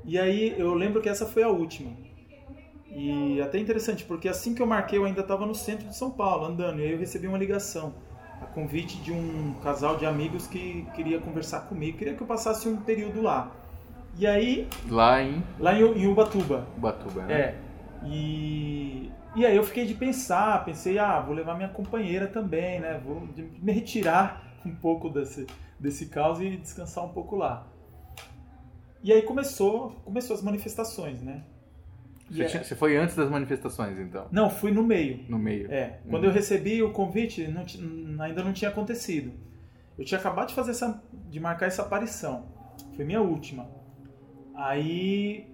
E 0.04 0.18
aí 0.18 0.54
eu 0.58 0.74
lembro 0.74 1.00
que 1.00 1.08
essa 1.08 1.26
foi 1.26 1.42
a 1.42 1.48
última. 1.48 1.90
E 2.90 3.40
até 3.40 3.58
interessante, 3.58 4.04
porque 4.04 4.28
assim 4.28 4.54
que 4.54 4.62
eu 4.62 4.66
marquei 4.66 4.98
eu 4.98 5.04
ainda 5.04 5.20
estava 5.20 5.44
no 5.46 5.54
centro 5.54 5.86
de 5.86 5.96
São 5.96 6.10
Paulo, 6.10 6.46
andando, 6.46 6.80
e 6.80 6.84
aí 6.84 6.92
eu 6.92 6.98
recebi 6.98 7.26
uma 7.26 7.36
ligação, 7.38 7.92
a 8.40 8.46
convite 8.46 8.96
de 9.02 9.12
um 9.12 9.54
casal 9.62 9.96
de 9.96 10.06
amigos 10.06 10.46
que 10.46 10.86
queria 10.94 11.18
conversar 11.20 11.60
comigo, 11.60 11.98
queria 11.98 12.14
que 12.14 12.22
eu 12.22 12.26
passasse 12.26 12.68
um 12.68 12.76
período 12.78 13.20
lá. 13.22 13.50
E 14.18 14.26
aí, 14.26 14.66
Lá 14.88 15.22
em 15.22 15.42
lá 15.58 15.74
em, 15.74 15.82
em 15.82 16.06
Ubatuba, 16.06 16.66
Ubatuba, 16.76 17.22
né? 17.22 17.34
é. 17.40 17.54
E, 18.06 19.10
e 19.38 19.46
aí 19.46 19.56
eu 19.56 19.62
fiquei 19.64 19.86
de 19.86 19.94
pensar, 19.94 20.64
pensei, 20.64 20.98
ah, 20.98 21.20
vou 21.20 21.34
levar 21.34 21.56
minha 21.56 21.68
companheira 21.68 22.26
também, 22.26 22.80
né? 22.80 23.00
Vou 23.04 23.20
me 23.36 23.72
retirar 23.72 24.58
um 24.64 24.74
pouco 24.74 25.08
desse, 25.08 25.46
desse 25.78 26.06
caos 26.06 26.40
e 26.40 26.56
descansar 26.56 27.04
um 27.04 27.10
pouco 27.10 27.36
lá. 27.36 27.66
E 29.02 29.12
aí 29.12 29.22
começou, 29.22 29.90
começou 30.04 30.34
as 30.34 30.42
manifestações, 30.42 31.22
né? 31.22 31.42
Você, 32.30 32.42
é- 32.42 32.46
tinha- 32.46 32.64
você 32.64 32.74
foi 32.74 32.96
antes 32.96 33.14
das 33.16 33.30
manifestações, 33.30 33.98
então? 33.98 34.26
Não, 34.30 34.50
fui 34.50 34.70
no 34.72 34.82
meio. 34.82 35.24
No 35.28 35.38
meio. 35.38 35.70
É, 35.72 36.00
Hum. 36.04 36.10
quando 36.10 36.24
eu 36.24 36.30
recebi 36.32 36.82
o 36.82 36.90
convite, 36.92 37.46
não 37.48 37.64
ainda 38.24 38.42
não 38.44 38.52
tinha 38.52 38.70
acontecido. 38.70 39.32
Eu 39.98 40.04
tinha 40.04 40.18
acabado 40.20 40.48
de 40.48 40.54
fazer 40.54 40.72
essa, 40.72 41.02
de 41.30 41.40
marcar 41.40 41.66
essa 41.66 41.82
aparição. 41.82 42.46
Foi 42.94 43.04
minha 43.04 43.20
última. 43.22 43.68
Aí 44.54 45.46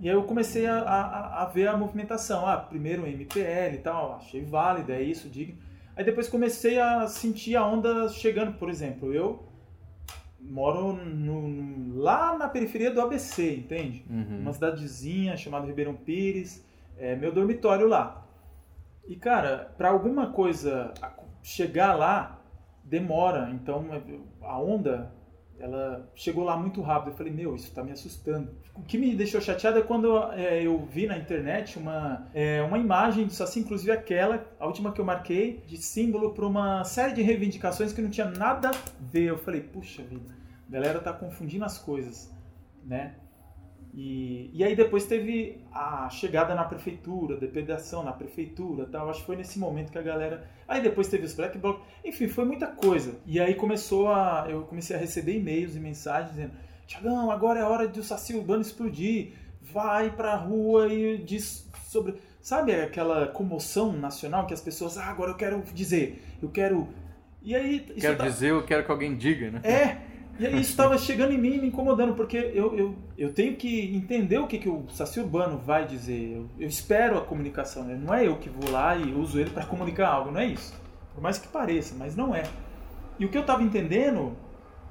E 0.00 0.08
aí 0.08 0.14
eu 0.14 0.22
comecei 0.24 0.66
a, 0.66 0.78
a, 0.80 1.42
a 1.42 1.44
ver 1.46 1.68
a 1.68 1.76
movimentação. 1.76 2.46
Ah, 2.46 2.56
primeiro 2.56 3.06
MPL 3.06 3.74
e 3.74 3.80
tal, 3.82 4.14
achei 4.14 4.44
válido, 4.44 4.92
é 4.92 5.02
isso, 5.02 5.28
digno. 5.28 5.56
Aí 5.96 6.04
depois 6.04 6.28
comecei 6.28 6.78
a 6.78 7.08
sentir 7.08 7.56
a 7.56 7.66
onda 7.66 8.08
chegando, 8.08 8.56
por 8.56 8.70
exemplo, 8.70 9.12
eu 9.12 9.48
moro 10.40 10.92
no, 10.92 12.00
lá 12.00 12.38
na 12.38 12.48
periferia 12.48 12.92
do 12.92 13.00
ABC, 13.00 13.56
entende? 13.56 14.04
Uhum. 14.08 14.40
Uma 14.40 14.52
cidadezinha 14.52 15.36
chamada 15.36 15.66
Ribeirão 15.66 15.94
Pires, 15.94 16.64
é 16.96 17.16
meu 17.16 17.32
dormitório 17.32 17.88
lá. 17.88 18.24
E 19.08 19.16
cara, 19.16 19.74
para 19.76 19.88
alguma 19.88 20.30
coisa 20.30 20.92
chegar 21.42 21.94
lá 21.96 22.40
demora, 22.84 23.50
então 23.50 23.86
a 24.42 24.60
onda 24.60 25.12
ela 25.60 26.10
chegou 26.14 26.44
lá 26.44 26.56
muito 26.56 26.80
rápido. 26.80 27.12
Eu 27.12 27.16
falei, 27.16 27.32
meu, 27.32 27.54
isso 27.54 27.68
está 27.68 27.82
me 27.82 27.92
assustando. 27.92 28.50
O 28.74 28.82
que 28.82 28.96
me 28.96 29.14
deixou 29.14 29.40
chateado 29.40 29.78
é 29.78 29.82
quando 29.82 30.16
é, 30.32 30.62
eu 30.62 30.84
vi 30.86 31.06
na 31.06 31.16
internet 31.16 31.78
uma, 31.78 32.26
é, 32.32 32.62
uma 32.62 32.78
imagem 32.78 33.26
disso 33.26 33.42
assim, 33.42 33.60
inclusive 33.60 33.90
aquela, 33.90 34.46
a 34.58 34.66
última 34.66 34.92
que 34.92 35.00
eu 35.00 35.04
marquei, 35.04 35.62
de 35.66 35.76
símbolo 35.76 36.32
para 36.32 36.46
uma 36.46 36.84
série 36.84 37.12
de 37.12 37.22
reivindicações 37.22 37.92
que 37.92 38.00
não 38.00 38.10
tinha 38.10 38.30
nada 38.30 38.70
a 38.70 38.74
ver. 39.00 39.24
Eu 39.24 39.38
falei, 39.38 39.60
puxa 39.60 40.02
vida, 40.02 40.34
a 40.68 40.72
galera 40.72 41.00
tá 41.00 41.12
confundindo 41.12 41.64
as 41.64 41.78
coisas, 41.78 42.32
né? 42.84 43.14
E, 43.94 44.50
e 44.52 44.62
aí 44.62 44.76
depois 44.76 45.06
teve 45.06 45.60
a 45.72 46.08
chegada 46.10 46.54
na 46.54 46.64
prefeitura, 46.64 47.36
depredação 47.36 48.02
na 48.02 48.12
prefeitura 48.12 48.86
tal. 48.86 49.08
Acho 49.08 49.20
que 49.20 49.26
foi 49.26 49.36
nesse 49.36 49.58
momento 49.58 49.90
que 49.90 49.98
a 49.98 50.02
galera. 50.02 50.48
Aí 50.66 50.82
depois 50.82 51.08
teve 51.08 51.24
os 51.24 51.34
black 51.34 51.58
blocs. 51.58 51.82
Enfim, 52.04 52.28
foi 52.28 52.44
muita 52.44 52.66
coisa. 52.66 53.18
E 53.26 53.40
aí 53.40 53.54
começou 53.54 54.08
a. 54.08 54.46
Eu 54.48 54.62
comecei 54.62 54.94
a 54.94 54.98
receber 54.98 55.36
e-mails 55.36 55.74
e 55.74 55.80
mensagens 55.80 56.30
dizendo: 56.30 56.52
Tiagão, 56.86 57.30
agora 57.30 57.60
é 57.60 57.64
hora 57.64 57.88
de 57.88 58.00
o 58.00 58.04
Saci 58.04 58.34
Urbano 58.34 58.62
explodir. 58.62 59.32
Vai 59.60 60.10
pra 60.10 60.36
rua 60.36 60.92
e 60.92 61.18
diz 61.18 61.68
sobre. 61.86 62.14
Sabe 62.40 62.74
aquela 62.74 63.26
comoção 63.26 63.92
nacional 63.92 64.46
que 64.46 64.54
as 64.54 64.60
pessoas. 64.60 64.96
Ah, 64.96 65.06
agora 65.06 65.32
eu 65.32 65.36
quero 65.36 65.62
dizer. 65.74 66.22
Eu 66.42 66.48
quero. 66.50 66.88
E 67.42 67.54
aí. 67.54 67.80
Quero 67.80 68.16
tá... 68.16 68.24
dizer, 68.24 68.50
eu 68.50 68.64
quero 68.64 68.84
que 68.84 68.90
alguém 68.90 69.16
diga, 69.16 69.50
né? 69.50 69.60
É. 69.64 70.07
E 70.38 70.46
aí 70.46 70.60
isso 70.60 70.70
estava 70.70 70.96
chegando 70.96 71.32
em 71.32 71.38
mim 71.38 71.58
me 71.58 71.66
incomodando, 71.66 72.14
porque 72.14 72.36
eu, 72.36 72.76
eu, 72.76 72.94
eu 73.16 73.32
tenho 73.32 73.56
que 73.56 73.94
entender 73.94 74.38
o 74.38 74.46
que, 74.46 74.58
que 74.58 74.68
o 74.68 74.86
Saci 74.88 75.18
Urbano 75.18 75.58
vai 75.58 75.84
dizer. 75.84 76.36
Eu, 76.36 76.48
eu 76.60 76.68
espero 76.68 77.18
a 77.18 77.20
comunicação, 77.20 77.82
né? 77.82 77.98
não 78.00 78.14
é 78.14 78.26
eu 78.26 78.36
que 78.36 78.48
vou 78.48 78.70
lá 78.70 78.96
e 78.96 79.12
uso 79.12 79.40
ele 79.40 79.50
para 79.50 79.66
comunicar 79.66 80.08
algo, 80.08 80.30
não 80.30 80.40
é 80.40 80.46
isso. 80.46 80.80
Por 81.12 81.20
mais 81.20 81.38
que 81.38 81.48
pareça, 81.48 81.94
mas 81.98 82.14
não 82.14 82.32
é. 82.32 82.44
E 83.18 83.24
o 83.24 83.28
que 83.28 83.36
eu 83.36 83.40
estava 83.40 83.64
entendendo 83.64 84.36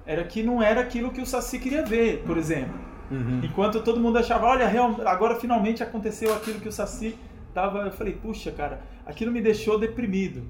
era 0.06 0.22
que 0.26 0.44
não 0.44 0.62
era 0.62 0.82
aquilo 0.82 1.12
que 1.12 1.22
o 1.22 1.26
Saci 1.26 1.60
queria 1.60 1.84
ver, 1.84 2.24
por 2.26 2.38
exemplo. 2.38 2.78
Uhum. 3.10 3.40
Enquanto 3.42 3.82
todo 3.82 4.02
mundo 4.02 4.18
achava, 4.18 4.48
olha, 4.48 4.70
agora 5.06 5.36
finalmente 5.36 5.82
aconteceu 5.82 6.34
aquilo 6.36 6.60
que 6.60 6.68
o 6.68 6.74
Saci 6.74 7.18
tava. 7.54 7.80
Eu 7.80 7.92
falei, 7.92 8.14
puxa, 8.14 8.52
cara, 8.52 8.82
aquilo 9.06 9.32
me 9.32 9.42
deixou 9.42 9.80
deprimido. 9.80 10.44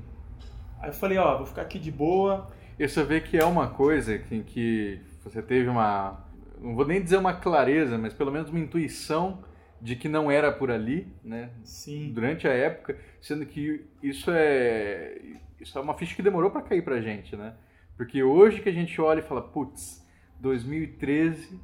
Aí 0.80 0.90
eu 0.90 0.94
falei, 0.94 1.20
ó, 1.20 1.38
vou 1.38 1.46
ficar 1.46 1.62
aqui 1.62 1.78
de 1.78 1.92
boa 1.92 2.48
e 2.80 2.88
você 2.88 3.04
vê 3.04 3.20
que 3.20 3.38
é 3.38 3.46
uma 3.46 3.68
coisa 3.70 4.16
em 4.32 4.44
que 4.44 5.00
você 5.24 5.42
teve 5.42 5.68
uma, 5.68 6.26
não 6.60 6.76
vou 6.76 6.86
nem 6.86 7.02
dizer 7.02 7.18
uma 7.18 7.34
clareza, 7.34 7.98
mas 7.98 8.14
pelo 8.14 8.32
menos 8.32 8.50
uma 8.50 8.60
intuição 8.60 9.44
de 9.82 9.96
que 9.96 10.08
não 10.08 10.30
era 10.30 10.52
por 10.52 10.72
ali, 10.72 11.08
né? 11.24 11.52
Sim. 11.64 12.12
Durante 12.14 12.48
a 12.48 12.54
época, 12.54 12.98
sendo 13.22 13.46
que 13.46 13.86
isso 14.02 14.32
é 14.32 15.18
isso 15.60 15.78
é 15.78 15.82
uma 15.82 15.96
ficha 15.96 16.16
que 16.16 16.22
demorou 16.22 16.52
para 16.52 16.62
cair 16.62 16.84
pra 16.84 17.02
gente, 17.02 17.36
né? 17.36 17.54
Porque 17.96 18.22
hoje 18.22 18.62
que 18.62 18.70
a 18.70 18.74
gente 18.74 19.00
olha 19.02 19.20
e 19.20 19.24
fala, 19.24 19.42
putz, 19.42 20.06
2013 20.40 21.60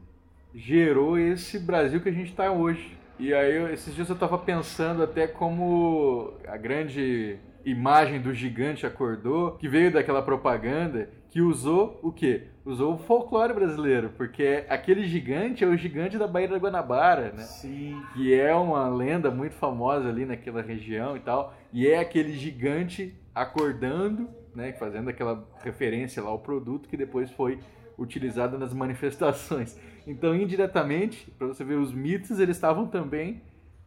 gerou 0.53 1.17
esse 1.17 1.59
Brasil 1.59 2.01
que 2.01 2.09
a 2.09 2.13
gente 2.13 2.29
está 2.29 2.51
hoje. 2.51 2.97
E 3.19 3.33
aí 3.33 3.71
esses 3.71 3.93
dias 3.93 4.09
eu 4.09 4.15
estava 4.15 4.37
pensando 4.37 5.03
até 5.03 5.27
como 5.27 6.33
a 6.47 6.57
grande 6.57 7.37
imagem 7.65 8.21
do 8.21 8.33
gigante 8.33 8.85
acordou, 8.85 9.53
que 9.53 9.67
veio 9.67 9.91
daquela 9.91 10.21
propaganda 10.21 11.09
que 11.29 11.41
usou 11.41 11.99
o 12.03 12.11
quê? 12.11 12.43
Usou 12.63 12.93
o 12.93 12.97
folclore 12.97 13.53
brasileiro, 13.53 14.11
porque 14.15 14.65
aquele 14.69 15.03
gigante 15.05 15.63
é 15.63 15.67
o 15.67 15.75
gigante 15.75 16.17
da 16.17 16.27
Baía 16.27 16.47
da 16.47 16.57
Guanabara, 16.57 17.31
né? 17.31 17.43
Sim. 17.43 17.99
Que 18.13 18.33
é 18.39 18.53
uma 18.53 18.87
lenda 18.87 19.31
muito 19.31 19.55
famosa 19.55 20.09
ali 20.09 20.25
naquela 20.25 20.61
região 20.61 21.17
e 21.17 21.19
tal, 21.19 21.53
e 21.73 21.87
é 21.87 21.99
aquele 21.99 22.33
gigante 22.33 23.15
acordando, 23.33 24.29
né, 24.55 24.73
fazendo 24.73 25.09
aquela 25.09 25.47
referência 25.63 26.21
lá 26.21 26.29
ao 26.29 26.39
produto 26.39 26.87
que 26.87 26.95
depois 26.95 27.31
foi 27.31 27.59
utilizado 27.97 28.57
nas 28.57 28.73
manifestações. 28.73 29.79
Então, 30.05 30.35
indiretamente, 30.35 31.31
para 31.31 31.47
você 31.47 31.63
ver 31.63 31.75
os 31.75 31.93
mitos, 31.93 32.39
eles 32.39 32.57
estavam 32.57 32.87
também 32.87 33.41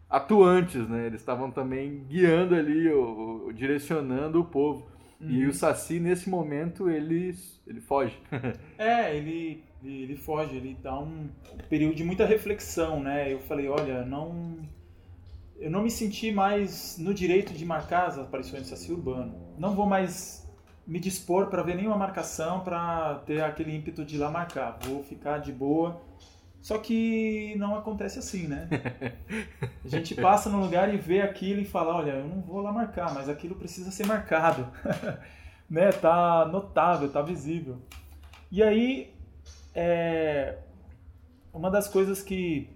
atuantes, 0.09 0.89
né? 0.89 1.07
Eles 1.07 1.21
estavam 1.21 1.51
também 1.51 2.05
guiando 2.09 2.55
ali, 2.55 2.89
o, 2.89 3.47
o, 3.47 3.53
direcionando 3.53 4.41
o 4.41 4.45
povo. 4.45 4.87
Uhum. 5.21 5.31
E 5.31 5.47
o 5.47 5.53
Saci, 5.53 5.99
nesse 5.99 6.29
momento, 6.29 6.89
ele, 6.89 7.35
ele 7.67 7.81
foge. 7.81 8.17
é, 8.79 9.17
ele, 9.17 9.65
ele 9.83 10.17
foge, 10.17 10.57
ele 10.57 10.77
dá 10.83 10.99
um 10.99 11.29
período 11.69 11.95
de 11.95 12.05
muita 12.05 12.25
reflexão, 12.25 13.03
né? 13.03 13.33
Eu 13.33 13.41
falei, 13.41 13.69
olha, 13.69 14.05
não... 14.05 14.59
Eu 15.59 15.71
não 15.71 15.83
me 15.83 15.91
senti 15.91 16.31
mais 16.31 16.99
no 16.99 17.15
direito 17.15 17.55
de 17.55 17.65
marcar 17.65 18.09
as 18.09 18.19
aparições 18.19 18.65
do 18.65 18.69
Saci 18.69 18.93
Urbano. 18.93 19.35
Não 19.59 19.75
vou 19.75 19.87
mais 19.87 20.47
me 20.87 21.01
dispor 21.01 21.47
para 21.47 21.63
ver 21.63 21.77
nenhuma 21.77 21.97
marcação, 21.97 22.61
para 22.61 23.23
ter 23.27 23.43
aquele 23.43 23.75
ímpeto 23.75 24.05
de 24.05 24.17
ir 24.17 24.19
lá 24.19 24.31
marcar. 24.31 24.79
Vou 24.83 25.03
ficar 25.03 25.39
de 25.39 25.53
boa 25.53 25.99
só 26.67 26.79
que 26.79 27.55
não 27.59 27.77
acontece 27.77 28.19
assim, 28.19 28.49
né? 28.49 28.69
A 29.85 29.89
gente 29.89 30.17
passa 30.17 30.51
no 30.51 30.61
lugar 30.61 30.93
e 30.93 30.97
vê 30.97 31.23
aquilo 31.23 31.61
e 31.61 31.64
fala, 31.64 31.95
olha, 31.95 32.11
eu 32.11 32.27
não 32.27 32.41
vou 32.41 32.61
lá 32.61 32.73
marcar, 32.73 33.14
mas 33.14 33.29
aquilo 33.29 33.55
precisa 33.55 33.93
ser 33.93 34.05
marcado. 34.05 34.67
né? 35.71 35.93
Tá 35.93 36.45
notável, 36.45 37.09
tá 37.09 37.23
visível. 37.23 37.81
E 38.51 38.64
aí, 38.64 39.14
é... 39.77 40.59
uma 41.55 41.71
das 41.71 41.87
coisas 41.87 42.21
que 42.21 42.69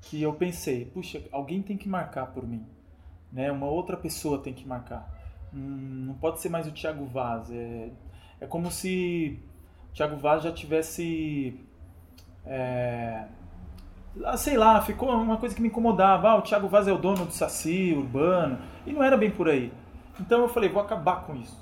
que 0.00 0.22
eu 0.22 0.32
pensei, 0.32 0.86
puxa, 0.86 1.22
alguém 1.30 1.60
tem 1.60 1.76
que 1.76 1.90
marcar 1.90 2.28
por 2.28 2.48
mim, 2.48 2.66
né? 3.30 3.52
Uma 3.52 3.66
outra 3.66 3.98
pessoa 3.98 4.42
tem 4.42 4.54
que 4.54 4.66
marcar. 4.66 5.14
Hum, 5.52 6.06
não 6.06 6.14
pode 6.14 6.40
ser 6.40 6.48
mais 6.48 6.66
o 6.66 6.72
Thiago 6.72 7.04
Vaz. 7.04 7.50
É, 7.50 7.90
é 8.40 8.46
como 8.46 8.70
se 8.70 9.38
o 9.90 9.92
Thiago 9.92 10.16
Vaz 10.16 10.42
já 10.42 10.50
tivesse 10.50 11.68
é, 12.52 13.26
ah, 14.24 14.36
sei 14.36 14.56
lá, 14.56 14.82
ficou 14.82 15.08
uma 15.08 15.36
coisa 15.36 15.54
que 15.54 15.62
me 15.62 15.68
incomodava. 15.68 16.30
Ah, 16.30 16.36
o 16.36 16.42
Thiago 16.42 16.68
Vaz 16.68 16.88
é 16.88 16.92
o 16.92 16.98
dono 16.98 17.24
do 17.24 17.32
Saci 17.32 17.94
Urbano. 17.96 18.58
E 18.84 18.92
não 18.92 19.04
era 19.04 19.16
bem 19.16 19.30
por 19.30 19.48
aí. 19.48 19.72
Então 20.18 20.40
eu 20.40 20.48
falei, 20.48 20.68
vou 20.68 20.82
acabar 20.82 21.24
com 21.24 21.36
isso. 21.36 21.56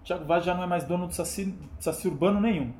O 0.00 0.04
Thiago 0.04 0.24
Vaz 0.24 0.44
já 0.44 0.54
não 0.54 0.62
é 0.62 0.66
mais 0.66 0.84
dono 0.84 1.06
do 1.06 1.14
Saci, 1.14 1.54
Saci 1.78 2.08
Urbano 2.08 2.40
nenhum. 2.40 2.72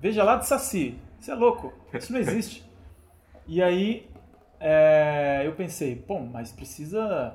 Veja 0.00 0.24
lá 0.24 0.36
de 0.36 0.46
Saci. 0.46 0.98
Isso 1.20 1.30
é 1.30 1.34
louco. 1.34 1.72
Isso 1.94 2.12
não 2.12 2.18
existe. 2.18 2.68
e 3.46 3.62
aí 3.62 4.10
é, 4.58 5.42
eu 5.44 5.52
pensei, 5.52 5.94
bom, 5.94 6.28
mas 6.30 6.50
precisa 6.50 7.34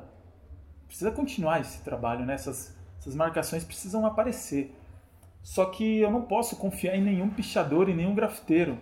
precisa 0.88 1.10
continuar 1.10 1.62
esse 1.62 1.82
trabalho, 1.84 2.26
né? 2.26 2.34
Essas, 2.34 2.76
essas 3.00 3.16
marcações 3.16 3.64
precisam 3.64 4.06
aparecer. 4.06 4.76
Só 5.42 5.66
que 5.66 6.00
eu 6.00 6.12
não 6.12 6.24
posso 6.24 6.58
confiar 6.58 6.98
em 6.98 7.02
nenhum 7.02 7.30
pichador 7.30 7.88
e 7.88 7.94
nenhum 7.94 8.14
grafiteiro 8.14 8.78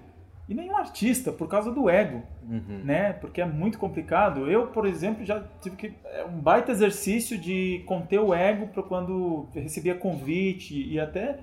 e 0.50 0.56
nenhum 0.56 0.76
artista 0.76 1.32
por 1.32 1.48
causa 1.48 1.72
do 1.72 1.88
ego, 1.88 2.24
uhum. 2.50 2.82
né? 2.84 3.14
Porque 3.14 3.40
é 3.40 3.46
muito 3.46 3.78
complicado. 3.78 4.50
Eu, 4.50 4.66
por 4.66 4.88
exemplo, 4.88 5.24
já 5.24 5.44
tive 5.62 5.76
que 5.76 5.94
é 6.04 6.26
um 6.26 6.42
baita 6.42 6.72
exercício 6.72 7.38
de 7.38 7.84
conter 7.86 8.20
o 8.20 8.34
ego 8.34 8.66
para 8.68 8.82
quando 8.82 9.48
recebia 9.54 9.94
convite 9.94 10.74
e 10.74 11.00
até 11.00 11.38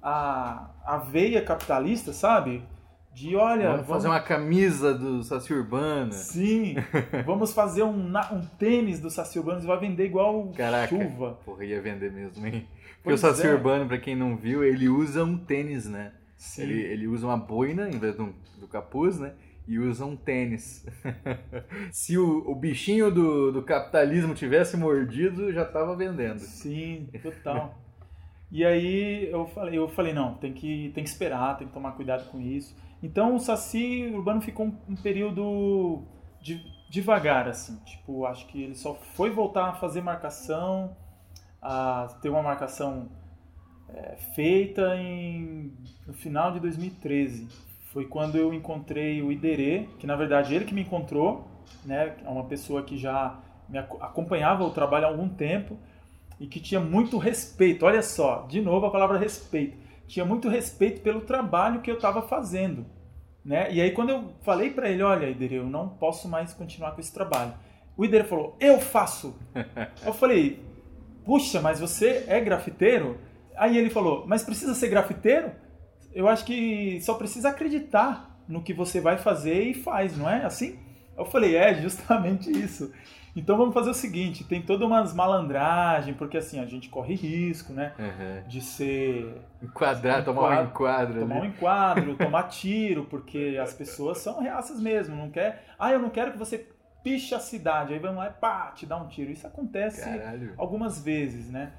a, 0.00 0.70
a 0.84 0.98
veia 0.98 1.42
capitalista, 1.42 2.12
sabe? 2.12 2.62
De 3.12 3.34
olha, 3.34 3.64
vamos, 3.64 3.86
vamos... 3.86 3.88
fazer 3.88 4.08
uma 4.08 4.20
camisa 4.20 4.94
do 4.94 5.24
Saci 5.24 5.52
Urbano. 5.52 6.12
Sim, 6.12 6.76
vamos 7.26 7.52
fazer 7.52 7.82
um, 7.82 8.12
um 8.32 8.40
tênis 8.60 9.00
do 9.00 9.10
Saci 9.10 9.40
Urbano 9.40 9.60
e 9.60 9.66
vai 9.66 9.78
vender 9.80 10.06
igual 10.06 10.52
Caraca, 10.56 10.86
chuva. 10.86 11.36
Porra, 11.44 11.64
ia 11.64 11.82
vender 11.82 12.12
mesmo, 12.12 12.46
hein? 12.46 12.64
Porque 13.02 13.18
pois 13.18 13.24
o 13.24 13.26
Saci 13.26 13.44
é. 13.44 13.52
Urbano, 13.52 13.86
para 13.86 13.98
quem 13.98 14.14
não 14.14 14.36
viu, 14.36 14.62
ele 14.62 14.88
usa 14.88 15.24
um 15.24 15.36
tênis, 15.36 15.86
né? 15.86 16.12
Ele, 16.58 16.80
ele 16.80 17.06
usa 17.06 17.26
uma 17.26 17.36
boina 17.36 17.88
em 17.88 17.98
vez 17.98 18.16
do, 18.16 18.34
do 18.58 18.66
capuz, 18.66 19.18
né? 19.18 19.34
E 19.66 19.78
usa 19.78 20.04
um 20.04 20.16
tênis. 20.16 20.84
Se 21.92 22.18
o, 22.18 22.50
o 22.50 22.54
bichinho 22.54 23.10
do, 23.10 23.52
do 23.52 23.62
capitalismo 23.62 24.34
tivesse 24.34 24.76
mordido, 24.76 25.52
já 25.52 25.62
estava 25.62 25.94
vendendo. 25.94 26.40
Sim, 26.40 27.08
total. 27.22 27.78
e 28.50 28.64
aí 28.64 29.30
eu 29.30 29.46
falei, 29.46 29.78
eu 29.78 29.88
falei, 29.88 30.12
não, 30.12 30.34
tem 30.34 30.52
que, 30.52 30.90
tem 30.94 31.04
que 31.04 31.10
esperar, 31.10 31.56
tem 31.56 31.68
que 31.68 31.72
tomar 31.72 31.92
cuidado 31.92 32.28
com 32.30 32.40
isso. 32.40 32.76
Então 33.02 33.36
o 33.36 33.40
Saci 33.40 34.10
Urbano 34.12 34.40
ficou 34.40 34.66
um, 34.66 34.76
um 34.88 34.96
período 34.96 36.02
de, 36.40 36.60
devagar, 36.90 37.48
assim. 37.48 37.76
Tipo, 37.84 38.26
acho 38.26 38.46
que 38.48 38.62
ele 38.62 38.74
só 38.74 38.94
foi 38.94 39.30
voltar 39.30 39.70
a 39.70 39.74
fazer 39.74 40.02
marcação, 40.02 40.96
a 41.60 42.08
ter 42.20 42.28
uma 42.28 42.42
marcação 42.42 43.08
é, 43.94 44.16
feita 44.34 44.96
em, 44.96 45.72
no 46.06 46.14
final 46.14 46.52
de 46.52 46.60
2013. 46.60 47.48
foi 47.92 48.06
quando 48.06 48.36
eu 48.36 48.54
encontrei 48.54 49.22
o 49.22 49.30
Iderê, 49.30 49.88
que 49.98 50.06
na 50.06 50.16
verdade 50.16 50.54
ele 50.54 50.64
que 50.64 50.74
me 50.74 50.82
encontrou, 50.82 51.46
né? 51.84 52.16
É 52.24 52.28
uma 52.28 52.44
pessoa 52.44 52.82
que 52.82 52.96
já 52.96 53.38
me 53.68 53.78
acompanhava 53.78 54.64
o 54.64 54.70
trabalho 54.70 55.06
há 55.06 55.08
algum 55.08 55.28
tempo 55.28 55.78
e 56.40 56.46
que 56.46 56.60
tinha 56.60 56.80
muito 56.80 57.18
respeito. 57.18 57.84
Olha 57.84 58.02
só, 58.02 58.46
de 58.48 58.60
novo 58.60 58.86
a 58.86 58.90
palavra 58.90 59.18
respeito. 59.18 59.76
Tinha 60.06 60.24
muito 60.24 60.48
respeito 60.48 61.00
pelo 61.00 61.20
trabalho 61.22 61.80
que 61.80 61.90
eu 61.90 61.96
estava 61.96 62.22
fazendo. 62.22 62.84
Né? 63.44 63.72
E 63.72 63.80
aí 63.80 63.90
quando 63.90 64.10
eu 64.10 64.32
falei 64.42 64.70
para 64.70 64.88
ele, 64.88 65.02
olha, 65.02 65.28
Iderê, 65.28 65.58
eu 65.58 65.66
não 65.66 65.88
posso 65.88 66.28
mais 66.28 66.54
continuar 66.54 66.92
com 66.92 67.00
esse 67.00 67.12
trabalho. 67.12 67.52
O 67.96 68.04
Iderê 68.04 68.24
falou, 68.24 68.56
eu 68.58 68.80
faço. 68.80 69.36
eu 70.04 70.12
falei, 70.12 70.62
puxa, 71.24 71.60
mas 71.60 71.80
você 71.80 72.24
é 72.26 72.40
grafiteiro? 72.40 73.18
Aí 73.56 73.76
ele 73.76 73.90
falou, 73.90 74.24
mas 74.26 74.42
precisa 74.42 74.74
ser 74.74 74.88
grafiteiro? 74.88 75.52
Eu 76.12 76.28
acho 76.28 76.44
que 76.44 77.00
só 77.02 77.14
precisa 77.14 77.48
acreditar 77.50 78.42
no 78.48 78.62
que 78.62 78.74
você 78.74 79.00
vai 79.00 79.16
fazer 79.18 79.62
e 79.62 79.74
faz, 79.74 80.16
não 80.16 80.28
é 80.28 80.44
assim? 80.44 80.78
Eu 81.16 81.24
falei, 81.24 81.56
é, 81.56 81.74
justamente 81.74 82.50
isso. 82.50 82.92
Então 83.34 83.56
vamos 83.56 83.72
fazer 83.72 83.88
o 83.88 83.94
seguinte, 83.94 84.44
tem 84.44 84.60
toda 84.60 84.84
umas 84.84 85.14
malandragem, 85.14 86.12
porque 86.12 86.36
assim, 86.36 86.60
a 86.60 86.66
gente 86.66 86.90
corre 86.90 87.14
risco, 87.14 87.72
né? 87.72 87.94
Uhum. 87.98 88.48
De 88.48 88.60
ser... 88.60 89.42
Enquadrar, 89.62 90.22
tomar 90.22 90.60
um 90.60 90.64
enquadro. 90.64 91.20
Tomar 91.20 91.36
um 91.36 91.44
enquadro, 91.46 92.16
tomar 92.16 92.42
tiro, 92.44 93.04
porque 93.04 93.58
as 93.60 93.72
pessoas 93.72 94.18
são 94.18 94.40
reaças 94.40 94.78
mesmo, 94.78 95.16
não 95.16 95.30
quer... 95.30 95.64
Ah, 95.78 95.90
eu 95.92 95.98
não 95.98 96.10
quero 96.10 96.32
que 96.32 96.38
você 96.38 96.68
piche 97.02 97.34
a 97.34 97.40
cidade, 97.40 97.94
aí 97.94 97.98
vamos 97.98 98.18
lá 98.18 98.28
e 98.28 98.32
pá, 98.40 98.70
te 98.74 98.86
dá 98.86 98.96
um 98.96 99.08
tiro. 99.08 99.30
Isso 99.30 99.46
acontece 99.46 100.04
Caralho. 100.04 100.54
algumas 100.56 101.02
vezes, 101.02 101.50
né? 101.50 101.72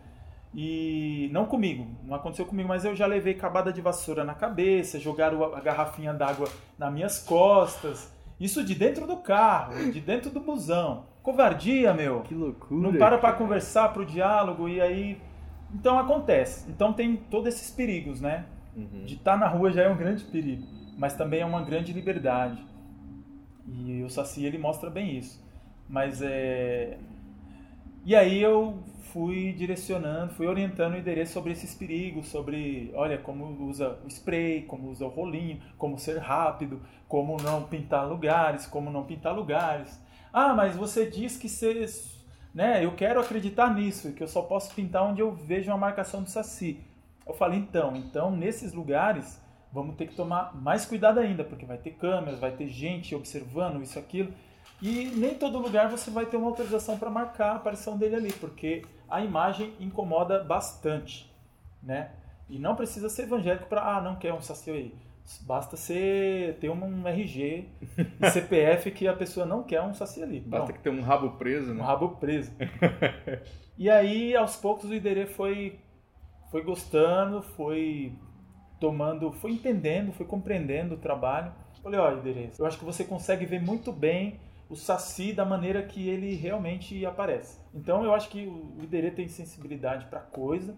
E 0.55 1.29
não 1.31 1.45
comigo, 1.45 1.87
não 2.03 2.15
aconteceu 2.15 2.45
comigo, 2.45 2.69
mas 2.69 2.85
eu 2.85 2.95
já 2.95 3.07
levei 3.07 3.33
cabada 3.33 3.73
de 3.73 3.81
vassoura 3.81 4.23
na 4.23 4.35
cabeça, 4.35 4.99
jogaram 4.99 5.43
a 5.55 5.59
garrafinha 5.59 6.13
d'água 6.13 6.47
nas 6.77 6.93
minhas 6.93 7.19
costas. 7.19 8.13
Isso 8.39 8.63
de 8.63 8.75
dentro 8.75 9.07
do 9.07 9.17
carro, 9.17 9.91
de 9.91 9.99
dentro 9.99 10.29
do 10.29 10.39
busão. 10.39 11.05
Covardia, 11.23 11.93
meu. 11.93 12.21
Que 12.21 12.35
loucura. 12.35 12.91
Não 12.91 12.93
para 12.97 13.17
para 13.17 13.33
conversar, 13.33 13.93
para 13.93 14.01
o 14.01 14.05
diálogo 14.05 14.67
e 14.67 14.81
aí. 14.81 15.19
Então 15.73 15.97
acontece. 15.97 16.69
Então 16.69 16.93
tem 16.93 17.15
todos 17.15 17.47
esses 17.47 17.71
perigos, 17.71 18.21
né? 18.21 18.45
Uhum. 18.75 19.05
De 19.05 19.15
estar 19.15 19.37
na 19.37 19.47
rua 19.47 19.71
já 19.71 19.83
é 19.83 19.89
um 19.89 19.95
grande 19.95 20.23
perigo, 20.25 20.63
mas 20.97 21.15
também 21.15 21.41
é 21.41 21.45
uma 21.45 21.63
grande 21.63 21.93
liberdade. 21.93 22.63
E 23.67 24.03
o 24.03 24.09
Saci 24.09 24.45
ele 24.45 24.57
mostra 24.57 24.89
bem 24.89 25.17
isso. 25.17 25.43
Mas 25.87 26.21
é. 26.21 26.97
E 28.05 28.17
aí 28.17 28.41
eu 28.41 28.83
fui 29.13 29.53
direcionando, 29.53 30.33
fui 30.33 30.45
orientando 30.45 30.93
o 30.93 30.97
endereço 30.97 31.31
sobre 31.31 31.53
esses 31.53 31.73
perigos, 31.73 32.27
sobre, 32.27 32.91
olha, 32.95 33.17
como 33.17 33.45
usa 33.63 33.97
o 34.03 34.07
spray, 34.09 34.63
como 34.63 34.89
usa 34.89 35.05
o 35.05 35.09
rolinho, 35.09 35.61
como 35.77 35.97
ser 35.97 36.17
rápido, 36.17 36.81
como 37.07 37.37
não 37.41 37.63
pintar 37.63 38.05
lugares, 38.05 38.67
como 38.67 38.91
não 38.91 39.05
pintar 39.05 39.33
lugares. 39.33 40.01
Ah, 40.33 40.53
mas 40.53 40.75
você 40.75 41.09
diz 41.09 41.37
que 41.37 41.47
você, 41.47 41.87
né, 42.53 42.83
eu 42.83 42.93
quero 42.93 43.21
acreditar 43.21 43.73
nisso, 43.73 44.11
que 44.11 44.21
eu 44.21 44.27
só 44.27 44.41
posso 44.41 44.75
pintar 44.75 45.03
onde 45.03 45.21
eu 45.21 45.31
vejo 45.31 45.71
uma 45.71 45.77
marcação 45.77 46.23
do 46.23 46.29
saci. 46.29 46.81
Eu 47.25 47.33
falei, 47.33 47.59
então, 47.59 47.95
então 47.95 48.35
nesses 48.35 48.73
lugares 48.73 49.41
vamos 49.71 49.95
ter 49.95 50.07
que 50.07 50.15
tomar 50.15 50.53
mais 50.53 50.85
cuidado 50.85 51.21
ainda, 51.21 51.43
porque 51.45 51.65
vai 51.65 51.77
ter 51.77 51.91
câmeras, 51.91 52.37
vai 52.39 52.51
ter 52.51 52.67
gente 52.67 53.15
observando 53.15 53.81
isso, 53.81 53.97
aquilo. 53.97 54.33
E 54.83 55.05
nem 55.15 55.33
todo 55.35 55.59
lugar 55.59 55.89
você 55.89 56.11
vai 56.11 56.25
ter 56.25 56.35
uma 56.35 56.49
autorização 56.49 56.99
para 56.99 57.09
marcar 57.09 57.53
a 57.53 57.55
aparição 57.55 57.97
dele 57.97 58.17
ali, 58.17 58.33
porque 58.33 58.83
a 59.09 59.21
imagem 59.21 59.73
incomoda 59.79 60.43
bastante, 60.43 61.33
né? 61.81 62.11
E 62.49 62.59
não 62.59 62.75
precisa 62.75 63.07
ser 63.07 63.23
evangélico 63.23 63.65
para, 63.67 63.81
ah, 63.81 64.01
não 64.01 64.17
quer 64.17 64.33
um 64.33 64.41
saci 64.41 64.69
aí. 64.69 64.93
Basta 65.43 65.77
ser, 65.77 66.57
ter 66.59 66.69
um 66.69 67.07
RG 67.07 67.69
e 68.19 68.29
CPF 68.29 68.91
que 68.91 69.07
a 69.07 69.13
pessoa 69.13 69.45
não 69.45 69.63
quer 69.63 69.81
um 69.81 69.93
saci 69.93 70.21
ali. 70.21 70.41
Basta 70.41 70.67
Não, 70.67 70.73
que 70.73 70.83
ter 70.83 70.89
um 70.89 71.01
rabo 71.01 71.31
preso, 71.37 71.73
né? 71.73 71.81
um 71.81 71.85
rabo 71.85 72.09
preso. 72.17 72.51
e 73.77 73.89
aí, 73.89 74.35
aos 74.35 74.57
poucos, 74.57 74.89
o 74.89 74.93
Iderê 74.93 75.27
foi, 75.27 75.79
foi 76.51 76.61
gostando, 76.61 77.41
foi 77.41 78.11
tomando, 78.81 79.31
foi 79.31 79.51
entendendo, 79.51 80.11
foi 80.11 80.25
compreendendo 80.25 80.95
o 80.95 80.97
trabalho. 80.97 81.53
Falei, 81.81 81.97
ó, 82.01 82.11
Iderê, 82.17 82.49
eu 82.59 82.65
acho 82.65 82.77
que 82.77 82.83
você 82.83 83.05
consegue 83.05 83.45
ver 83.45 83.61
muito 83.61 83.89
bem 83.89 84.41
o 84.73 84.75
Saci 84.75 85.31
da 85.33 85.45
maneira 85.45 85.83
que 85.83 86.09
ele 86.09 86.33
realmente 86.33 87.05
aparece. 87.05 87.59
Então 87.75 88.03
eu 88.03 88.11
acho 88.11 88.27
que 88.27 88.47
o 88.47 88.83
Iderê 88.83 89.11
tem 89.11 89.27
sensibilidade 89.27 90.05
para 90.07 90.19
coisa, 90.19 90.75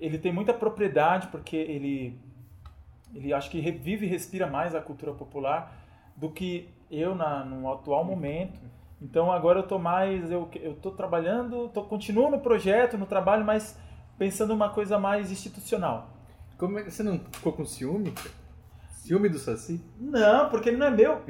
ele 0.00 0.16
tem 0.16 0.32
muita 0.32 0.54
propriedade 0.54 1.28
porque 1.28 1.56
ele 1.56 2.18
ele 3.14 3.30
acho 3.34 3.50
que 3.50 3.60
revive 3.60 4.06
e 4.06 4.08
respira 4.08 4.46
mais 4.46 4.74
a 4.74 4.80
cultura 4.80 5.12
popular 5.12 5.70
do 6.16 6.30
que 6.30 6.70
eu 6.90 7.14
na, 7.14 7.44
no 7.44 7.70
atual 7.70 8.02
momento. 8.02 8.58
Então 8.98 9.30
agora 9.30 9.58
eu 9.58 9.66
tô 9.68 9.78
mais 9.78 10.30
eu 10.30 10.48
eu 10.54 10.74
tô 10.76 10.90
trabalhando, 10.92 11.68
tô 11.68 11.84
continuo 11.84 12.30
no 12.30 12.40
projeto, 12.40 12.96
no 12.96 13.04
trabalho, 13.04 13.44
mas 13.44 13.78
pensando 14.16 14.54
uma 14.54 14.70
coisa 14.70 14.98
mais 14.98 15.30
institucional. 15.30 16.08
Como 16.56 16.78
é- 16.78 16.88
você 16.88 17.02
não 17.02 17.18
ficou 17.18 17.52
com 17.52 17.66
ciúme? 17.66 18.14
Ciúme 19.02 19.28
do 19.28 19.38
Saci? 19.38 19.80
Não, 19.98 20.48
porque 20.48 20.68
ele 20.68 20.76
não 20.76 20.86
é 20.86 20.90
meu. 20.90 21.22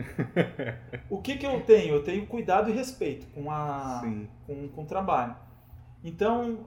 o 1.08 1.22
que, 1.22 1.38
que 1.38 1.46
eu 1.46 1.62
tenho? 1.62 1.94
Eu 1.94 2.04
tenho 2.04 2.26
cuidado 2.26 2.68
e 2.68 2.72
respeito 2.72 3.26
com, 3.28 3.50
a, 3.50 4.02
com, 4.46 4.68
com 4.68 4.82
o 4.82 4.86
trabalho. 4.86 5.34
Então, 6.04 6.66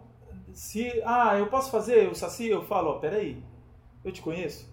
se. 0.52 1.00
Ah, 1.06 1.38
eu 1.38 1.46
posso 1.46 1.70
fazer 1.70 2.10
o 2.10 2.16
Saci? 2.16 2.48
Eu 2.48 2.64
falo, 2.64 2.90
ó, 2.90 2.94
peraí. 2.96 3.44
Eu 4.04 4.12
te 4.12 4.20
conheço? 4.20 4.68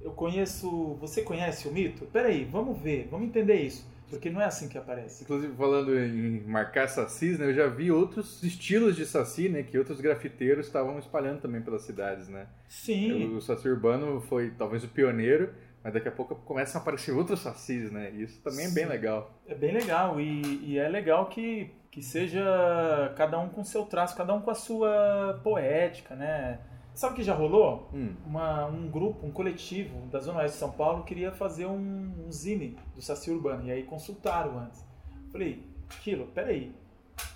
Eu 0.00 0.12
conheço. 0.12 0.96
Você 1.00 1.20
conhece 1.20 1.68
o 1.68 1.72
mito? 1.72 2.06
Peraí, 2.06 2.46
vamos 2.46 2.80
ver, 2.80 3.06
vamos 3.10 3.28
entender 3.28 3.60
isso. 3.60 3.86
Porque 4.10 4.30
não 4.30 4.40
é 4.40 4.46
assim 4.46 4.68
que 4.68 4.78
aparece. 4.78 5.24
Inclusive, 5.24 5.54
falando 5.56 5.98
em 5.98 6.40
marcar 6.40 6.88
sacis, 6.88 7.38
né, 7.38 7.46
eu 7.46 7.54
já 7.54 7.66
vi 7.66 7.90
outros 7.90 8.42
estilos 8.42 8.96
de 8.96 9.04
saci, 9.04 9.48
né, 9.48 9.62
que 9.62 9.78
outros 9.78 10.00
grafiteiros 10.00 10.66
estavam 10.66 10.98
espalhando 10.98 11.40
também 11.40 11.60
pelas 11.60 11.82
cidades, 11.82 12.28
né. 12.28 12.46
Sim. 12.66 13.36
O 13.36 13.40
saci 13.40 13.68
urbano 13.68 14.20
foi 14.22 14.50
talvez 14.56 14.82
o 14.84 14.88
pioneiro, 14.88 15.52
mas 15.82 15.92
daqui 15.92 16.08
a 16.08 16.12
pouco 16.12 16.34
começam 16.34 16.80
a 16.80 16.82
aparecer 16.82 17.12
outros 17.12 17.40
sacis, 17.40 17.90
né, 17.90 18.10
e 18.14 18.22
isso 18.22 18.40
também 18.42 18.66
é 18.66 18.70
bem 18.70 18.84
Sim. 18.84 18.90
legal. 18.90 19.38
É 19.46 19.54
bem 19.54 19.72
legal. 19.72 20.20
E, 20.20 20.42
e 20.64 20.78
é 20.78 20.88
legal 20.88 21.26
que, 21.26 21.70
que 21.90 22.02
seja 22.02 23.12
cada 23.16 23.38
um 23.38 23.48
com 23.48 23.62
seu 23.62 23.84
traço, 23.84 24.16
cada 24.16 24.34
um 24.34 24.40
com 24.40 24.50
a 24.50 24.54
sua 24.54 25.40
poética, 25.44 26.14
né? 26.14 26.58
Sabe 26.98 27.12
o 27.12 27.16
que 27.16 27.22
já 27.22 27.32
rolou? 27.32 27.88
Hum. 27.94 28.12
uma, 28.26 28.66
um 28.66 28.90
grupo, 28.90 29.24
um 29.24 29.30
coletivo 29.30 30.04
da 30.08 30.18
Zona 30.18 30.40
Oeste 30.40 30.54
de 30.54 30.58
São 30.58 30.72
Paulo 30.72 31.04
queria 31.04 31.30
fazer 31.30 31.64
um, 31.64 32.26
um 32.26 32.32
zine 32.32 32.76
do 32.92 33.00
Saci 33.00 33.30
Urbano. 33.30 33.64
E 33.68 33.70
aí 33.70 33.84
consultaram 33.84 34.58
antes. 34.58 34.84
Falei, 35.30 35.62
Kilo, 36.02 36.26
peraí, 36.34 36.74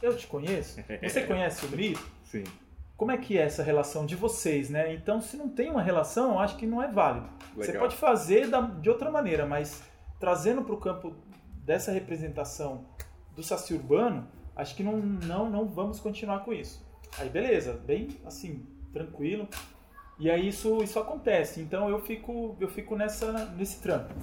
eu 0.02 0.16
te 0.16 0.26
conheço? 0.26 0.80
Você 1.00 1.22
conhece 1.28 1.64
o 1.64 1.68
mito? 1.68 2.04
Sim. 2.24 2.42
Como 2.96 3.12
é 3.12 3.16
que 3.16 3.38
é 3.38 3.42
essa 3.42 3.62
relação 3.62 4.04
de 4.04 4.16
vocês, 4.16 4.68
né? 4.68 4.92
Então, 4.94 5.20
se 5.20 5.36
não 5.36 5.48
tem 5.48 5.70
uma 5.70 5.80
relação, 5.80 6.32
eu 6.32 6.38
acho 6.40 6.56
que 6.56 6.66
não 6.66 6.82
é 6.82 6.88
válido. 6.88 7.28
Você 7.54 7.68
Legal. 7.68 7.82
pode 7.82 7.94
fazer 7.94 8.48
da- 8.48 8.62
de 8.62 8.90
outra 8.90 9.12
maneira, 9.12 9.46
mas 9.46 9.80
trazendo 10.18 10.62
para 10.62 10.74
o 10.74 10.78
campo 10.78 11.14
dessa 11.64 11.92
representação 11.92 12.84
do 13.36 13.44
Saci 13.44 13.74
Urbano, 13.74 14.26
acho 14.56 14.74
que 14.74 14.82
não, 14.82 14.96
não, 14.98 15.48
não 15.48 15.68
vamos 15.68 16.00
continuar 16.00 16.40
com 16.40 16.52
isso. 16.52 16.84
Aí, 17.16 17.28
beleza, 17.28 17.74
bem 17.74 18.08
assim, 18.24 18.66
tranquilo. 18.92 19.48
E 20.18 20.30
aí 20.30 20.48
isso, 20.48 20.82
isso 20.82 20.98
acontece. 20.98 21.60
Então 21.60 21.88
eu 21.88 22.00
fico, 22.00 22.56
eu 22.60 22.68
fico 22.68 22.94
nessa, 22.96 23.46
nesse 23.56 23.80
trampo. 23.80 24.12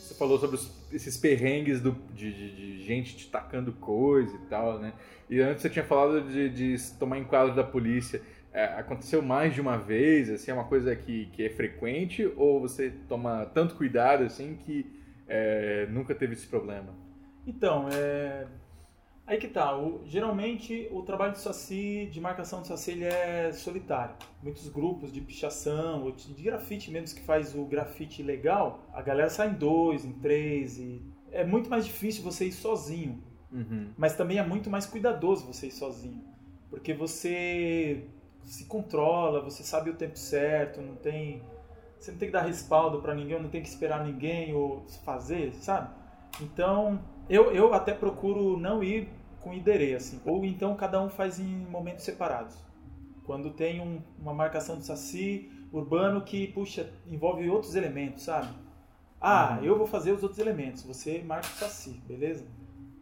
Você 0.00 0.14
falou 0.14 0.38
sobre 0.38 0.56
os- 0.56 0.70
esses 0.92 1.16
perrengues 1.16 1.80
do- 1.80 1.96
de, 2.14 2.32
de- 2.32 2.56
de 2.56 2.82
gente 2.84 3.16
te 3.16 3.28
tacando 3.28 3.72
coisa 3.72 4.34
e 4.34 4.38
tal, 4.48 4.78
né? 4.78 4.92
E 5.28 5.40
antes 5.40 5.62
você 5.62 5.70
tinha 5.70 5.84
falado 5.84 6.20
de, 6.28 6.48
de 6.50 6.76
tomar 6.98 7.18
enquadro 7.18 7.54
da 7.54 7.64
polícia. 7.64 8.20
É, 8.52 8.64
aconteceu 8.64 9.22
mais 9.22 9.54
de 9.54 9.60
uma 9.60 9.78
vez? 9.78 10.28
Assim, 10.28 10.50
é 10.50 10.54
uma 10.54 10.64
coisa 10.64 10.94
que, 10.94 11.26
que 11.32 11.44
é 11.44 11.48
frequente? 11.50 12.30
Ou 12.36 12.60
você 12.60 12.92
toma 13.08 13.46
tanto 13.54 13.74
cuidado 13.76 14.24
assim 14.24 14.58
que 14.66 14.84
é, 15.26 15.86
nunca 15.90 16.14
teve 16.14 16.34
esse 16.34 16.46
problema? 16.46 16.92
Então, 17.46 17.88
é... 17.92 18.46
aí 19.26 19.38
que 19.38 19.48
tá. 19.48 19.76
O- 19.76 20.02
geralmente 20.06 20.88
o 20.92 21.02
trabalho 21.02 21.32
do 21.32 21.38
Saci, 21.38 22.08
de 22.12 22.20
marcação 22.20 22.60
do 22.62 22.66
Saci, 22.66 22.92
ele 22.92 23.04
é 23.04 23.52
solitário. 23.52 24.14
Muitos 24.42 24.68
grupos 24.68 25.12
de 25.12 25.20
pichação, 25.20 26.04
ou 26.04 26.12
de 26.12 26.32
de 26.34 26.42
grafite 26.42 26.90
mesmo, 26.90 27.16
que 27.18 27.24
faz 27.24 27.54
o 27.54 27.64
grafite 27.64 28.22
legal, 28.22 28.80
a 28.92 29.02
galera 29.02 29.30
sai 29.30 29.50
em 29.50 29.54
dois, 29.54 30.04
em 30.04 30.12
três, 30.12 30.78
e 30.78 31.02
é 31.30 31.44
muito 31.44 31.68
mais 31.70 31.84
difícil 31.86 32.22
você 32.22 32.46
ir 32.46 32.52
sozinho. 32.52 33.22
Uhum. 33.52 33.90
Mas 33.96 34.16
também 34.16 34.38
é 34.38 34.46
muito 34.46 34.70
mais 34.70 34.86
cuidadoso 34.86 35.46
você 35.46 35.66
ir 35.68 35.72
sozinho. 35.72 36.22
Porque 36.70 36.94
você 36.94 38.04
se 38.44 38.64
controla, 38.64 39.40
você 39.42 39.62
sabe 39.62 39.90
o 39.90 39.94
tempo 39.94 40.18
certo, 40.18 40.80
não 40.80 40.96
tem. 40.96 41.42
Você 41.98 42.10
não 42.12 42.18
tem 42.18 42.28
que 42.28 42.32
dar 42.32 42.42
respaldo 42.42 43.00
para 43.00 43.14
ninguém, 43.14 43.40
não 43.40 43.48
tem 43.50 43.62
que 43.62 43.68
esperar 43.68 44.04
ninguém 44.04 44.52
ou 44.54 44.82
fazer, 45.04 45.52
sabe? 45.54 45.90
Então, 46.40 47.00
eu, 47.34 47.50
eu 47.52 47.72
até 47.74 47.92
procuro 47.94 48.56
não 48.58 48.82
ir 48.82 49.08
com 49.40 49.52
iderê, 49.54 49.94
assim. 49.94 50.20
Ou 50.24 50.44
então 50.44 50.76
cada 50.76 51.02
um 51.02 51.08
faz 51.08 51.38
em 51.40 51.66
momentos 51.66 52.04
separados. 52.04 52.56
Quando 53.24 53.50
tem 53.50 53.80
um- 53.80 54.00
uma 54.18 54.34
marcação 54.34 54.76
do 54.76 54.82
saci 54.82 55.50
urbano 55.72 56.20
que, 56.22 56.48
puxa, 56.48 56.92
envolve 57.06 57.48
outros 57.48 57.74
elementos, 57.74 58.24
sabe? 58.24 58.48
Ah, 59.20 59.58
eu 59.62 59.78
vou 59.78 59.86
fazer 59.86 60.12
os 60.12 60.22
outros 60.22 60.38
elementos, 60.40 60.82
você 60.82 61.22
marca 61.22 61.46
o 61.46 61.58
saci, 61.58 62.02
beleza? 62.06 62.44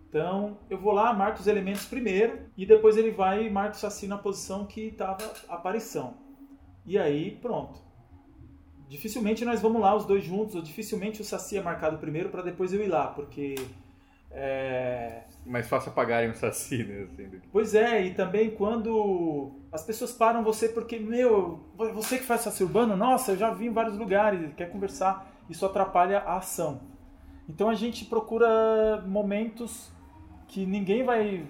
Então, 0.08 0.58
eu 0.68 0.78
vou 0.78 0.92
lá, 0.92 1.12
marco 1.12 1.40
os 1.40 1.46
elementos 1.46 1.84
primeiro 1.86 2.40
e 2.56 2.66
depois 2.66 2.96
ele 2.96 3.10
vai 3.10 3.46
e 3.46 3.50
marca 3.50 3.76
o 3.76 3.78
saci 3.78 4.06
na 4.06 4.18
posição 4.18 4.66
que 4.66 4.82
estava 4.88 5.24
a 5.48 5.54
aparição. 5.54 6.14
E 6.86 6.98
aí, 6.98 7.32
pronto. 7.36 7.80
Dificilmente 8.88 9.44
nós 9.44 9.60
vamos 9.60 9.80
lá 9.80 9.94
os 9.94 10.04
dois 10.04 10.24
juntos, 10.24 10.54
ou 10.56 10.62
dificilmente 10.62 11.20
o 11.20 11.24
saci 11.24 11.56
é 11.56 11.62
marcado 11.62 11.98
primeiro 11.98 12.28
para 12.28 12.42
depois 12.42 12.72
eu 12.72 12.82
ir 12.82 12.88
lá, 12.88 13.06
porque 13.06 13.54
é, 14.32 15.22
Mais 15.44 15.68
fácil 15.68 15.90
apagarem 15.90 16.30
o 16.30 16.34
Saci, 16.34 16.84
né? 16.84 17.02
Assim, 17.02 17.28
do 17.28 17.42
Pois 17.52 17.74
é, 17.74 18.04
e 18.06 18.14
também 18.14 18.50
quando 18.50 19.52
as 19.72 19.82
pessoas 19.82 20.12
param 20.12 20.44
você 20.44 20.68
porque, 20.68 20.98
meu, 20.98 21.60
você 21.76 22.18
que 22.18 22.24
faz 22.24 22.42
saci 22.42 22.62
urbano, 22.62 22.96
nossa, 22.96 23.32
eu 23.32 23.36
já 23.36 23.50
vi 23.50 23.66
em 23.66 23.72
vários 23.72 23.96
lugares, 23.96 24.54
quer 24.54 24.70
conversar, 24.70 25.28
isso 25.48 25.66
atrapalha 25.66 26.20
a 26.20 26.36
ação. 26.36 26.80
Então 27.48 27.68
a 27.68 27.74
gente 27.74 28.04
procura 28.04 29.02
momentos 29.06 29.90
que 30.46 30.64
ninguém 30.64 31.02
vai, 31.02 31.44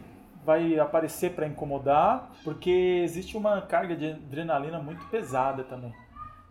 vai 0.44 0.78
aparecer 0.78 1.32
para 1.32 1.46
incomodar, 1.46 2.30
porque 2.42 3.02
existe 3.04 3.36
uma 3.36 3.60
carga 3.60 3.94
de 3.94 4.12
adrenalina 4.12 4.78
muito 4.78 5.04
pesada 5.06 5.64
também. 5.64 5.92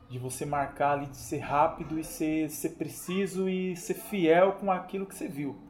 De 0.10 0.18
você 0.18 0.46
marcar 0.46 0.94
ali, 0.94 1.06
de 1.08 1.18
ser 1.18 1.40
rápido 1.40 2.00
e 2.00 2.04
ser, 2.04 2.50
ser 2.50 2.70
preciso 2.70 3.48
e 3.48 3.76
ser 3.76 3.94
fiel 3.94 4.54
com 4.54 4.72
aquilo 4.72 5.06
que 5.06 5.16
você 5.16 5.28
viu. 5.28 5.69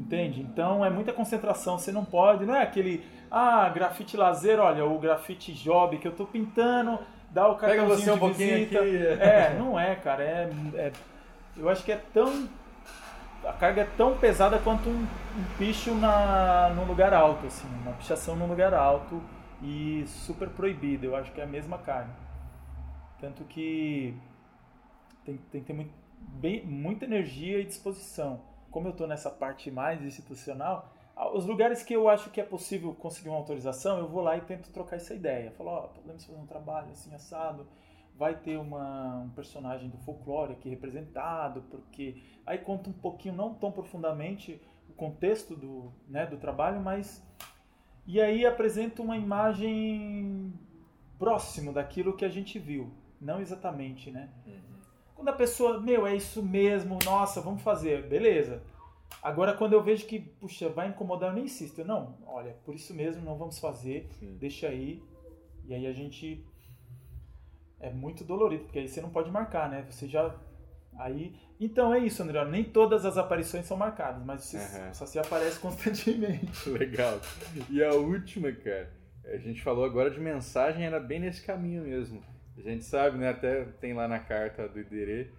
Entende? 0.00 0.40
Então 0.40 0.82
é 0.84 0.88
muita 0.88 1.12
concentração, 1.12 1.78
você 1.78 1.92
não 1.92 2.04
pode, 2.06 2.46
não 2.46 2.54
é 2.54 2.62
aquele, 2.62 3.04
ah, 3.30 3.68
grafite 3.68 4.16
lazer, 4.16 4.58
olha, 4.58 4.84
o 4.84 4.98
grafite 4.98 5.52
job 5.52 5.98
que 5.98 6.08
eu 6.08 6.12
tô 6.12 6.24
pintando, 6.24 6.98
dá 7.30 7.46
o 7.46 7.54
Pega 7.56 7.82
cartãozinho 7.82 8.04
você 8.04 8.10
um 8.10 8.14
de 8.14 8.20
pouquinho 8.20 8.54
visita. 8.58 8.78
aqui. 8.80 8.96
É, 9.20 9.54
não 9.58 9.78
é, 9.78 9.94
cara, 9.96 10.24
é, 10.24 10.50
é- 10.74 10.92
eu 11.56 11.68
acho 11.68 11.84
que 11.84 11.92
é 11.92 12.00
tão 12.14 12.48
a 13.44 13.52
carga 13.52 13.82
é 13.82 13.88
tão 13.96 14.16
pesada 14.16 14.58
quanto 14.58 14.88
um, 14.88 15.02
um 15.02 15.44
picho 15.58 15.94
na 15.94 16.70
num 16.74 16.84
lugar 16.84 17.12
alto, 17.12 17.46
assim, 17.46 17.68
uma 17.82 17.92
pichação 17.92 18.34
num 18.36 18.46
lugar 18.46 18.72
alto 18.72 19.22
e 19.62 20.04
super 20.06 20.48
proibido, 20.48 21.04
eu 21.06 21.14
acho 21.16 21.30
que 21.32 21.40
é 21.40 21.44
a 21.44 21.46
mesma 21.46 21.76
carga. 21.78 22.10
Tanto 23.20 23.44
que 23.44 24.14
tem, 25.24 25.36
tem 25.52 25.60
que 25.60 25.66
ter 25.66 25.72
muito, 25.74 25.90
bem, 26.18 26.64
muita 26.64 27.04
energia 27.04 27.58
e 27.60 27.64
disposição. 27.64 28.40
Como 28.70 28.86
eu 28.88 28.92
estou 28.92 29.06
nessa 29.06 29.30
parte 29.30 29.70
mais 29.70 30.02
institucional, 30.02 30.92
os 31.34 31.44
lugares 31.44 31.82
que 31.82 31.94
eu 31.94 32.08
acho 32.08 32.30
que 32.30 32.40
é 32.40 32.44
possível 32.44 32.94
conseguir 32.94 33.28
uma 33.28 33.38
autorização, 33.38 33.98
eu 33.98 34.08
vou 34.08 34.22
lá 34.22 34.36
e 34.36 34.40
tento 34.40 34.70
trocar 34.70 34.96
essa 34.96 35.14
ideia. 35.14 35.50
Falo, 35.52 35.70
ó, 35.70 35.80
podemos 35.88 36.24
fazer 36.24 36.38
um 36.38 36.46
trabalho 36.46 36.90
assim 36.90 37.14
assado, 37.14 37.66
vai 38.16 38.34
ter 38.34 38.56
uma, 38.56 39.18
um 39.18 39.30
personagem 39.30 39.88
do 39.88 39.98
folclore 39.98 40.52
aqui 40.52 40.68
representado, 40.68 41.62
porque 41.70 42.22
aí 42.46 42.58
conta 42.58 42.88
um 42.88 42.92
pouquinho, 42.92 43.34
não 43.34 43.54
tão 43.54 43.70
profundamente, 43.72 44.60
o 44.88 44.92
contexto 44.92 45.56
do, 45.56 45.92
né, 46.08 46.26
do 46.26 46.36
trabalho, 46.36 46.80
mas 46.80 47.26
e 48.06 48.20
aí 48.20 48.44
apresenta 48.44 49.02
uma 49.02 49.16
imagem 49.16 50.52
próximo 51.18 51.72
daquilo 51.72 52.16
que 52.16 52.24
a 52.24 52.28
gente 52.28 52.58
viu, 52.58 52.92
não 53.20 53.40
exatamente, 53.40 54.10
né? 54.10 54.30
Quando 55.20 55.28
a 55.28 55.32
pessoa, 55.34 55.78
meu, 55.78 56.06
é 56.06 56.16
isso 56.16 56.42
mesmo, 56.42 56.98
nossa, 57.04 57.42
vamos 57.42 57.60
fazer, 57.60 58.08
beleza. 58.08 58.62
Agora, 59.22 59.52
quando 59.52 59.74
eu 59.74 59.82
vejo 59.82 60.06
que, 60.06 60.18
puxa, 60.18 60.70
vai 60.70 60.88
incomodar, 60.88 61.28
eu 61.28 61.34
nem 61.34 61.44
insisto. 61.44 61.78
Eu, 61.78 61.84
Não, 61.84 62.16
olha, 62.26 62.54
por 62.64 62.74
isso 62.74 62.94
mesmo, 62.94 63.22
não 63.22 63.36
vamos 63.36 63.58
fazer, 63.58 64.08
Sim. 64.18 64.38
deixa 64.40 64.68
aí. 64.68 65.02
E 65.66 65.74
aí 65.74 65.86
a 65.86 65.92
gente. 65.92 66.42
É 67.78 67.90
muito 67.90 68.24
dolorido, 68.24 68.64
porque 68.64 68.78
aí 68.78 68.88
você 68.88 69.02
não 69.02 69.10
pode 69.10 69.30
marcar, 69.30 69.68
né? 69.68 69.84
Você 69.90 70.08
já. 70.08 70.34
Aí. 70.98 71.36
Então 71.60 71.92
é 71.92 71.98
isso, 71.98 72.22
André. 72.22 72.42
Nem 72.46 72.64
todas 72.64 73.04
as 73.04 73.18
aparições 73.18 73.66
são 73.66 73.76
marcadas, 73.76 74.24
mas 74.24 74.42
você, 74.44 74.56
Aham. 74.56 74.94
só 74.94 75.04
se 75.04 75.18
aparece 75.18 75.60
constantemente. 75.60 76.50
Legal. 76.70 77.20
E 77.68 77.84
a 77.84 77.92
última, 77.92 78.50
cara, 78.52 78.90
a 79.26 79.36
gente 79.36 79.60
falou 79.60 79.84
agora 79.84 80.10
de 80.10 80.18
mensagem, 80.18 80.86
era 80.86 80.98
bem 80.98 81.20
nesse 81.20 81.44
caminho 81.44 81.82
mesmo. 81.82 82.22
A 82.64 82.70
gente 82.70 82.84
sabe, 82.84 83.18
né, 83.18 83.30
até 83.30 83.64
tem 83.80 83.94
lá 83.94 84.06
na 84.06 84.18
carta 84.18 84.68
do 84.68 84.78
Iderê, 84.78 85.30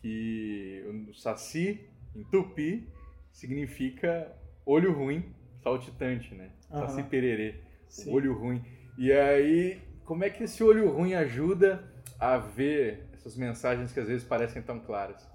que 0.00 0.84
o 1.08 1.14
Saci, 1.14 1.88
em 2.14 2.24
tupi, 2.24 2.88
significa 3.32 4.34
olho 4.64 4.92
ruim, 4.92 5.34
saltitante, 5.62 6.34
né? 6.34 6.50
Aham. 6.70 6.88
Saci 6.88 7.02
pererê, 7.04 7.60
Sim. 7.88 8.12
olho 8.12 8.34
ruim. 8.38 8.64
E 8.98 9.12
aí, 9.12 9.80
como 10.04 10.24
é 10.24 10.30
que 10.30 10.44
esse 10.44 10.62
olho 10.62 10.90
ruim 10.90 11.14
ajuda 11.14 11.84
a 12.18 12.36
ver 12.36 13.08
essas 13.12 13.36
mensagens 13.36 13.92
que 13.92 14.00
às 14.00 14.08
vezes 14.08 14.26
parecem 14.26 14.62
tão 14.62 14.80
claras? 14.80 15.28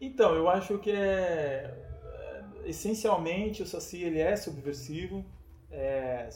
Então, 0.00 0.34
eu 0.34 0.48
acho 0.48 0.78
que 0.78 0.90
é, 0.90 0.94
é, 0.94 2.44
essencialmente 2.66 3.62
o 3.62 3.66
Saci 3.66 4.02
ele 4.02 4.18
é 4.18 4.36
subversivo, 4.36 5.24
é, 5.70 6.28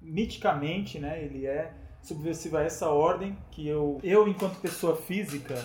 miticamente, 0.00 0.98
né? 0.98 1.22
Ele 1.22 1.46
é 1.46 1.72
subversivo 2.06 2.56
a 2.56 2.62
essa 2.62 2.88
ordem 2.88 3.36
que 3.50 3.66
eu, 3.66 3.98
eu 4.02 4.28
enquanto 4.28 4.60
pessoa 4.60 4.96
física 4.96 5.56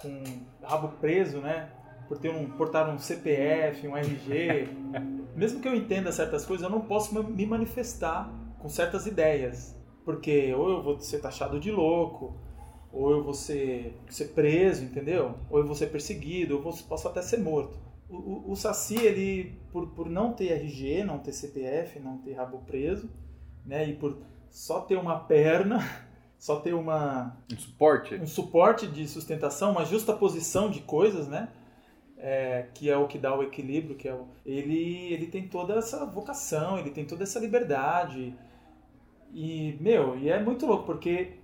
com 0.00 0.22
rabo 0.60 0.88
preso, 1.00 1.38
né? 1.38 1.70
Por 2.08 2.18
ter 2.18 2.30
um 2.30 2.50
portar 2.50 2.92
um 2.92 2.98
CPF, 2.98 3.86
um 3.86 3.96
RG, 3.96 4.68
mesmo 5.36 5.60
que 5.60 5.68
eu 5.68 5.74
entenda 5.74 6.10
certas 6.10 6.44
coisas, 6.44 6.64
eu 6.64 6.70
não 6.70 6.80
posso 6.80 7.14
me 7.14 7.46
manifestar 7.46 8.30
com 8.58 8.68
certas 8.68 9.06
ideias, 9.06 9.80
porque 10.04 10.52
ou 10.52 10.68
eu 10.68 10.82
vou 10.82 11.00
ser 11.00 11.20
taxado 11.20 11.60
de 11.60 11.70
louco, 11.70 12.36
ou 12.92 13.12
eu 13.12 13.22
vou 13.22 13.32
ser, 13.32 13.96
ser 14.10 14.28
preso, 14.28 14.84
entendeu? 14.84 15.36
Ou 15.48 15.60
eu 15.60 15.66
vou 15.66 15.76
ser 15.76 15.86
perseguido, 15.86 16.54
ou 16.54 16.60
eu 16.60 16.64
vou, 16.64 16.76
posso 16.88 17.06
até 17.06 17.22
ser 17.22 17.38
morto. 17.38 17.78
O, 18.10 18.16
o, 18.16 18.50
o 18.50 18.56
Saci, 18.56 18.96
ele, 18.96 19.58
por, 19.70 19.86
por 19.90 20.10
não 20.10 20.32
ter 20.32 20.52
RG, 20.52 21.04
não 21.04 21.20
ter 21.20 21.32
CPF, 21.32 22.00
não 22.00 22.18
ter 22.18 22.34
rabo 22.34 22.58
preso, 22.66 23.08
né, 23.64 23.88
e 23.88 23.94
por 23.94 24.18
só 24.52 24.80
ter 24.80 24.96
uma 24.96 25.18
perna, 25.18 25.78
só 26.38 26.60
ter 26.60 26.74
uma, 26.74 27.36
Um 27.52 27.56
suporte? 27.58 28.14
um 28.14 28.26
suporte 28.26 28.86
de 28.86 29.08
sustentação, 29.08 29.72
uma 29.72 29.84
justa 29.84 30.12
posição 30.12 30.70
de 30.70 30.80
coisas, 30.80 31.26
né? 31.26 31.48
É, 32.24 32.66
que 32.74 32.88
é 32.88 32.96
o 32.96 33.08
que 33.08 33.18
dá 33.18 33.36
o 33.36 33.42
equilíbrio, 33.42 33.96
que 33.96 34.06
é 34.08 34.14
o, 34.14 34.28
ele, 34.46 35.12
ele 35.12 35.26
tem 35.26 35.48
toda 35.48 35.74
essa 35.74 36.06
vocação, 36.06 36.78
ele 36.78 36.90
tem 36.90 37.04
toda 37.04 37.24
essa 37.24 37.40
liberdade. 37.40 38.32
E, 39.34 39.76
meu, 39.80 40.16
e 40.16 40.28
é 40.28 40.40
muito 40.40 40.64
louco, 40.66 40.84
porque 40.84 41.38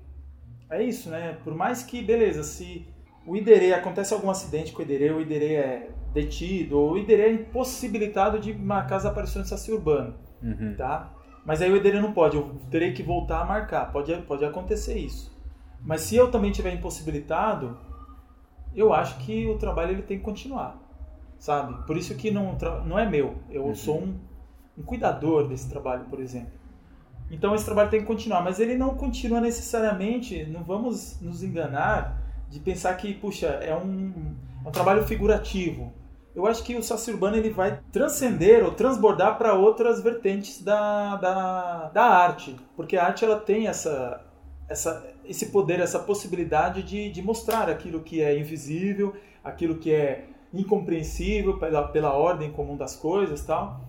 é 0.70 0.82
isso, 0.82 1.09
né? 1.11 1.36
Por 1.42 1.54
mais 1.54 1.82
que, 1.82 2.00
beleza, 2.02 2.44
se 2.44 2.86
o 3.26 3.36
Iderê, 3.36 3.72
acontece 3.72 4.14
algum 4.14 4.30
acidente 4.30 4.72
com 4.72 4.78
o 4.80 4.84
Iderê, 4.84 5.11
o 5.11 5.20
Iderê 5.20 5.54
é 5.54 5.90
detido, 6.12 6.78
ou 6.78 6.92
o 6.92 6.98
Iderê 6.98 7.22
é 7.22 7.32
impossibilitado 7.32 8.38
de 8.38 8.52
marcar 8.54 8.96
as 8.96 9.04
aparições 9.06 9.46
do 9.46 9.48
Saci 9.48 9.72
Urbano 9.72 10.14
Uhum. 10.42 10.74
tá? 10.76 11.12
Mas 11.49 11.62
aí 11.62 11.72
o 11.72 11.76
Ederê 11.76 11.99
não 11.99 12.12
pode, 12.12 12.36
eu 12.36 12.61
terei 12.70 12.92
que 12.92 13.03
voltar 13.03 13.40
a 13.40 13.44
marcar, 13.46 13.90
pode, 13.90 14.14
pode 14.26 14.44
acontecer 14.44 14.99
isso. 14.99 15.34
Mas 15.80 16.03
se 16.03 16.14
eu 16.14 16.30
também 16.30 16.53
tiver 16.53 16.74
impossibilitado, 16.74 17.74
eu 18.76 18.92
acho 18.92 19.16
que 19.20 19.46
o 19.46 19.57
trabalho 19.57 19.92
ele 19.92 20.03
tem 20.03 20.18
que 20.18 20.24
continuar, 20.24 20.78
sabe? 21.38 21.86
Por 21.86 21.96
isso 21.96 22.14
que 22.16 22.30
não, 22.30 22.55
não 22.84 22.99
é 22.99 23.09
meu, 23.09 23.36
eu 23.49 23.74
sou 23.74 23.99
um, 23.99 24.18
um 24.76 24.82
cuidador 24.82 25.49
desse 25.49 25.70
trabalho, 25.70 26.05
por 26.11 26.20
exemplo. 26.20 26.53
Então 27.30 27.55
esse 27.55 27.64
trabalho 27.64 27.88
tem 27.88 28.01
que 28.01 28.07
continuar, 28.07 28.42
mas 28.42 28.61
ele 28.61 28.76
não 28.76 28.94
continua 28.94 29.40
necessariamente, 29.40 30.44
não 30.44 30.62
vamos 30.62 31.18
nos 31.18 31.42
enganar 31.42 32.30
de 32.51 32.61
pensar 32.61 32.94
que, 32.99 33.14
puxa, 33.14 33.46
é 33.46 33.74
um, 33.74 34.34
é 34.66 34.68
um 34.68 34.70
trabalho 34.70 35.03
figurativo. 35.07 35.94
Eu 36.39 36.47
acho 36.47 36.62
que 36.62 36.76
o 36.76 36.82
Saci 36.84 37.11
Urbano 37.11 37.36
ele 37.36 37.51
vai 37.51 37.80
transcender 37.91 38.64
ou 38.64 38.70
transbordar 38.70 39.36
para 39.36 39.55
outras 39.55 40.01
vertentes 40.01 40.62
da, 40.62 41.16
da, 41.16 41.89
da 41.89 42.05
arte, 42.05 42.55
porque 42.76 42.97
a 42.97 43.07
arte 43.07 43.24
ela 43.24 43.41
tem 43.41 43.66
essa, 43.66 44.24
essa, 44.68 45.05
esse 45.24 45.47
poder, 45.47 45.80
essa 45.80 45.99
possibilidade 45.99 46.84
de, 46.84 47.11
de 47.11 47.20
mostrar 47.22 47.68
aquilo 47.68 48.05
que 48.05 48.22
é 48.22 48.39
invisível, 48.39 49.16
aquilo 49.43 49.78
que 49.78 49.93
é 49.93 50.28
incompreensível 50.55 51.59
pela, 51.59 51.89
pela 51.89 52.12
ordem 52.12 52.53
comum 52.53 52.76
das 52.76 52.95
coisas 52.95 53.45
tal. 53.45 53.80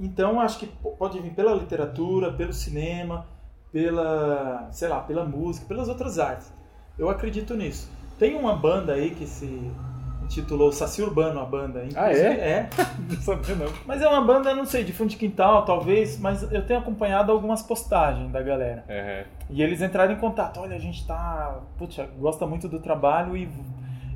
Então 0.00 0.40
acho 0.40 0.58
que 0.58 0.66
pode 0.98 1.20
vir 1.20 1.32
pela 1.32 1.54
literatura, 1.54 2.32
pelo 2.32 2.52
cinema, 2.52 3.24
pela, 3.70 4.68
sei 4.72 4.88
lá, 4.88 4.98
pela 4.98 5.24
música, 5.24 5.64
pelas 5.64 5.88
outras 5.88 6.18
artes. 6.18 6.52
Eu 6.98 7.08
acredito 7.08 7.54
nisso. 7.54 7.88
Tem 8.18 8.34
uma 8.34 8.56
banda 8.56 8.94
aí 8.94 9.14
que 9.14 9.28
se 9.28 9.70
intitulou 10.26 10.70
Saci 10.72 11.00
Urbano, 11.02 11.40
a 11.40 11.44
banda. 11.44 11.80
Ah, 11.94 12.10
Inclusive- 12.10 12.28
é? 12.28 12.48
É. 12.48 12.68
Não 13.08 13.20
sabia 13.22 13.54
não. 13.54 13.72
Mas 13.86 14.02
é 14.02 14.08
uma 14.08 14.20
banda, 14.20 14.54
não 14.54 14.64
sei, 14.66 14.84
de 14.84 14.92
fundo 14.92 15.10
de 15.10 15.16
quintal, 15.16 15.64
talvez, 15.64 16.18
mas 16.18 16.42
eu 16.52 16.66
tenho 16.66 16.80
acompanhado 16.80 17.30
algumas 17.32 17.62
postagens 17.62 18.30
da 18.30 18.42
galera. 18.42 18.84
É, 18.88 19.24
E 19.48 19.62
eles 19.62 19.80
entraram 19.80 20.12
em 20.12 20.16
contato. 20.16 20.60
Olha, 20.60 20.76
a 20.76 20.78
gente 20.78 21.06
tá. 21.06 21.60
Putz, 21.78 21.98
gosta 22.18 22.46
muito 22.46 22.68
do 22.68 22.78
trabalho 22.80 23.36
e, 23.36 23.48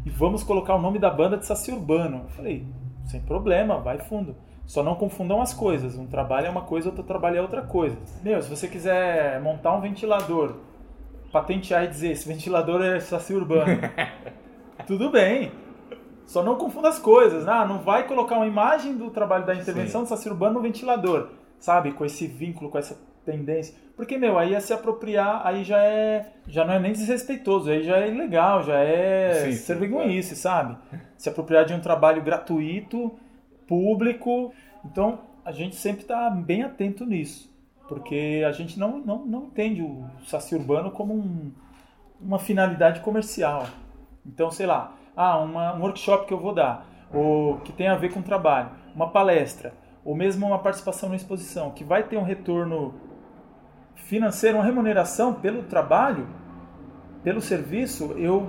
e 0.05 0.11
vamos 0.11 0.43
colocar 0.43 0.75
o 0.75 0.81
nome 0.81 0.99
da 0.99 1.09
banda 1.11 1.37
de 1.37 1.47
Saci 1.47 1.71
Urbano. 1.73 2.23
Eu 2.25 2.31
falei, 2.31 2.67
sem 3.07 3.21
problema, 3.21 3.79
vai 3.79 3.99
fundo. 3.99 4.35
Só 4.67 4.83
não 4.83 4.95
confundam 4.95 5.41
as 5.43 5.53
coisas. 5.55 5.97
Um 5.97 6.07
trabalho 6.07 6.47
é 6.47 6.51
uma 6.51 6.63
coisa, 6.63 6.89
outro 6.89 7.03
trabalho 7.05 7.37
é 7.39 7.43
outra 7.43 7.63
coisa. 7.63 7.97
Meu, 8.23 8.41
se 8.43 8.49
você 8.49 8.69
quiser 8.69 9.41
montar 9.41 9.73
um 9.77 9.81
ventilador, 9.81 10.55
patentear 11.33 11.85
e 11.85 11.89
dizer 11.89 12.13
esse 12.13 12.29
ventilador 12.29 12.81
é 12.83 12.99
saci 13.01 13.35
urbano, 13.35 13.79
tudo 14.87 15.11
bem. 15.11 15.51
Só 16.31 16.45
não 16.45 16.55
confunda 16.55 16.89
as 16.89 17.01
coisas. 17.01 17.49
Ah, 17.49 17.67
não 17.67 17.81
vai 17.81 18.07
colocar 18.07 18.37
uma 18.37 18.47
imagem 18.47 18.97
do 18.97 19.11
trabalho 19.11 19.45
da 19.45 19.53
intervenção 19.53 20.05
do 20.05 20.09
saci 20.09 20.29
urbano 20.29 20.55
no 20.55 20.61
ventilador, 20.61 21.31
sabe? 21.59 21.91
Com 21.91 22.05
esse 22.05 22.25
vínculo, 22.29 22.71
com 22.71 22.79
essa 22.79 22.97
tendência. 23.25 23.75
Porque, 23.97 24.17
meu, 24.17 24.39
aí 24.39 24.55
é 24.55 24.61
se 24.61 24.73
apropriar, 24.73 25.45
aí 25.45 25.65
já 25.65 25.83
é. 25.83 26.35
Já 26.47 26.65
não 26.65 26.75
é 26.75 26.79
nem 26.79 26.93
desrespeitoso, 26.93 27.69
aí 27.69 27.83
já 27.83 27.99
é 27.99 28.09
ilegal, 28.09 28.63
já 28.63 28.79
é 28.79 29.47
Sim, 29.47 29.53
ser 29.55 29.75
sim, 29.75 29.81
vergonhice, 29.81 30.37
sabe? 30.37 30.77
Se 31.17 31.29
apropriar 31.29 31.65
de 31.65 31.75
um 31.75 31.81
trabalho 31.81 32.23
gratuito, 32.23 33.11
público. 33.67 34.55
Então, 34.85 35.23
a 35.45 35.51
gente 35.51 35.75
sempre 35.75 36.03
está 36.03 36.31
bem 36.31 36.63
atento 36.63 37.05
nisso. 37.05 37.51
Porque 37.89 38.45
a 38.47 38.53
gente 38.53 38.79
não, 38.79 39.01
não, 39.01 39.27
não 39.27 39.45
entende 39.47 39.83
o 39.83 40.05
saci 40.25 40.55
urbano 40.55 40.93
como 40.93 41.13
um, 41.13 41.51
uma 42.21 42.39
finalidade 42.39 43.01
comercial. 43.01 43.67
Então, 44.25 44.49
sei 44.53 44.67
lá, 44.67 44.95
ah, 45.21 45.39
uma, 45.39 45.75
um 45.75 45.81
workshop 45.83 46.27
que 46.27 46.33
eu 46.35 46.39
vou 46.39 46.55
dar, 46.55 46.87
ou 47.13 47.59
que 47.59 47.73
tem 47.73 47.89
a 47.89 47.97
ver 47.97 48.13
com 48.13 48.23
trabalho, 48.23 48.71
uma 48.95 49.09
palestra, 49.11 49.73
ou 50.05 50.15
mesmo 50.15 50.47
uma 50.47 50.59
participação 50.59 51.09
na 51.09 51.17
exposição, 51.17 51.71
que 51.71 51.85
vai 51.85 52.03
ter 52.05 52.17
um 52.17 52.23
retorno 52.23 52.95
financeiro, 53.95 54.57
uma 54.59 54.65
remuneração 54.65 55.35
pelo 55.35 55.63
trabalho, 55.65 56.27
pelo 57.23 57.41
serviço, 57.41 58.15
eu 58.17 58.49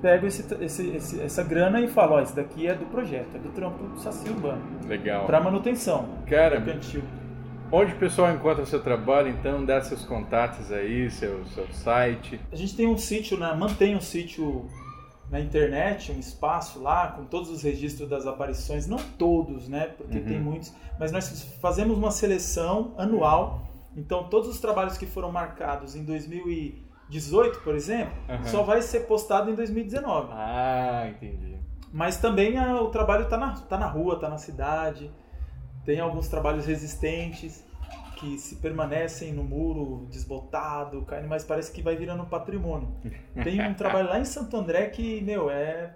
pego 0.00 0.26
esse, 0.26 0.42
esse, 0.62 0.88
esse- 0.96 1.20
essa 1.20 1.42
grana 1.42 1.80
e 1.80 1.88
falo, 1.88 2.14
ó, 2.14 2.20
isso 2.22 2.34
daqui 2.34 2.66
é 2.66 2.74
do 2.74 2.86
projeto, 2.86 3.28
é 3.34 3.38
do 3.38 3.48
trampo 3.50 3.82
do 3.84 3.98
Saci 3.98 4.28
Urbano, 4.28 4.62
Legal. 4.86 5.26
para 5.26 5.40
manutenção. 5.40 6.06
Cara, 6.28 6.58
mercantil. 6.60 7.02
onde 7.70 7.92
o 7.92 7.96
pessoal 7.96 8.30
encontra 8.32 8.64
seu 8.64 8.82
trabalho, 8.82 9.28
então 9.28 9.64
dá 9.64 9.80
seus 9.82 10.04
contatos 10.04 10.70
aí, 10.72 11.10
seu, 11.10 11.44
seu 11.46 11.66
site. 11.72 12.40
A 12.52 12.56
gente 12.56 12.76
tem 12.76 12.86
um 12.86 12.96
sítio, 12.96 13.38
né, 13.38 13.52
mantém 13.54 13.94
um 13.96 14.00
sítio 14.00 14.66
na 15.30 15.40
internet, 15.40 16.12
um 16.12 16.20
espaço 16.20 16.80
lá 16.80 17.08
com 17.08 17.24
todos 17.24 17.50
os 17.50 17.62
registros 17.62 18.08
das 18.08 18.26
aparições, 18.26 18.86
não 18.86 18.98
todos, 19.18 19.68
né, 19.68 19.86
porque 19.96 20.18
Uhum. 20.18 20.24
tem 20.24 20.40
muitos, 20.40 20.72
mas 21.00 21.10
nós 21.10 21.42
fazemos 21.60 21.98
uma 21.98 22.10
seleção 22.12 22.94
anual. 22.96 23.62
Então 23.96 24.24
todos 24.24 24.48
os 24.48 24.60
trabalhos 24.60 24.96
que 24.96 25.06
foram 25.06 25.32
marcados 25.32 25.96
em 25.96 26.04
2018, 26.04 27.60
por 27.60 27.74
exemplo, 27.74 28.12
Aham. 28.28 28.44
só 28.46 28.62
vai 28.62 28.82
ser 28.82 29.00
postado 29.00 29.50
em 29.50 29.54
2019. 29.54 30.28
Ah, 30.32 31.08
entendi. 31.08 31.56
Mas 31.92 32.18
também 32.18 32.56
ah, 32.58 32.80
o 32.82 32.88
trabalho 32.90 33.24
está 33.24 33.36
na, 33.36 33.52
tá 33.56 33.78
na 33.78 33.86
rua, 33.86 34.14
está 34.14 34.28
na 34.28 34.38
cidade. 34.38 35.10
Tem 35.84 35.98
alguns 36.00 36.28
trabalhos 36.28 36.66
resistentes 36.66 37.64
que 38.16 38.38
se 38.38 38.56
permanecem 38.56 39.32
no 39.32 39.44
muro 39.44 40.06
desbotado, 40.10 41.02
caindo, 41.02 41.28
mas 41.28 41.44
parece 41.44 41.70
que 41.70 41.82
vai 41.82 41.94
virando 41.96 42.24
patrimônio. 42.26 42.88
Tem 43.44 43.60
um 43.68 43.74
trabalho 43.74 44.08
lá 44.08 44.18
em 44.18 44.24
Santo 44.24 44.56
André 44.56 44.86
que, 44.88 45.20
meu, 45.20 45.48
é. 45.50 45.94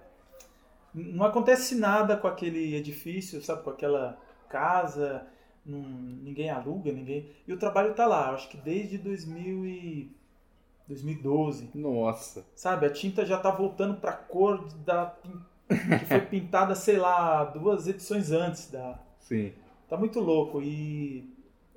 Não 0.93 1.25
acontece 1.25 1.75
nada 1.75 2.15
com 2.17 2.27
aquele 2.27 2.75
edifício, 2.75 3.41
sabe? 3.41 3.63
Com 3.63 3.69
aquela 3.71 4.17
casa, 4.49 5.25
não- 5.65 5.79
ninguém 5.79 6.49
aluga, 6.49 6.91
ninguém. 6.91 7.29
E 7.47 7.53
o 7.53 7.57
trabalho 7.57 7.93
tá 7.93 8.05
lá, 8.05 8.31
acho 8.31 8.49
que 8.49 8.57
desde 8.57 8.97
2000 8.97 9.65
e 9.65 10.11
2012 10.87 11.69
Nossa. 11.73 12.45
sabe? 12.53 12.85
A 12.85 12.89
tinta 12.89 13.25
já 13.25 13.37
tá 13.37 13.49
voltando 13.51 13.95
pra 13.95 14.11
cor 14.11 14.67
da 14.85 15.15
que 15.99 16.05
foi 16.05 16.21
pintada, 16.27 16.75
sei 16.75 16.97
lá, 16.97 17.45
duas 17.45 17.87
edições 17.87 18.31
antes 18.31 18.69
da. 18.69 18.99
Sim. 19.19 19.53
Tá 19.87 19.95
muito 19.97 20.19
louco 20.19 20.61
e 20.61 21.30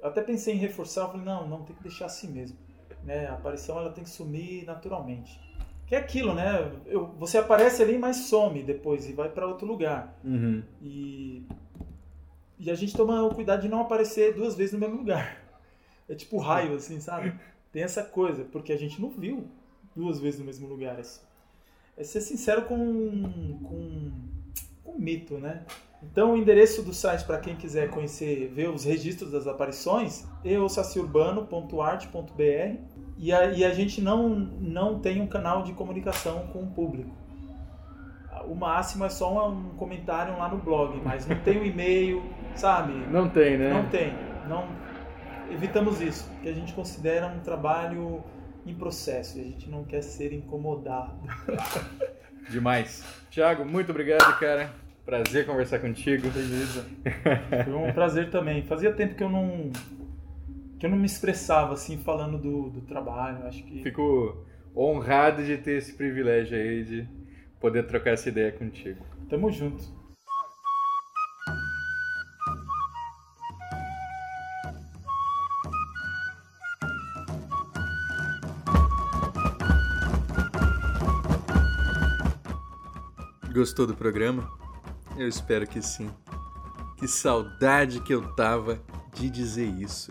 eu 0.04 0.10
até 0.10 0.20
pensei 0.20 0.54
em 0.54 0.58
reforçar, 0.58 1.08
falei, 1.08 1.24
não, 1.24 1.48
não, 1.48 1.62
tem 1.62 1.74
que 1.74 1.82
deixar 1.82 2.04
assim 2.04 2.30
mesmo. 2.30 2.58
Né? 3.02 3.26
A 3.26 3.32
aparição 3.32 3.78
ela 3.78 3.90
tem 3.90 4.04
que 4.04 4.10
sumir 4.10 4.66
naturalmente. 4.66 5.40
Que 5.86 5.94
é 5.94 5.98
aquilo, 5.98 6.34
né? 6.34 6.70
Eu- 6.84 7.06
você 7.18 7.38
aparece 7.38 7.82
ali, 7.82 7.96
mas 7.96 8.16
some 8.26 8.62
depois 8.62 9.08
e 9.08 9.14
vai 9.14 9.30
pra 9.30 9.46
outro 9.46 9.66
lugar. 9.66 10.14
Uhum. 10.22 10.62
E, 10.82 11.46
e 12.58 12.70
a 12.70 12.74
gente 12.74 12.94
toma 12.94 13.22
o 13.22 13.34
cuidado 13.34 13.62
de 13.62 13.68
não 13.68 13.80
aparecer 13.80 14.34
duas 14.34 14.54
vezes 14.54 14.74
no 14.74 14.78
mesmo 14.78 14.98
lugar. 14.98 15.42
É 16.06 16.14
tipo 16.14 16.36
raio, 16.36 16.74
assim, 16.74 17.00
sabe? 17.00 17.32
Tem 17.72 17.82
essa 17.82 18.02
coisa, 18.02 18.44
porque 18.44 18.74
a 18.74 18.76
gente 18.76 19.00
não 19.00 19.08
viu 19.08 19.48
duas 19.96 20.20
vezes 20.20 20.38
no 20.38 20.44
mesmo 20.44 20.68
lugar. 20.68 20.98
É, 20.98 21.02
é 21.96 22.04
ser 22.04 22.20
sincero 22.20 22.66
com, 22.66 22.76
com, 23.62 24.12
com 24.84 24.98
mito, 24.98 25.38
né? 25.38 25.62
Então, 26.02 26.34
o 26.34 26.36
endereço 26.36 26.82
do 26.82 26.92
site 26.92 27.24
para 27.24 27.38
quem 27.38 27.56
quiser 27.56 27.88
conhecer, 27.90 28.52
ver 28.54 28.68
os 28.68 28.84
registros 28.84 29.32
das 29.32 29.46
aparições, 29.46 30.26
é 30.44 30.58
o 30.58 30.68
saciurbano.art.br 30.68 32.78
e 33.16 33.32
a, 33.32 33.46
e 33.46 33.64
a 33.64 33.72
gente 33.72 34.02
não, 34.02 34.28
não 34.28 35.00
tem 35.00 35.22
um 35.22 35.26
canal 35.26 35.62
de 35.62 35.72
comunicação 35.72 36.48
com 36.52 36.62
o 36.62 36.66
público. 36.66 37.10
O 38.46 38.54
máximo 38.54 39.06
é 39.06 39.08
só 39.08 39.48
um 39.48 39.70
comentário 39.70 40.36
lá 40.36 40.48
no 40.48 40.58
blog, 40.58 41.00
mas 41.02 41.26
não 41.26 41.40
tem 41.40 41.58
o 41.58 41.64
e-mail, 41.64 42.22
sabe? 42.54 42.92
Não 43.10 43.30
tem, 43.30 43.56
né? 43.56 43.72
Não 43.72 43.88
tem. 43.88 44.12
Não 44.46 44.68
evitamos 45.50 46.00
isso, 46.00 46.28
porque 46.30 46.48
a 46.48 46.52
gente 46.52 46.72
considera 46.72 47.26
um 47.26 47.40
trabalho 47.40 48.22
em 48.66 48.74
processo 48.74 49.38
e 49.38 49.40
a 49.40 49.44
gente 49.44 49.68
não 49.68 49.84
quer 49.84 50.02
ser 50.02 50.32
incomodado. 50.32 51.14
Demais. 52.50 53.04
Tiago, 53.30 53.64
muito 53.64 53.90
obrigado, 53.90 54.38
cara. 54.38 54.70
Prazer 55.04 55.44
conversar 55.44 55.80
contigo. 55.80 56.30
Beleza. 56.30 56.86
Foi 57.64 57.74
um 57.74 57.92
prazer 57.92 58.30
também. 58.30 58.62
Fazia 58.62 58.92
tempo 58.92 59.14
que 59.14 59.22
eu 59.22 59.28
não 59.28 59.70
que 60.78 60.86
eu 60.86 60.90
não 60.90 60.98
me 60.98 61.06
expressava 61.06 61.74
assim 61.74 61.98
falando 61.98 62.38
do, 62.38 62.70
do 62.70 62.80
trabalho. 62.82 63.46
Acho 63.46 63.62
que 63.64 63.82
Fico 63.82 64.44
honrado 64.76 65.44
de 65.44 65.56
ter 65.58 65.78
esse 65.78 65.94
privilégio 65.94 66.56
aí 66.56 66.84
de 66.84 67.08
poder 67.60 67.86
trocar 67.86 68.10
essa 68.12 68.28
ideia 68.28 68.52
contigo. 68.52 69.04
tamo 69.28 69.50
junto. 69.50 69.84
Gostou 83.54 83.86
do 83.86 83.94
programa? 83.94 84.50
Eu 85.16 85.28
espero 85.28 85.64
que 85.64 85.80
sim. 85.80 86.10
Que 86.96 87.06
saudade 87.06 88.00
que 88.00 88.12
eu 88.12 88.34
tava 88.34 88.82
de 89.14 89.30
dizer 89.30 89.68
isso. 89.68 90.10